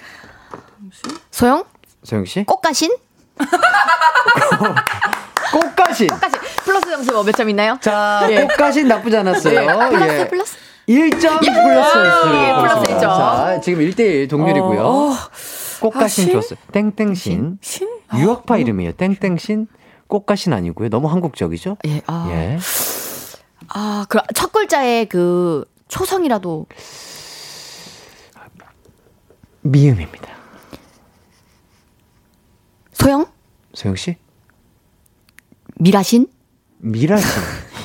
소영? 1.31 1.65
소영 2.03 2.25
씨? 2.25 2.45
꽃가신? 2.45 2.91
꽃가신. 5.53 6.07
꽃가신. 6.09 6.39
플러스 6.65 6.91
점수 6.91 7.13
뭐몇 7.13 7.35
점 7.37 7.49
있나요? 7.51 7.79
자, 7.81 8.27
예. 8.31 8.41
꽃가신 8.43 8.89
나쁘지 8.89 9.17
않았어요. 9.19 9.61
예. 9.61 9.67
플러스 9.67 10.13
예. 10.21 10.29
플러스. 10.29 10.57
1점 10.89 11.39
플러스 11.41 11.99
예, 12.29 12.53
플러스 12.61 12.77
있습니다. 12.81 12.95
일점. 12.95 13.01
자, 13.01 13.61
지금 13.63 13.81
1대1 13.81 14.29
동률이고요. 14.29 14.81
어, 14.87 15.13
꽃가신 15.81 16.25
아, 16.25 16.27
신? 16.27 16.33
좋았어요. 16.33 16.59
땡땡신. 16.73 17.59
신? 17.61 17.89
유학파 18.17 18.59
이름이에요. 18.59 18.93
땡땡신. 18.93 19.67
꽃가신 20.07 20.53
아니고요. 20.53 20.89
너무 20.91 21.09
한국적이죠? 21.11 21.77
예. 21.87 22.03
아. 22.07 22.29
예. 22.31 22.59
아, 23.69 24.07
그 24.09 24.19
첫 24.35 24.53
글자에 24.53 25.07
그 25.07 25.65
초성이라도 25.89 26.67
미음입니다. 29.63 30.29
소영? 32.93 33.27
소영 33.73 33.97
씨? 33.97 34.17
미라신? 35.77 36.27
미라신. 36.79 37.27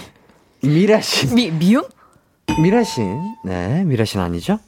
미라신. 0.61 1.35
미 1.35 1.51
미음? 1.51 1.83
미라신. 2.61 3.35
네, 3.45 3.83
미라신 3.85 4.19
아니죠? 4.19 4.59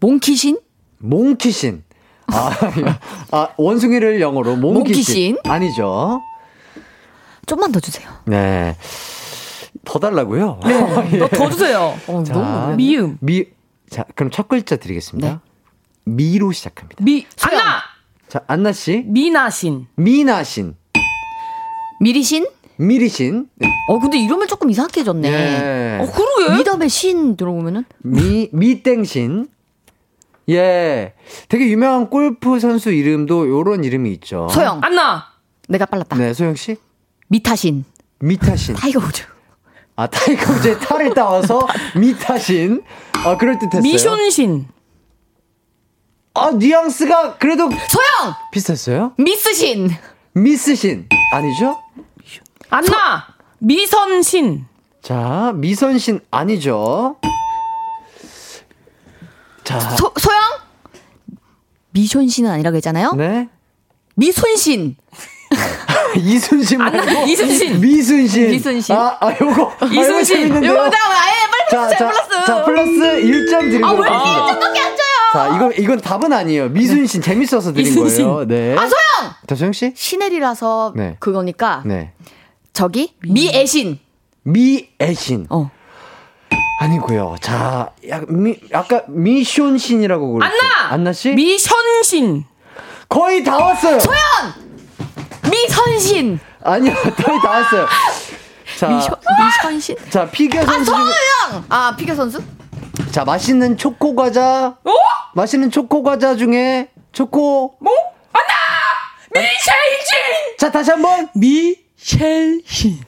몽키신? 0.00 0.58
몽키신. 1.00 1.82
아, 2.28 2.50
아 3.32 3.48
원숭이를 3.56 4.20
영어로 4.20 4.56
몽키신. 4.56 4.74
몽키신? 4.74 5.38
아니죠. 5.44 6.20
좀만 7.46 7.72
더 7.72 7.80
주세요. 7.80 8.08
네. 8.26 8.76
더 9.84 9.98
달라고요? 9.98 10.60
너더 11.18 11.50
주세요. 11.50 11.96
어, 12.06 12.22
자, 12.24 12.34
너무. 12.34 12.76
미음 12.76 13.18
미, 13.20 13.46
자, 13.88 14.04
그럼 14.14 14.30
첫 14.30 14.46
글자 14.46 14.76
드리겠습니다. 14.76 15.28
네. 15.28 15.38
미로 16.04 16.52
시작합니다. 16.52 17.04
미. 17.04 17.26
안나 17.42 17.82
자, 18.28 18.40
안나 18.46 18.72
씨. 18.72 19.02
미나신 19.06 19.86
미나신. 19.96 20.74
미리신? 22.00 22.46
미리신. 22.76 23.48
어, 23.88 23.98
근데 23.98 24.18
이름을 24.18 24.46
조금 24.46 24.70
이상하게 24.70 25.00
해줬네. 25.00 25.28
예. 25.30 25.98
어 26.00 26.10
그러게 26.10 26.56
미담의 26.56 26.88
신 26.88 27.36
들어오면은 27.36 27.84
미, 27.98 28.48
미땡신. 28.52 29.48
예. 30.50 31.14
되게 31.48 31.68
유명한 31.68 32.10
골프 32.10 32.58
선수 32.58 32.90
이름도 32.90 33.48
요런 33.48 33.84
이름이 33.84 34.12
있죠. 34.14 34.48
소영. 34.50 34.80
안나 34.82 35.26
내가 35.68 35.86
빨랐다. 35.86 36.16
네, 36.16 36.32
소영 36.34 36.54
씨. 36.56 36.76
미타신. 37.28 37.84
미타신. 38.20 38.74
타이거 38.74 39.00
우즈. 39.00 39.22
아, 39.96 40.06
타이거 40.06 40.52
우즈의 40.52 40.78
탈을 40.80 41.14
따와서 41.14 41.66
미타신. 41.96 42.82
아, 43.24 43.36
그럴 43.36 43.58
듯 43.58 43.66
했어요. 43.66 43.82
미션신 43.82 44.66
아, 46.34 46.50
뉘앙스가 46.52 47.36
그래도 47.38 47.68
소영! 47.68 48.34
비슷했어요? 48.52 49.12
미스신. 49.18 49.90
미스신. 50.32 51.08
아니죠? 51.32 51.76
안나 52.70 53.26
미선신 53.58 54.64
자, 55.02 55.52
미선신 55.56 56.20
아니죠? 56.30 57.16
자, 59.70 59.90
소, 59.96 60.12
소영? 60.18 60.40
미션신은 61.92 62.50
아니라고 62.50 62.76
했잖아요. 62.76 63.12
네. 63.12 63.48
미순신. 64.16 64.96
이순신 66.16 66.78
말고 66.78 67.26
이순신 67.26 67.80
미순신. 67.80 68.50
미순신. 68.50 68.94
아, 68.96 69.16
아 69.20 69.30
요거. 69.32 69.76
아, 69.80 69.86
요거 69.86 69.94
이순신. 70.00 70.46
이거 70.64 70.74
나 70.88 70.98
아예 70.98 71.34
빨리 71.50 71.70
자, 71.70 71.86
플러스 71.88 71.98
자, 71.98 72.08
플러스. 72.08 72.46
자, 72.46 72.64
플러스 72.64 72.90
1점 72.92 73.60
드리도록 73.60 73.84
아, 73.84 73.92
왜 73.92 73.98
이렇게 73.98 74.10
하겠습니다. 74.14 74.46
일점밖에 74.50 74.80
안 74.80 74.96
줘요? 74.96 75.06
자, 75.32 75.56
이건, 75.56 75.72
이건 75.78 76.00
답은 76.00 76.32
아니에요. 76.32 76.68
미순신 76.70 77.22
재밌어서 77.22 77.72
드린 77.72 77.86
이순신. 77.86 78.24
거예요. 78.26 78.46
네. 78.46 78.74
아, 78.76 78.80
소영! 78.80 79.32
자, 79.46 79.54
소영 79.54 79.72
씨? 79.72 79.92
시넬이라서 79.94 80.94
네. 80.96 81.16
그거니까 81.20 81.82
네. 81.86 82.12
저기 82.72 83.14
미애신. 83.22 83.98
미애신. 84.42 85.46
어. 85.50 85.70
아니고요. 86.80 87.36
자, 87.42 87.90
약, 88.08 88.24
미, 88.32 88.56
아까 88.72 89.02
미션신이라고 89.06 90.32
그랬죠. 90.32 90.54
안나 90.54 90.94
안나 90.94 91.12
씨? 91.12 91.28
미션신 91.32 92.46
거의 93.06 93.44
다 93.44 93.58
왔어요. 93.58 93.98
미선신. 95.50 96.40
아니요, 96.64 96.94
거의 97.22 97.38
다 97.42 97.50
왔어요. 97.50 97.86
자, 98.78 98.88
미션 98.88 99.14
미선신. 99.44 99.96
자, 100.08 100.30
피겨 100.30 100.60
아, 100.60 100.64
선수 100.64 100.84
중에 100.86 100.96
소영! 100.96 101.64
아, 101.68 101.94
피겨 101.98 102.14
선수? 102.14 102.42
자, 103.10 103.26
맛있는 103.26 103.76
초코 103.76 104.14
과자. 104.16 104.68
어? 104.82 104.90
맛있는 105.34 105.70
초코 105.70 106.02
과자 106.02 106.34
중에 106.34 106.88
초코. 107.12 107.74
뭐 107.80 107.92
안나 108.32 108.54
미셸신 109.34 110.56
자, 110.58 110.72
다시 110.72 110.90
한 110.92 111.02
번. 111.02 111.28
미셸신 111.34 113.02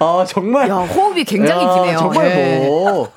아, 0.00 0.24
정말. 0.28 0.68
야, 0.68 0.74
호흡이 0.76 1.24
굉장히 1.24 1.64
야, 1.64 1.74
기네요. 1.74 1.98
정말 1.98 2.26
예. 2.26 2.66
뭐. 2.66 3.10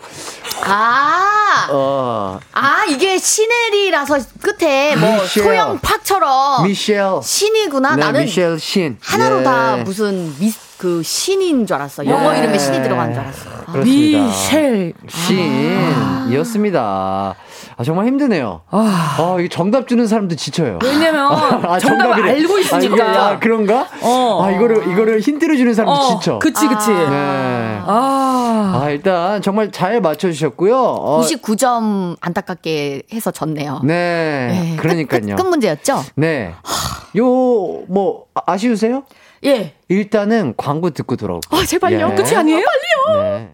아, 0.63 1.67
어, 1.69 2.39
아, 2.51 2.83
이게 2.89 3.17
시넬이라서 3.17 4.17
끝에 4.41 4.95
뭐 4.95 5.21
미셸. 5.21 5.43
소영 5.43 5.79
팍처럼 5.79 6.65
미셸. 6.67 7.21
신이구나. 7.23 7.95
네, 7.95 8.03
나는 8.05 8.25
미셸 8.25 8.59
신. 8.59 8.97
하나로 9.01 9.39
예. 9.39 9.43
다 9.43 9.77
무슨 9.77 10.35
미, 10.39 10.51
그 10.77 11.01
신인 11.03 11.65
줄 11.67 11.75
알았어. 11.75 12.05
영어 12.05 12.33
예. 12.35 12.39
이름에 12.39 12.57
신이 12.57 12.81
들어간 12.81 13.13
줄 13.13 13.21
알았어. 13.21 13.49
아. 13.67 13.71
미셸 13.77 14.93
신이었습니다. 16.27 17.35
아, 17.79 17.83
정말 17.83 18.07
힘드네요. 18.07 18.61
아, 18.71 19.35
이게 19.39 19.47
정답 19.49 19.87
주는 19.87 20.07
사람도 20.07 20.35
지쳐요. 20.35 20.79
왜냐면 20.83 21.31
아, 21.63 21.77
정답을. 21.77 22.23
알고 22.23 22.55
아, 22.55 22.59
있으니까. 22.59 23.27
아, 23.27 23.39
그런가? 23.39 23.87
어. 24.01 24.41
아, 24.43 24.51
이거를, 24.51 24.91
이거를 24.91 25.19
힌트를 25.19 25.57
주는 25.57 25.73
사람도 25.75 25.93
어, 25.99 26.19
지쳐. 26.19 26.39
그치 26.39 26.67
그치. 26.67 26.89
네. 26.89 27.05
아. 27.05 28.81
아, 28.83 28.89
일단 28.89 29.41
정말 29.43 29.71
잘 29.71 30.01
맞춰 30.01 30.31
주셨고요. 30.31 30.75
어, 30.75 31.21
99점 31.21 32.17
안타깝게 32.19 33.03
해서 33.13 33.29
졌네요. 33.29 33.81
네. 33.83 34.47
네, 34.51 34.75
끝- 34.75 34.81
그러니까요. 34.81 35.35
끝, 35.35 35.43
끝 35.43 35.47
문제였죠? 35.47 36.03
네. 36.15 36.53
요, 37.17 37.25
뭐, 37.87 38.25
아- 38.33 38.41
아쉬우세요? 38.53 39.03
예. 39.45 39.73
일단은 39.87 40.55
광고 40.57 40.89
듣고 40.89 41.15
돌아올게요. 41.15 41.59
아 41.59 41.63
제발요. 41.63 42.09
예. 42.11 42.15
끝이 42.15 42.35
아니에요? 42.35 42.59
빨리요. 42.65 43.23
네. 43.23 43.53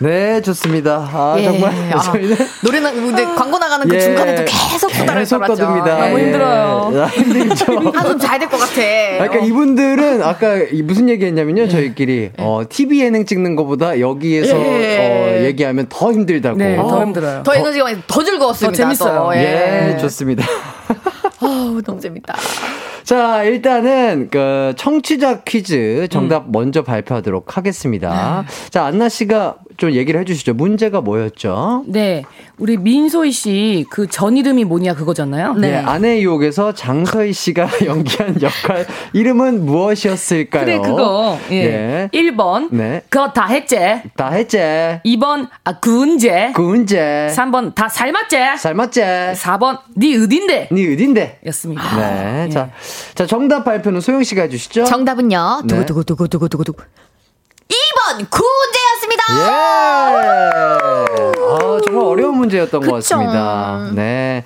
네, 0.00 0.40
좋습니다. 0.42 1.08
아, 1.12 1.36
예. 1.38 1.44
정말 1.44 1.72
아, 1.92 1.98
저희는 2.00 2.36
노래 2.64 2.80
나 2.80 2.90
근데 2.92 3.24
광고 3.24 3.58
나가는 3.58 3.86
그 3.88 3.94
예, 3.96 4.00
중간에도 4.00 4.44
계속 4.44 4.90
수다를 4.90 5.22
계속. 5.22 5.44
떠듭니다. 5.46 5.98
너무 5.98 6.18
예. 6.18 6.24
힘들어요. 6.24 6.92
아, 7.02 7.06
힘들죠. 7.06 7.90
한숨 7.94 8.18
잘 8.18 8.38
될 8.38 8.48
것 8.48 8.58
같아. 8.58 8.74
그러니까 8.74 9.38
어. 9.42 9.46
이분들은 9.46 10.22
아까 10.22 10.56
이 10.70 10.82
무슨 10.82 11.08
얘기 11.08 11.24
했냐면요, 11.26 11.68
저희끼리 11.68 12.30
어, 12.38 12.62
TV 12.68 13.00
예능 13.00 13.24
찍는 13.24 13.56
것보다 13.56 14.00
여기에서 14.00 14.56
예. 14.56 15.40
어, 15.42 15.44
얘기하면 15.44 15.86
더 15.88 16.12
힘들다고. 16.12 16.56
네, 16.58 16.76
더 16.76 16.82
어, 16.82 17.00
힘들어요. 17.02 17.42
더 17.42 17.54
에너지가 17.54 17.84
많이 17.84 17.98
더 18.06 18.22
즐거웠습니다. 18.22 18.72
더 18.72 18.76
재밌어요. 18.76 19.24
또. 19.32 19.34
예, 19.36 19.92
예. 19.94 19.98
좋습니다. 19.98 20.44
어우, 21.42 21.80
너무 21.82 21.98
재밌다. 22.00 22.36
자, 23.02 23.42
일단은 23.42 24.28
그 24.30 24.74
청취자 24.76 25.40
퀴즈 25.40 26.06
정답 26.10 26.44
먼저 26.50 26.82
발표하도록 26.82 27.56
하겠습니다. 27.56 28.44
자, 28.70 28.84
안나 28.84 29.08
씨가 29.08 29.56
좀 29.80 29.92
얘기를 29.92 30.20
해주시죠. 30.20 30.52
문제가 30.54 31.00
뭐였죠? 31.00 31.84
네. 31.86 32.22
우리 32.58 32.76
민소희 32.76 33.32
씨 33.32 33.86
그 33.90 34.06
전 34.10 34.36
이름이 34.36 34.64
뭐냐 34.64 34.94
그거잖아요. 34.94 35.54
네. 35.54 35.76
아내 35.76 36.20
유혹에서 36.20 36.74
장서희 36.74 37.32
씨가 37.32 37.66
연기한 37.86 38.36
역할 38.42 38.86
이름은 39.14 39.64
무엇이었을까요? 39.64 40.64
그래 40.66 40.78
그거. 40.78 41.38
예. 41.50 41.54
예. 41.56 42.08
1번. 42.12 42.68
네. 42.70 43.00
그거 43.08 43.32
다 43.32 43.46
했제. 43.46 44.02
다 44.16 44.28
했지. 44.32 44.58
2번 44.58 45.48
아 45.64 45.80
군제. 45.80 46.52
군제. 46.54 47.28
3번 47.34 47.74
다 47.74 47.88
삶았제. 47.88 48.56
삶았지. 48.58 49.00
4번 49.00 49.78
네 49.96 50.22
어딘데? 50.22 50.68
네 50.70 50.92
어딘데? 50.92 51.40
였습니다. 51.46 51.96
네. 51.96 52.44
예. 52.46 52.50
자, 52.50 52.68
자, 53.14 53.24
정답 53.26 53.64
발표는 53.64 54.02
소영 54.02 54.22
씨가 54.24 54.42
해주시죠. 54.42 54.84
정답은요. 54.84 55.62
네. 55.64 55.86
두구두구두구두구두구. 55.86 56.82
2번 57.70 58.28
구운제였습니다. 58.30 59.24
예! 59.38 59.50
아, 61.52 61.80
정말 61.84 62.04
어려운 62.04 62.36
문제였던 62.38 62.80
것 62.80 62.86
그쵸. 62.86 63.16
같습니다. 63.16 63.90
네. 63.94 64.44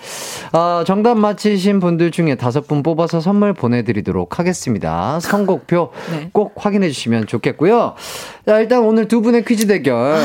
아, 0.53 0.85
정답 0.87 1.17
맞히신 1.19 1.81
분들 1.81 2.11
중에 2.11 2.35
다섯 2.35 2.67
분 2.67 2.83
뽑아서 2.83 3.21
선물 3.21 3.55
보내드리도록 3.55 4.39
하겠습니다. 4.39 5.19
선곡표 5.21 5.91
네. 6.13 6.31
꼭 6.33 6.53
확인해 6.57 6.89
주시면 6.91 7.27
좋겠고요. 7.27 7.95
자, 8.47 8.59
일단 8.59 8.81
오늘 8.81 9.09
두 9.09 9.23
분의 9.23 9.45
퀴즈 9.47 9.67
대결, 9.67 10.19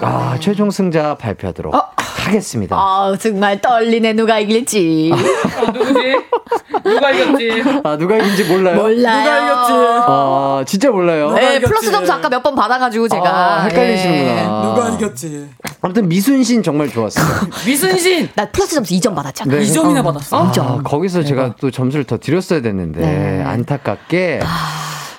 아, 0.00 0.36
최종 0.40 0.70
승자 0.70 1.14
발표하도록 1.16 1.74
하겠습니다. 1.98 2.74
아, 2.74 3.14
정말 3.20 3.60
떨리네. 3.60 4.14
누가 4.14 4.38
이길지. 4.38 5.10
어, 5.12 5.70
누구지? 5.72 6.16
누가 6.82 7.10
이겼지? 7.10 7.62
아, 7.84 7.96
누가 7.98 8.16
이긴지 8.16 8.44
몰라요? 8.44 8.76
몰라요. 8.76 9.64
아, 10.08 10.64
진짜 10.66 10.90
몰라요? 10.90 11.32
네, 11.34 11.60
플러스 11.60 11.92
점수 11.92 12.10
아까 12.14 12.30
몇 12.30 12.42
번 12.42 12.54
받아가지고 12.54 13.08
제가. 13.08 13.28
아, 13.28 13.62
헷갈리시는구나. 13.64 14.40
예. 14.40 14.44
누가 14.44 14.88
이겼지? 14.94 15.48
아무튼 15.82 16.08
미순신 16.08 16.62
정말 16.62 16.88
좋았어요. 16.88 17.26
미순신 17.66 18.30
나 18.34 18.46
플러스 18.46 18.74
점수 18.76 18.94
2점 18.94 19.14
받았잖아. 19.14 19.54
네. 19.54 19.62
2점이나 19.62 20.02
받았어. 20.02 20.44
아, 20.46 20.82
거기서 20.82 21.24
제가 21.24 21.56
또 21.60 21.70
점수를 21.70 22.04
더 22.06 22.16
드렸어야 22.16 22.62
됐는데 22.62 23.00
네. 23.00 23.42
안타깝게 23.44 24.40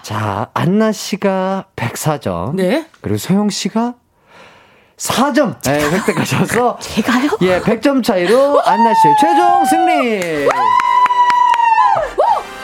자 0.08 0.48
안나 0.54 0.94
씨가 0.94 1.66
104점 1.76 2.56
네. 2.56 2.88
그리고 3.02 3.18
소영 3.18 3.50
씨가 3.50 3.96
4점 4.96 5.62
네, 5.64 5.84
획득하셔서 5.84 6.78
제가요? 6.80 7.32
예 7.42 7.60
100점 7.60 8.02
차이로 8.02 8.62
안나 8.62 8.94
씨의 8.94 9.16
최종 9.20 9.66
승리 9.66 10.48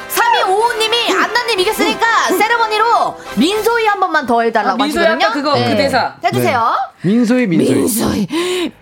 3255님이 0.08 1.12
안나님 1.22 1.60
이겼으니까 1.60 2.28
세레머니로 2.30 3.18
민소희 3.36 3.88
한 3.88 4.00
번만 4.00 4.26
더 4.26 4.42
해달라고 4.42 4.82
아, 4.82 4.86
민소희 4.86 5.04
하시거든요. 5.06 5.26
아까 5.26 5.34
그거, 5.34 5.54
그 5.56 5.76
대사. 5.76 6.16
해주세요. 6.24 6.74
민소희 7.02 7.48
민소희 7.48 7.76
민소희. 7.76 8.28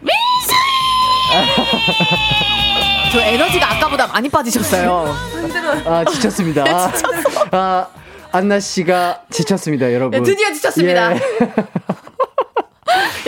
민소희. 0.01 0.21
저 3.11 3.21
에너지가 3.21 3.71
아까보다 3.71 4.05
많이 4.05 4.29
빠지셨어요. 4.29 5.15
아 5.87 6.05
지쳤습니다 6.05 6.63
아 7.51 7.87
안나 8.31 8.59
씨가 8.59 9.23
지쳤습니다 9.29 9.93
여러분 9.93 10.21
네, 10.23 10.29
드디어 10.31 10.51
지쳤습니다. 10.53 11.15
예. 11.15 11.19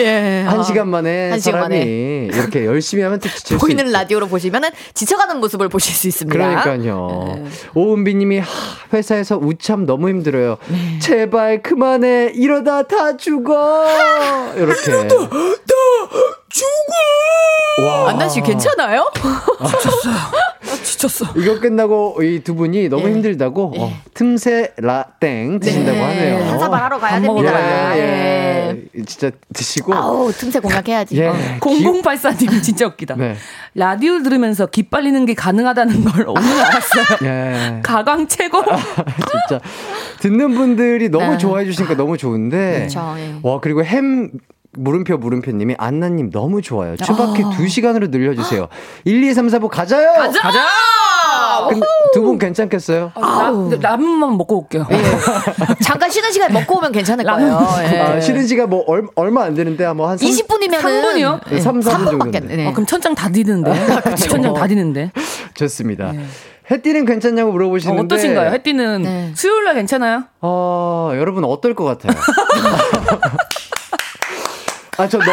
예. 0.00 0.42
한 0.46 0.60
아. 0.60 0.62
시간 0.62 0.88
만에 0.88 1.30
한 1.30 1.38
시간 1.40 1.62
사람이 1.62 1.78
만에. 1.78 2.28
이렇게 2.32 2.66
열심히 2.66 3.02
하면 3.04 3.18
또 3.20 3.28
지칠 3.28 3.58
수 3.58 3.64
보이는. 3.64 3.90
라디오로 3.92 4.26
보시면은 4.26 4.70
지쳐가는 4.92 5.38
모습을 5.40 5.68
보실 5.68 5.94
수 5.94 6.08
있습니다. 6.08 6.36
그러니까요. 6.36 7.34
네. 7.36 7.44
오은비 7.74 8.14
님이 8.14 8.40
하, 8.40 8.46
회사에서 8.92 9.36
우참 9.38 9.86
너무 9.86 10.08
힘들어요. 10.08 10.56
네. 10.68 10.98
제발 11.00 11.62
그만해. 11.62 12.32
이러다 12.34 12.82
다 12.82 13.16
죽어. 13.16 13.86
이렇게. 14.56 14.90
이러다 14.90 15.28
다 15.28 15.36
죽어. 16.48 17.86
와. 17.86 18.10
안나 18.10 18.28
씨 18.28 18.40
괜찮아요? 18.42 19.10
지쳤어. 19.66 20.10
이거 21.36 21.58
끝나고 21.60 22.22
이 22.22 22.40
두 22.44 22.54
분이 22.54 22.88
너무 22.88 23.08
예. 23.08 23.12
힘들다고 23.12 23.72
어, 23.78 23.92
틈새 24.12 24.74
라땡 24.76 25.60
드신다고 25.60 25.98
하네요. 25.98 26.44
한사발 26.50 26.82
하러 26.82 26.98
가야 26.98 27.12
밥 27.12 27.20
됩니다. 27.20 27.96
예, 27.96 28.00
예. 28.00 28.84
예. 28.96 29.02
진짜 29.04 29.30
드시고. 29.52 29.94
아우 29.94 30.30
틈새 30.32 30.60
공략해야지. 30.60 31.16
예. 31.16 31.26
어. 31.28 31.34
0084님 31.60 32.60
진짜 32.62 32.86
웃기다. 32.86 33.16
네. 33.16 33.34
라디오 33.74 34.22
들으면서 34.22 34.66
기빨리는 34.66 35.24
게 35.26 35.34
가능하다는 35.34 36.04
걸 36.04 36.26
오늘 36.28 36.42
알았어요. 36.42 37.04
예. 37.24 37.80
가강 37.82 38.28
최고. 38.28 38.62
진짜 38.64 39.60
듣는 40.20 40.54
분들이 40.54 41.08
너무 41.08 41.32
네. 41.32 41.38
좋아해 41.38 41.64
주시니까 41.64 41.94
너무 41.96 42.16
좋은데 42.16 42.82
그쵸, 42.82 43.14
예. 43.18 43.34
와 43.42 43.60
그리고 43.60 43.82
햄 43.84 44.30
물음표 44.76 45.18
물음표님이 45.18 45.74
안나님 45.78 46.30
너무 46.30 46.62
좋아요 46.62 46.96
추바퀴 46.96 47.42
2시간으로 47.42 48.10
늘려주세요 48.10 48.68
1, 49.04 49.22
2, 49.24 49.34
3, 49.34 49.48
4, 49.48 49.58
5 49.62 49.68
가자요 49.68 50.12
가자. 50.12 50.40
가자. 50.40 50.60
두분 52.12 52.38
괜찮겠어요? 52.38 53.12
라, 53.16 53.52
라면만 53.80 54.36
먹고 54.36 54.58
올게요. 54.60 54.86
잠깐 55.82 56.10
쉬는 56.10 56.30
시간 56.32 56.52
먹고 56.52 56.78
오면 56.78 56.92
괜찮을 56.92 57.24
거예요. 57.24 57.66
예. 57.80 57.98
아, 58.00 58.20
쉬는 58.20 58.46
시간 58.46 58.68
뭐 58.70 58.84
얼, 58.86 59.06
얼마 59.16 59.44
안 59.44 59.54
되는데 59.54 59.84
한번 59.84 60.10
한 60.10 60.16
20분이면은 60.18 60.80
3분이요? 60.80 61.40
네, 61.50 61.60
3, 61.60 61.80
4분 61.80 61.82
3분 61.82 62.04
밖에 62.04 62.10
정도인데. 62.10 62.38
안 62.38 62.48
되네. 62.48 62.66
어, 62.68 62.72
그럼 62.72 62.86
천장 62.86 63.14
다 63.14 63.28
디는데. 63.28 63.72
천장 64.28 64.54
다 64.54 64.66
디는데. 64.66 65.10
좋습니다 65.54 66.12
해띠는 66.70 67.04
괜찮냐고 67.04 67.50
어, 67.50 67.52
물어보시는데 67.52 68.00
어 68.02 68.08
떠신가요? 68.08 68.50
혜띠는 68.52 69.02
네. 69.02 69.32
수요일 69.34 69.64
날 69.64 69.74
괜찮아요? 69.74 70.24
어, 70.40 71.12
여러분 71.14 71.44
어떨 71.44 71.74
것 71.74 71.84
같아요? 71.84 72.12
아, 74.96 75.08
저 75.08 75.18
너, 75.18 75.24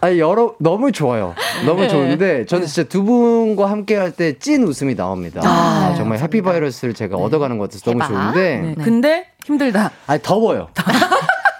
아니, 0.00 0.18
여러, 0.18 0.54
너무 0.58 0.90
좋아요. 0.92 1.34
너무 1.66 1.86
좋은데, 1.88 2.46
저는 2.46 2.66
진짜 2.66 2.88
두 2.88 3.04
분과 3.04 3.70
함께 3.70 3.96
할 3.96 4.12
때 4.12 4.38
찐 4.38 4.62
웃음이 4.64 4.94
나옵니다. 4.94 5.40
아, 5.44 5.94
정말 5.96 6.18
해피바이러스를 6.20 6.94
제가 6.94 7.16
얻어가는 7.16 7.58
것 7.58 7.70
같아서 7.70 7.90
너무. 7.90 8.02
좋은데, 8.06 8.58
네. 8.58 8.74
근데 8.82 9.26
힘들다. 9.44 9.90
아, 10.06 10.18
더워요. 10.18 10.68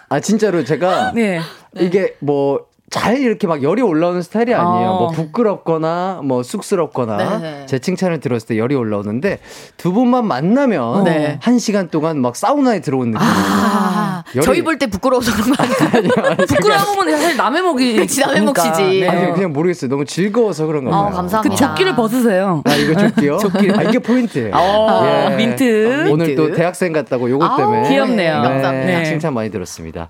아, 0.08 0.20
진짜로 0.20 0.64
제가 0.64 1.12
네. 1.14 1.40
이게 1.78 2.14
뭐, 2.20 2.60
잘 2.93 3.19
이렇게 3.19 3.47
막 3.47 3.62
열이 3.62 3.81
올라오는 3.81 4.20
스타일이 4.20 4.52
아니에요. 4.55 4.89
어. 4.90 4.98
뭐 4.98 5.09
부끄럽거나 5.09 6.20
뭐 6.23 6.43
쑥스럽거나 6.43 7.39
네. 7.39 7.66
제 7.66 7.78
칭찬을 7.78 8.20
들었을 8.20 8.48
때 8.48 8.59
열이 8.59 8.74
올라오는데 8.74 9.39
두 9.78 9.93
분만 9.94 10.27
만나면 10.27 11.05
네. 11.05 11.39
한 11.43 11.59
시간 11.59 11.89
동안 11.89 12.20
막 12.20 12.36
사우나에 12.36 12.81
들어온 12.81 13.12
느낌. 13.12 13.27
아, 13.27 14.23
열이- 14.35 14.43
저희 14.44 14.62
볼 14.62 14.78
때 14.78 14.86
부끄러워서 14.89 15.32
그런 15.32 15.55
거 15.56 15.62
아니에요? 15.62 16.36
부끄러우면 16.47 17.10
사실 17.10 17.36
남의 17.36 17.62
목이. 17.62 17.97
그치, 17.97 18.20
남의 18.20 18.40
그러니까. 18.40 18.69
몫이지. 18.69 19.01
네. 19.01 19.09
아니 19.09 19.32
그냥 19.32 19.52
모르겠어요. 19.55 19.89
너무 19.90 20.05
즐거워서 20.05 20.66
그런 20.66 20.85
건가요? 20.85 21.02
어, 21.02 21.10
감사합니다. 21.16 21.40
그 21.55 21.56
조끼를 21.56 21.94
벗으세요. 21.97 22.62
아 22.66 22.74
이거 22.74 22.94
조끼요? 22.94 23.39
아 23.78 23.82
이게 23.85 23.98
포인트예요. 24.01 24.51
어, 24.55 25.31
예. 25.31 25.36
민트. 25.36 26.09
오늘 26.10 26.35
또 26.35 26.52
대학생 26.52 26.93
같다고 26.93 27.31
요것 27.31 27.51
아우, 27.52 27.56
때문에 27.56 27.89
귀엽네요. 27.89 28.43
네, 28.43 28.48
감사합니다. 28.48 28.98
네. 28.98 29.05
칭찬 29.05 29.32
많이 29.32 29.51
들었습니다. 29.51 30.09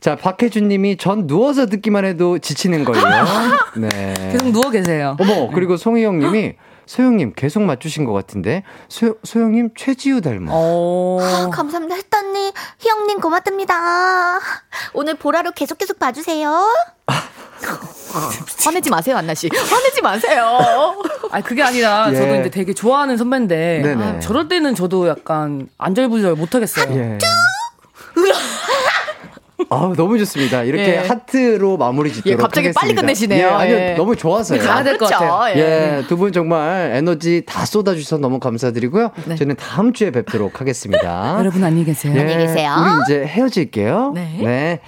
자 0.00 0.16
박혜준님이 0.16 0.96
전 0.96 1.26
누워서 1.26 1.66
듣기만 1.66 2.05
해도 2.06 2.38
지치는 2.38 2.84
걸요. 2.84 3.02
네. 3.76 4.14
계속 4.32 4.50
누워 4.50 4.70
계세요. 4.70 5.16
어머 5.20 5.48
그리고 5.50 5.76
송희영 5.76 6.18
님이 6.18 6.54
소영님 6.86 7.32
계속 7.34 7.62
맞추신 7.64 8.04
것 8.04 8.12
같은데 8.12 8.62
소, 8.88 9.16
소영님 9.24 9.70
최지우 9.76 10.20
닮아. 10.20 10.50
어. 10.52 11.18
아, 11.20 11.50
감사합니다. 11.50 11.96
했다니. 11.96 12.52
희영님 12.78 13.20
고맙답니다. 13.20 14.38
오늘 14.94 15.14
보라로 15.16 15.50
계속 15.50 15.78
계속 15.78 15.98
봐주세요. 15.98 16.72
화내지 18.64 18.90
마세요, 18.90 19.16
안나 19.16 19.34
씨. 19.34 19.48
화내지 19.52 20.00
마세요. 20.00 20.58
아 21.32 21.40
그게 21.40 21.62
아니라 21.62 22.08
예. 22.12 22.16
저도 22.16 22.34
이제 22.36 22.50
되게 22.50 22.72
좋아하는 22.72 23.16
선배인데. 23.16 23.96
아, 23.98 24.20
저럴 24.20 24.48
때는 24.48 24.74
저도 24.74 25.08
약간 25.08 25.68
안절부절 25.78 26.36
못하겠어요. 26.36 26.94
예. 26.96 27.18
아 29.70 29.92
너무 29.96 30.18
좋습니다. 30.18 30.62
이렇게 30.62 30.94
예. 30.94 30.96
하트로 30.98 31.76
마무리 31.76 32.12
짓도록 32.12 32.38
예, 32.38 32.42
갑자기 32.42 32.66
빨리 32.72 32.90
하겠습니다. 32.94 33.00
끝내시네요. 33.02 33.46
예, 33.46 33.50
아니요, 33.50 33.76
예. 33.76 33.94
너무 33.96 34.14
좋아서요. 34.16 34.60
가야 34.62 34.82
될 34.84 34.96
것 34.98 35.06
같아요. 35.10 35.58
예, 35.58 36.04
두 36.08 36.16
분 36.16 36.32
정말 36.32 36.92
에너지 36.94 37.42
다 37.46 37.64
쏟아주셔서 37.66 38.18
너무 38.18 38.38
감사드리고요. 38.40 39.10
네. 39.26 39.34
저는 39.34 39.56
다음 39.56 39.92
주에 39.92 40.10
뵙도록 40.10 40.60
하겠습니다. 40.60 41.36
여러분 41.40 41.62
안녕히 41.64 41.84
계세요. 41.84 42.12
예, 42.16 42.20
안녕히 42.20 42.46
계세요. 42.46 42.72
우리 42.78 43.02
이제 43.14 43.24
헤어질게요. 43.26 44.12
네. 44.14 44.80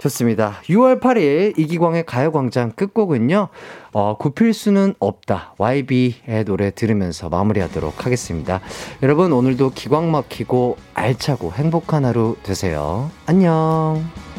좋습니다. 0.00 0.56
6월 0.64 1.00
8일 1.00 1.58
이기광의 1.58 2.04
가요광장 2.06 2.72
끝곡은요, 2.72 3.48
어, 3.92 4.16
굽힐 4.18 4.52
수는 4.54 4.94
없다. 4.98 5.54
YB의 5.58 6.44
노래 6.46 6.70
들으면서 6.70 7.28
마무리하도록 7.28 8.06
하겠습니다. 8.06 8.60
여러분, 9.02 9.32
오늘도 9.32 9.70
기광 9.74 10.10
막히고 10.10 10.76
알차고 10.94 11.52
행복한 11.52 12.04
하루 12.04 12.36
되세요. 12.42 13.10
안녕. 13.26 14.29